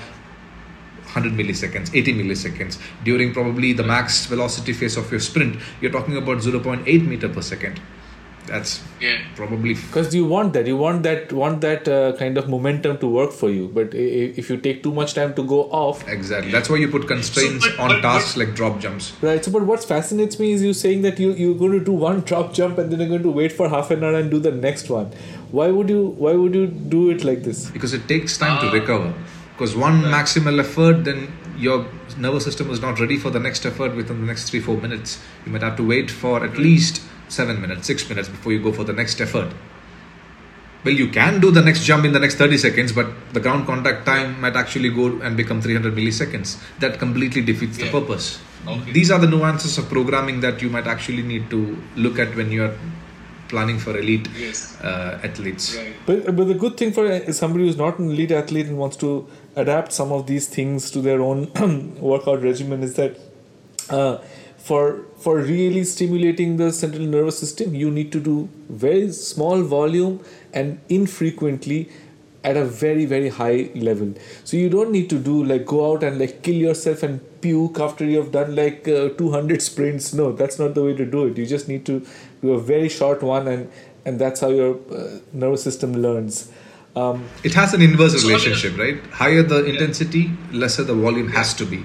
100 1.07 1.33
milliseconds, 1.33 1.91
80 1.95 2.15
milliseconds. 2.15 2.79
During 3.05 3.33
probably 3.33 3.73
the 3.73 3.83
max 3.83 4.27
velocity 4.27 4.73
phase 4.73 4.97
of 4.97 5.11
your 5.11 5.21
sprint, 5.21 5.57
you're 5.81 5.91
talking 5.91 6.17
about 6.17 6.39
0.8 6.43 7.07
meter 7.07 7.29
per 7.29 7.43
second. 7.43 7.81
That's 8.47 8.73
Yeah. 9.01 9.19
probably 9.37 9.75
because 9.75 10.15
you 10.15 10.25
want 10.33 10.53
that 10.57 10.67
you 10.67 10.77
want 10.83 11.03
that 11.07 11.33
want 11.39 11.61
that 11.63 11.89
uh, 11.89 12.13
kind 12.21 12.39
of 12.41 12.49
momentum 12.49 12.99
to 13.03 13.09
work 13.17 13.33
for 13.41 13.51
you 13.51 13.65
but 13.79 13.95
i- 14.03 14.07
i- 14.21 14.33
if 14.43 14.49
you 14.51 14.57
take 14.67 14.83
too 14.85 14.93
much 14.99 15.15
time 15.19 15.35
to 15.39 15.43
go 15.55 15.59
off 15.81 16.03
exactly. 16.17 16.53
That's 16.57 16.71
why 16.71 16.77
you 16.83 16.89
put 16.97 17.07
constraints 17.13 17.65
So, 17.67 17.71
but- 17.73 17.81
on 17.87 17.89
but- 17.95 18.01
tasks 18.07 18.35
but- 18.35 18.41
like 18.47 18.55
drop 18.61 18.81
jumps. 18.87 19.13
right 19.29 19.45
so 19.49 19.51
but 19.57 19.67
what 19.73 19.85
fascinates 19.93 20.39
me 20.45 20.53
is 20.53 20.63
you 20.69 20.73
saying 20.83 21.03
that 21.09 21.21
you 21.25 21.33
you're 21.43 21.59
going 21.65 21.77
to 21.79 21.85
do 21.91 21.97
one 22.07 22.21
drop 22.33 22.55
jump 22.61 22.79
and 22.85 22.91
then 22.91 23.01
you're 23.05 23.13
going 23.17 23.27
to 23.31 23.35
wait 23.41 23.53
for 23.63 23.69
half 23.77 23.91
an 23.97 24.05
hour 24.05 24.15
and 24.23 24.31
do 24.37 24.41
the 24.51 24.55
next 24.67 24.89
one 24.99 25.11
why 25.61 25.69
would 25.79 25.91
you 25.97 26.03
why 26.27 26.35
would 26.45 26.55
you 26.63 26.67
do 26.99 27.03
it 27.17 27.25
like 27.31 27.43
this 27.51 27.65
because 27.81 27.93
it 28.03 28.07
takes 28.15 28.39
time 28.47 28.61
to 28.67 28.71
Ah. 28.73 28.79
recover. 28.81 29.13
Because 29.57 29.75
one 29.81 29.95
maximal 30.13 30.59
effort, 30.63 30.97
then 31.05 31.21
your 31.67 31.77
nervous 32.25 32.45
system 32.49 32.71
is 32.73 32.81
not 32.83 32.99
ready 33.03 33.17
for 33.23 33.31
the 33.37 33.41
next 33.45 33.65
effort 33.69 33.95
within 34.01 34.19
the 34.23 34.27
next 34.31 34.51
three 34.51 34.61
four 34.67 34.75
minutes. 34.83 35.15
You 35.47 35.53
might 35.55 35.63
have 35.67 35.77
to 35.79 35.87
wait 35.93 36.11
for 36.25 36.33
at 36.49 36.59
least 36.65 37.01
seven 37.29 37.61
minutes, 37.61 37.87
six 37.87 38.09
minutes 38.09 38.29
before 38.29 38.53
you 38.53 38.63
go 38.63 38.73
for 38.73 38.85
the 38.85 38.93
next 38.93 39.21
effort. 39.21 39.53
Well, 40.85 40.95
you 40.95 41.09
can 41.09 41.41
do 41.41 41.51
the 41.51 41.63
next 41.63 41.85
jump 41.85 42.05
in 42.05 42.13
the 42.13 42.21
next 42.21 42.37
30 42.37 42.59
seconds, 42.59 42.93
but 42.93 43.09
the 43.33 43.41
ground 43.41 43.67
contact 43.67 44.07
time 44.07 44.41
might 44.41 44.55
actually 44.55 44.91
go 44.91 45.21
and 45.21 45.37
become 45.37 45.61
300 45.61 45.93
milliseconds. 45.95 46.59
That 46.79 46.99
completely 47.01 47.43
defeats 47.43 47.77
the 47.79 47.91
purpose. 47.91 48.39
Okay. 48.67 48.93
These 48.93 49.11
are 49.11 49.19
the 49.19 49.27
nuances 49.27 49.79
of 49.79 49.89
programming 49.89 50.41
that 50.41 50.63
you 50.63 50.71
might 50.71 50.87
actually 50.87 51.23
need 51.23 51.51
to 51.51 51.77
look 51.97 52.21
at 52.21 52.37
when 52.37 52.53
you're 52.53 52.77
planning 53.49 53.79
for 53.79 53.97
elite 53.97 54.29
Yes. 54.37 54.77
uh, 54.81 55.21
athletes. 55.25 55.77
Right. 55.77 55.95
But, 56.05 56.37
but 56.37 56.45
the 56.49 56.55
good 56.55 56.77
thing 56.77 56.93
for 56.93 57.07
uh, 57.07 57.33
somebody 57.33 57.65
who's 57.67 57.77
not 57.77 57.99
an 57.99 58.11
elite 58.11 58.31
athlete 58.33 58.67
and 58.67 58.77
wants 58.79 58.97
to 58.99 59.27
adapt 59.57 59.93
some 59.93 60.13
of 60.13 60.27
these 60.27 60.47
things 60.49 60.91
to 60.93 61.01
their 61.01 61.21
own 61.21 61.51
workout 62.01 62.43
regimen 62.43 62.83
is 62.83 62.95
that 62.95 63.19
uh, 63.91 64.19
for 64.67 65.05
for 65.25 65.37
really 65.39 65.85
stimulating 65.85 66.57
the 66.57 66.73
central 66.73 67.07
nervous 67.15 67.39
system, 67.39 67.75
you 67.75 67.91
need 67.91 68.11
to 68.13 68.21
do 68.21 68.49
very 68.69 69.13
small 69.13 69.63
volume 69.63 70.19
and 70.53 70.81
infrequently 70.89 71.89
at 72.43 72.57
a 72.57 72.65
very 72.65 73.05
very 73.13 73.29
high 73.29 73.71
level. 73.75 74.13
So 74.45 74.57
you 74.57 74.69
don't 74.69 74.93
need 74.97 75.09
to 75.11 75.19
do 75.29 75.37
like 75.45 75.67
go 75.67 75.81
out 75.91 76.03
and 76.09 76.19
like 76.19 76.43
kill 76.43 76.55
yourself 76.55 77.03
and 77.03 77.21
puke 77.41 77.81
after 77.87 78.05
you've 78.05 78.33
done 78.33 78.55
like 78.57 78.89
uh, 78.89 79.09
200 79.21 79.63
sprints. 79.63 80.13
No, 80.15 80.33
that's 80.33 80.59
not 80.59 80.75
the 80.75 80.85
way 80.85 80.95
to 80.95 81.05
do 81.05 81.27
it. 81.27 81.39
You 81.39 81.47
just 81.47 81.69
need 81.69 81.85
to 81.87 82.01
do 82.43 82.53
a 82.55 82.61
very 82.61 82.89
short 82.89 83.23
one 83.23 83.49
and 83.49 83.71
and 84.05 84.19
that's 84.19 84.41
how 84.41 84.51
your 84.51 84.73
uh, 84.91 85.19
nervous 85.33 85.63
system 85.63 85.95
learns. 86.07 86.49
Um, 86.97 87.25
It 87.45 87.55
has 87.55 87.75
an 87.75 87.83
inverse 87.83 88.15
relationship, 88.25 88.79
right? 88.79 88.99
Higher 89.23 89.43
the 89.43 89.65
intensity, 89.65 90.31
lesser 90.53 90.85
the 90.85 90.95
volume 90.95 91.29
has 91.29 91.53
to 91.55 91.67
be, 91.67 91.85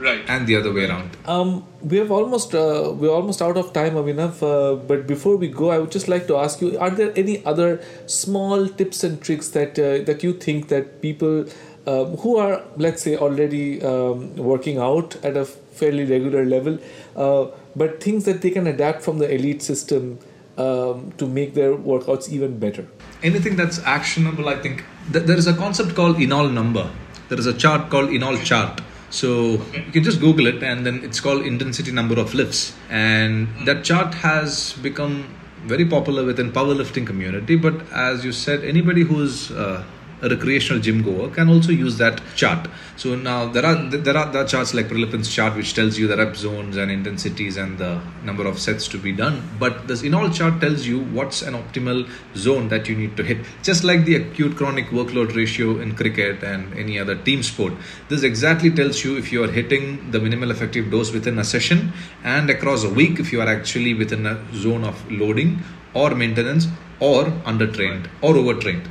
Right. 0.00 0.24
and 0.28 0.46
the 0.46 0.56
other 0.56 0.72
way 0.72 0.84
around. 0.86 1.16
um, 1.26 1.64
we 1.82 1.98
have 1.98 2.10
almost 2.10 2.54
uh, 2.54 2.92
we're 3.02 3.10
almost 3.18 3.40
out 3.40 3.56
of 3.56 3.72
time, 3.72 3.94
Abhinav. 3.94 4.42
Uh, 4.42 4.76
but 4.90 5.06
before 5.06 5.36
we 5.36 5.48
go, 5.48 5.70
I 5.70 5.78
would 5.78 5.90
just 5.90 6.08
like 6.08 6.26
to 6.26 6.36
ask 6.36 6.60
you: 6.60 6.78
Are 6.78 6.90
there 6.90 7.12
any 7.16 7.44
other 7.44 7.80
small 8.06 8.66
tips 8.68 9.04
and 9.04 9.20
tricks 9.22 9.48
that 9.50 9.78
uh, 9.78 10.04
that 10.10 10.22
you 10.22 10.32
think 10.32 10.68
that 10.68 11.00
people 11.00 11.44
um, 11.86 12.16
who 12.18 12.36
are, 12.38 12.62
let's 12.76 13.02
say, 13.02 13.16
already 13.16 13.82
um, 13.82 14.34
working 14.36 14.78
out 14.78 15.16
at 15.24 15.36
a 15.36 15.44
fairly 15.44 16.04
regular 16.04 16.44
level, 16.44 16.78
uh, 17.16 17.46
but 17.76 18.02
things 18.02 18.24
that 18.24 18.40
they 18.42 18.50
can 18.50 18.66
adapt 18.66 19.02
from 19.02 19.18
the 19.18 19.30
elite 19.34 19.62
system 19.62 20.18
um, 20.58 21.12
to 21.18 21.26
make 21.26 21.54
their 21.54 21.74
workouts 21.76 22.28
even 22.30 22.58
better? 22.58 22.86
Anything 23.22 23.56
that's 23.56 23.78
actionable, 23.84 24.48
I 24.48 24.56
think. 24.56 24.84
Th- 25.12 25.24
there 25.24 25.36
is 25.36 25.46
a 25.46 25.54
concept 25.54 25.94
called 25.94 26.16
INOL 26.16 26.52
number. 26.52 26.88
There 27.28 27.38
is 27.38 27.46
a 27.46 27.54
chart 27.54 27.90
called 27.90 28.10
INOL 28.10 28.42
chart. 28.44 28.80
So 29.14 29.62
you 29.72 29.92
can 29.92 30.02
just 30.02 30.20
Google 30.20 30.48
it, 30.48 30.62
and 30.62 30.84
then 30.84 31.04
it's 31.04 31.20
called 31.20 31.46
intensity 31.46 31.92
number 31.92 32.18
of 32.18 32.34
lifts. 32.34 32.74
And 32.90 33.46
that 33.64 33.84
chart 33.84 34.14
has 34.14 34.72
become 34.82 35.28
very 35.72 35.84
popular 35.84 36.24
within 36.24 36.50
powerlifting 36.52 37.06
community. 37.06 37.54
But 37.56 37.76
as 37.92 38.24
you 38.24 38.32
said, 38.32 38.64
anybody 38.64 39.02
who's 39.02 39.52
uh, 39.52 39.84
a 40.24 40.28
recreational 40.28 40.80
gym 40.80 41.02
goer 41.02 41.28
can 41.28 41.48
also 41.48 41.70
use 41.70 41.98
that 41.98 42.22
chart. 42.34 42.66
So 42.96 43.14
now 43.14 43.46
there 43.46 43.66
are 43.66 43.76
there 43.90 44.16
are 44.16 44.32
there 44.32 44.42
are 44.42 44.46
charts 44.46 44.72
like 44.72 44.88
Prilipin's 44.88 45.28
chart 45.28 45.54
which 45.56 45.74
tells 45.74 45.98
you 45.98 46.06
the 46.06 46.16
rep 46.16 46.34
zones 46.34 46.76
and 46.76 46.90
intensities 46.90 47.56
and 47.56 47.76
the 47.76 48.00
number 48.22 48.46
of 48.46 48.58
sets 48.58 48.88
to 48.88 48.98
be 48.98 49.12
done. 49.12 49.42
But 49.58 49.86
this 49.88 50.02
INOL 50.02 50.32
chart 50.34 50.60
tells 50.60 50.86
you 50.86 51.00
what's 51.18 51.42
an 51.42 51.54
optimal 51.54 52.08
zone 52.36 52.68
that 52.68 52.88
you 52.88 52.96
need 52.96 53.16
to 53.18 53.22
hit. 53.22 53.38
Just 53.62 53.84
like 53.84 54.04
the 54.04 54.16
acute 54.16 54.56
chronic 54.56 54.86
workload 54.86 55.36
ratio 55.36 55.78
in 55.80 55.94
cricket 55.94 56.42
and 56.42 56.72
any 56.78 56.98
other 56.98 57.16
team 57.16 57.42
sport, 57.42 57.74
this 58.08 58.22
exactly 58.22 58.70
tells 58.70 59.04
you 59.04 59.16
if 59.18 59.30
you 59.32 59.44
are 59.44 59.50
hitting 59.50 60.10
the 60.10 60.20
minimal 60.20 60.50
effective 60.50 60.90
dose 60.90 61.12
within 61.12 61.38
a 61.38 61.44
session 61.44 61.92
and 62.22 62.48
across 62.48 62.84
a 62.84 62.90
week 62.90 63.20
if 63.20 63.32
you 63.32 63.40
are 63.40 63.48
actually 63.48 63.94
within 63.94 64.26
a 64.26 64.42
zone 64.54 64.84
of 64.84 65.10
loading 65.10 65.62
or 65.92 66.14
maintenance 66.14 66.66
or 67.00 67.24
undertrained 67.52 68.08
or 68.22 68.36
overtrained. 68.36 68.88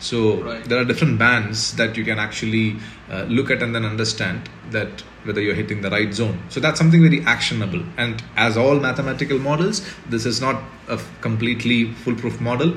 So 0.00 0.42
Right. 0.42 0.64
there 0.64 0.80
are 0.80 0.84
different 0.84 1.18
bands 1.18 1.76
that 1.76 1.96
you 1.96 2.04
can 2.04 2.18
actually 2.18 2.76
uh, 3.10 3.24
look 3.24 3.50
at 3.50 3.62
and 3.62 3.74
then 3.74 3.84
understand 3.84 4.48
that 4.70 5.02
whether 5.24 5.40
you're 5.40 5.54
hitting 5.54 5.82
the 5.82 5.90
right 5.90 6.12
zone. 6.14 6.38
So 6.48 6.60
that's 6.60 6.78
something 6.78 7.02
very 7.02 7.22
actionable. 7.24 7.82
And 7.98 8.22
as 8.36 8.56
all 8.56 8.80
mathematical 8.80 9.38
models, 9.38 9.82
this 10.08 10.24
is 10.24 10.40
not 10.40 10.62
a 10.88 10.98
completely 11.20 11.92
foolproof 11.92 12.40
model. 12.40 12.74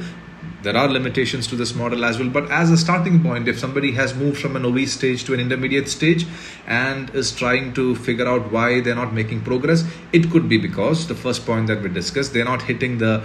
There 0.62 0.76
are 0.76 0.90
limitations 0.90 1.48
to 1.48 1.56
this 1.56 1.74
model 1.74 2.04
as 2.04 2.20
well. 2.20 2.30
But 2.30 2.52
as 2.52 2.72
a 2.72 2.78
starting 2.78 3.22
point, 3.24 3.48
if 3.48 3.58
somebody 3.58 3.94
has 3.94 4.14
moved 4.14 4.42
from 4.42 4.58
an 4.58 4.66
obese 4.66 4.94
stage 4.94 5.24
to 5.26 5.34
an 5.34 5.40
intermediate 5.40 5.88
stage 5.88 6.26
and 6.68 7.10
is 7.16 7.32
trying 7.32 7.74
to 7.76 7.96
figure 7.96 8.28
out 8.28 8.52
why 8.52 8.82
they're 8.82 8.96
not 8.96 9.14
making 9.14 9.42
progress, 9.42 9.86
it 10.12 10.30
could 10.30 10.50
be 10.50 10.58
because 10.58 11.08
the 11.08 11.16
first 11.16 11.46
point 11.46 11.68
that 11.68 11.82
we 11.82 11.88
discussed, 11.90 12.34
they're 12.34 12.44
not 12.44 12.64
hitting 12.64 12.98
the 12.98 13.24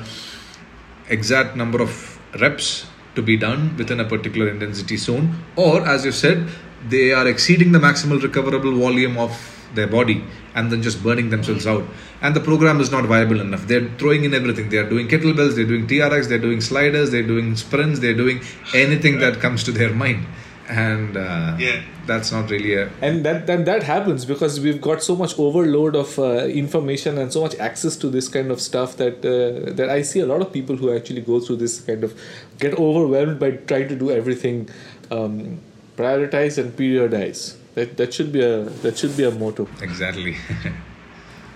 exact 1.08 1.56
number 1.56 1.82
of 1.82 2.20
reps 2.40 2.86
to 3.18 3.22
be 3.30 3.36
done 3.48 3.62
within 3.82 4.00
a 4.06 4.08
particular 4.14 4.48
intensity 4.54 4.98
zone 5.08 5.28
or 5.66 5.76
as 5.94 6.04
you 6.08 6.14
said 6.24 6.48
they 6.96 7.06
are 7.20 7.26
exceeding 7.34 7.72
the 7.76 7.82
maximal 7.86 8.20
recoverable 8.30 8.74
volume 8.86 9.16
of 9.28 9.38
their 9.78 9.86
body 9.94 10.18
and 10.54 10.72
then 10.72 10.82
just 10.82 11.02
burning 11.02 11.28
themselves 11.30 11.66
out. 11.72 11.84
And 12.22 12.34
the 12.34 12.40
program 12.40 12.80
is 12.80 12.90
not 12.90 13.04
viable 13.04 13.40
enough. 13.40 13.66
They're 13.66 13.88
throwing 13.98 14.24
in 14.24 14.32
everything. 14.38 14.70
They 14.70 14.78
are 14.78 14.88
doing 14.88 15.08
kettlebells 15.08 15.56
they're 15.56 15.66
doing 15.72 15.86
trx 15.86 16.28
they're 16.30 16.44
doing 16.48 16.60
sliders 16.68 17.10
they're 17.10 17.30
doing 17.34 17.54
sprints 17.56 18.00
they're 18.04 18.20
doing 18.24 18.40
anything 18.74 19.18
that 19.24 19.40
comes 19.40 19.64
to 19.64 19.72
their 19.72 19.92
mind. 20.04 20.24
And 20.68 21.16
uh, 21.16 21.56
Yeah. 21.66 21.82
that's 22.08 22.30
not 22.32 22.50
really 22.52 22.72
a 22.80 22.82
and 23.06 23.24
that 23.26 23.46
then 23.48 23.64
that 23.68 23.82
happens 23.88 24.24
because 24.32 24.54
we've 24.64 24.80
got 24.88 25.02
so 25.06 25.14
much 25.22 25.32
overload 25.46 25.94
of 26.02 26.18
uh, 26.18 26.28
information 26.62 27.18
and 27.22 27.32
so 27.36 27.40
much 27.46 27.54
access 27.68 27.96
to 28.02 28.08
this 28.16 28.28
kind 28.36 28.50
of 28.54 28.60
stuff 28.68 28.96
that 29.02 29.16
uh, 29.36 29.72
that 29.78 29.88
I 29.96 30.00
see 30.10 30.20
a 30.26 30.28
lot 30.32 30.40
of 30.44 30.50
people 30.58 30.76
who 30.82 30.88
actually 30.96 31.24
go 31.32 31.40
through 31.46 31.56
this 31.64 31.74
kind 31.88 32.04
of 32.08 32.14
get 32.58 32.74
overwhelmed 32.74 33.38
by 33.38 33.52
trying 33.52 33.88
to 33.88 33.96
do 33.96 34.10
everything 34.10 34.68
um, 35.10 35.60
prioritize 35.96 36.58
and 36.58 36.76
periodize. 36.76 37.56
That 37.74 37.96
that 37.96 38.14
should 38.14 38.32
be 38.32 38.42
a 38.42 38.64
that 38.84 38.98
should 38.98 39.16
be 39.16 39.24
a 39.24 39.30
motto. 39.30 39.68
Exactly. 39.80 40.36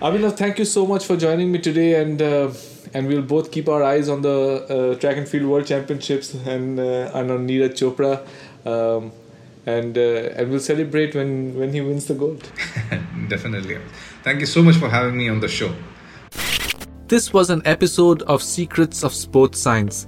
Abhinav, 0.01 0.35
thank 0.37 0.59
you 0.59 0.65
so 0.65 0.85
much 0.85 1.05
for 1.05 1.15
joining 1.15 1.51
me 1.51 1.59
today, 1.59 2.01
and 2.01 2.21
uh, 2.21 2.51
and 2.93 3.07
we'll 3.07 3.21
both 3.21 3.51
keep 3.51 3.69
our 3.69 3.83
eyes 3.83 4.09
on 4.09 4.21
the 4.21 4.37
uh, 4.75 4.99
track 4.99 5.17
and 5.17 5.27
field 5.27 5.45
world 5.45 5.65
championships 5.65 6.33
and 6.33 6.79
uh, 6.79 7.11
and 7.13 7.31
on 7.31 7.47
Neeraj 7.47 7.73
Chopra, 7.79 8.11
um, 8.65 9.11
and 9.65 9.97
uh, 9.97 10.37
and 10.37 10.49
we'll 10.49 10.59
celebrate 10.59 11.15
when 11.15 11.57
when 11.57 11.71
he 11.71 11.81
wins 11.81 12.05
the 12.05 12.15
gold. 12.15 12.51
definitely. 13.29 13.77
Thank 14.23 14.39
you 14.39 14.45
so 14.45 14.61
much 14.61 14.75
for 14.75 14.89
having 14.89 15.17
me 15.17 15.29
on 15.29 15.39
the 15.39 15.47
show. 15.47 15.73
This 17.07 17.31
was 17.31 17.49
an 17.49 17.61
episode 17.65 18.23
of 18.23 18.41
Secrets 18.41 19.03
of 19.03 19.13
Sports 19.13 19.59
Science. 19.59 20.07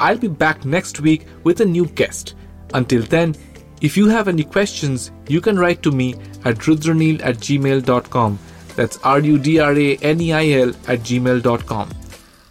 I'll 0.00 0.18
be 0.18 0.28
back 0.28 0.64
next 0.64 1.00
week 1.00 1.26
with 1.44 1.60
a 1.60 1.64
new 1.64 1.86
guest. 1.86 2.34
Until 2.74 3.02
then, 3.02 3.34
if 3.80 3.96
you 3.96 4.08
have 4.08 4.28
any 4.28 4.44
questions, 4.44 5.10
you 5.28 5.40
can 5.40 5.58
write 5.58 5.82
to 5.82 5.90
me 5.90 6.14
at 6.44 6.56
rudraneil 6.56 7.20
at 7.24 7.36
gmail.com. 7.36 8.38
That's 8.76 8.98
R 8.98 9.20
U 9.20 9.38
D 9.38 9.58
R 9.58 9.74
A 9.76 9.96
N 9.96 10.20
E 10.20 10.32
I 10.32 10.48
L 10.60 10.70
at 10.88 11.00
gmail.com. 11.00 11.90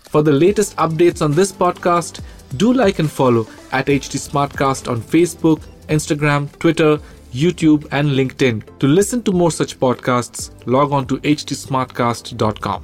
For 0.09 0.21
the 0.21 0.31
latest 0.33 0.75
updates 0.75 1.21
on 1.21 1.31
this 1.31 1.51
podcast, 1.51 2.19
do 2.57 2.73
like 2.73 2.99
and 2.99 3.09
follow 3.09 3.47
at 3.71 3.87
HT 3.87 4.19
Smartcast 4.19 4.91
on 4.91 5.01
Facebook, 5.01 5.61
Instagram, 5.87 6.51
Twitter, 6.59 6.99
YouTube, 7.33 7.87
and 7.91 8.09
LinkedIn. 8.09 8.79
To 8.79 8.87
listen 8.87 9.23
to 9.23 9.31
more 9.31 9.51
such 9.51 9.79
podcasts, 9.79 10.51
log 10.65 10.91
on 10.91 11.07
to 11.07 11.17
htsmartcast.com. 11.19 12.83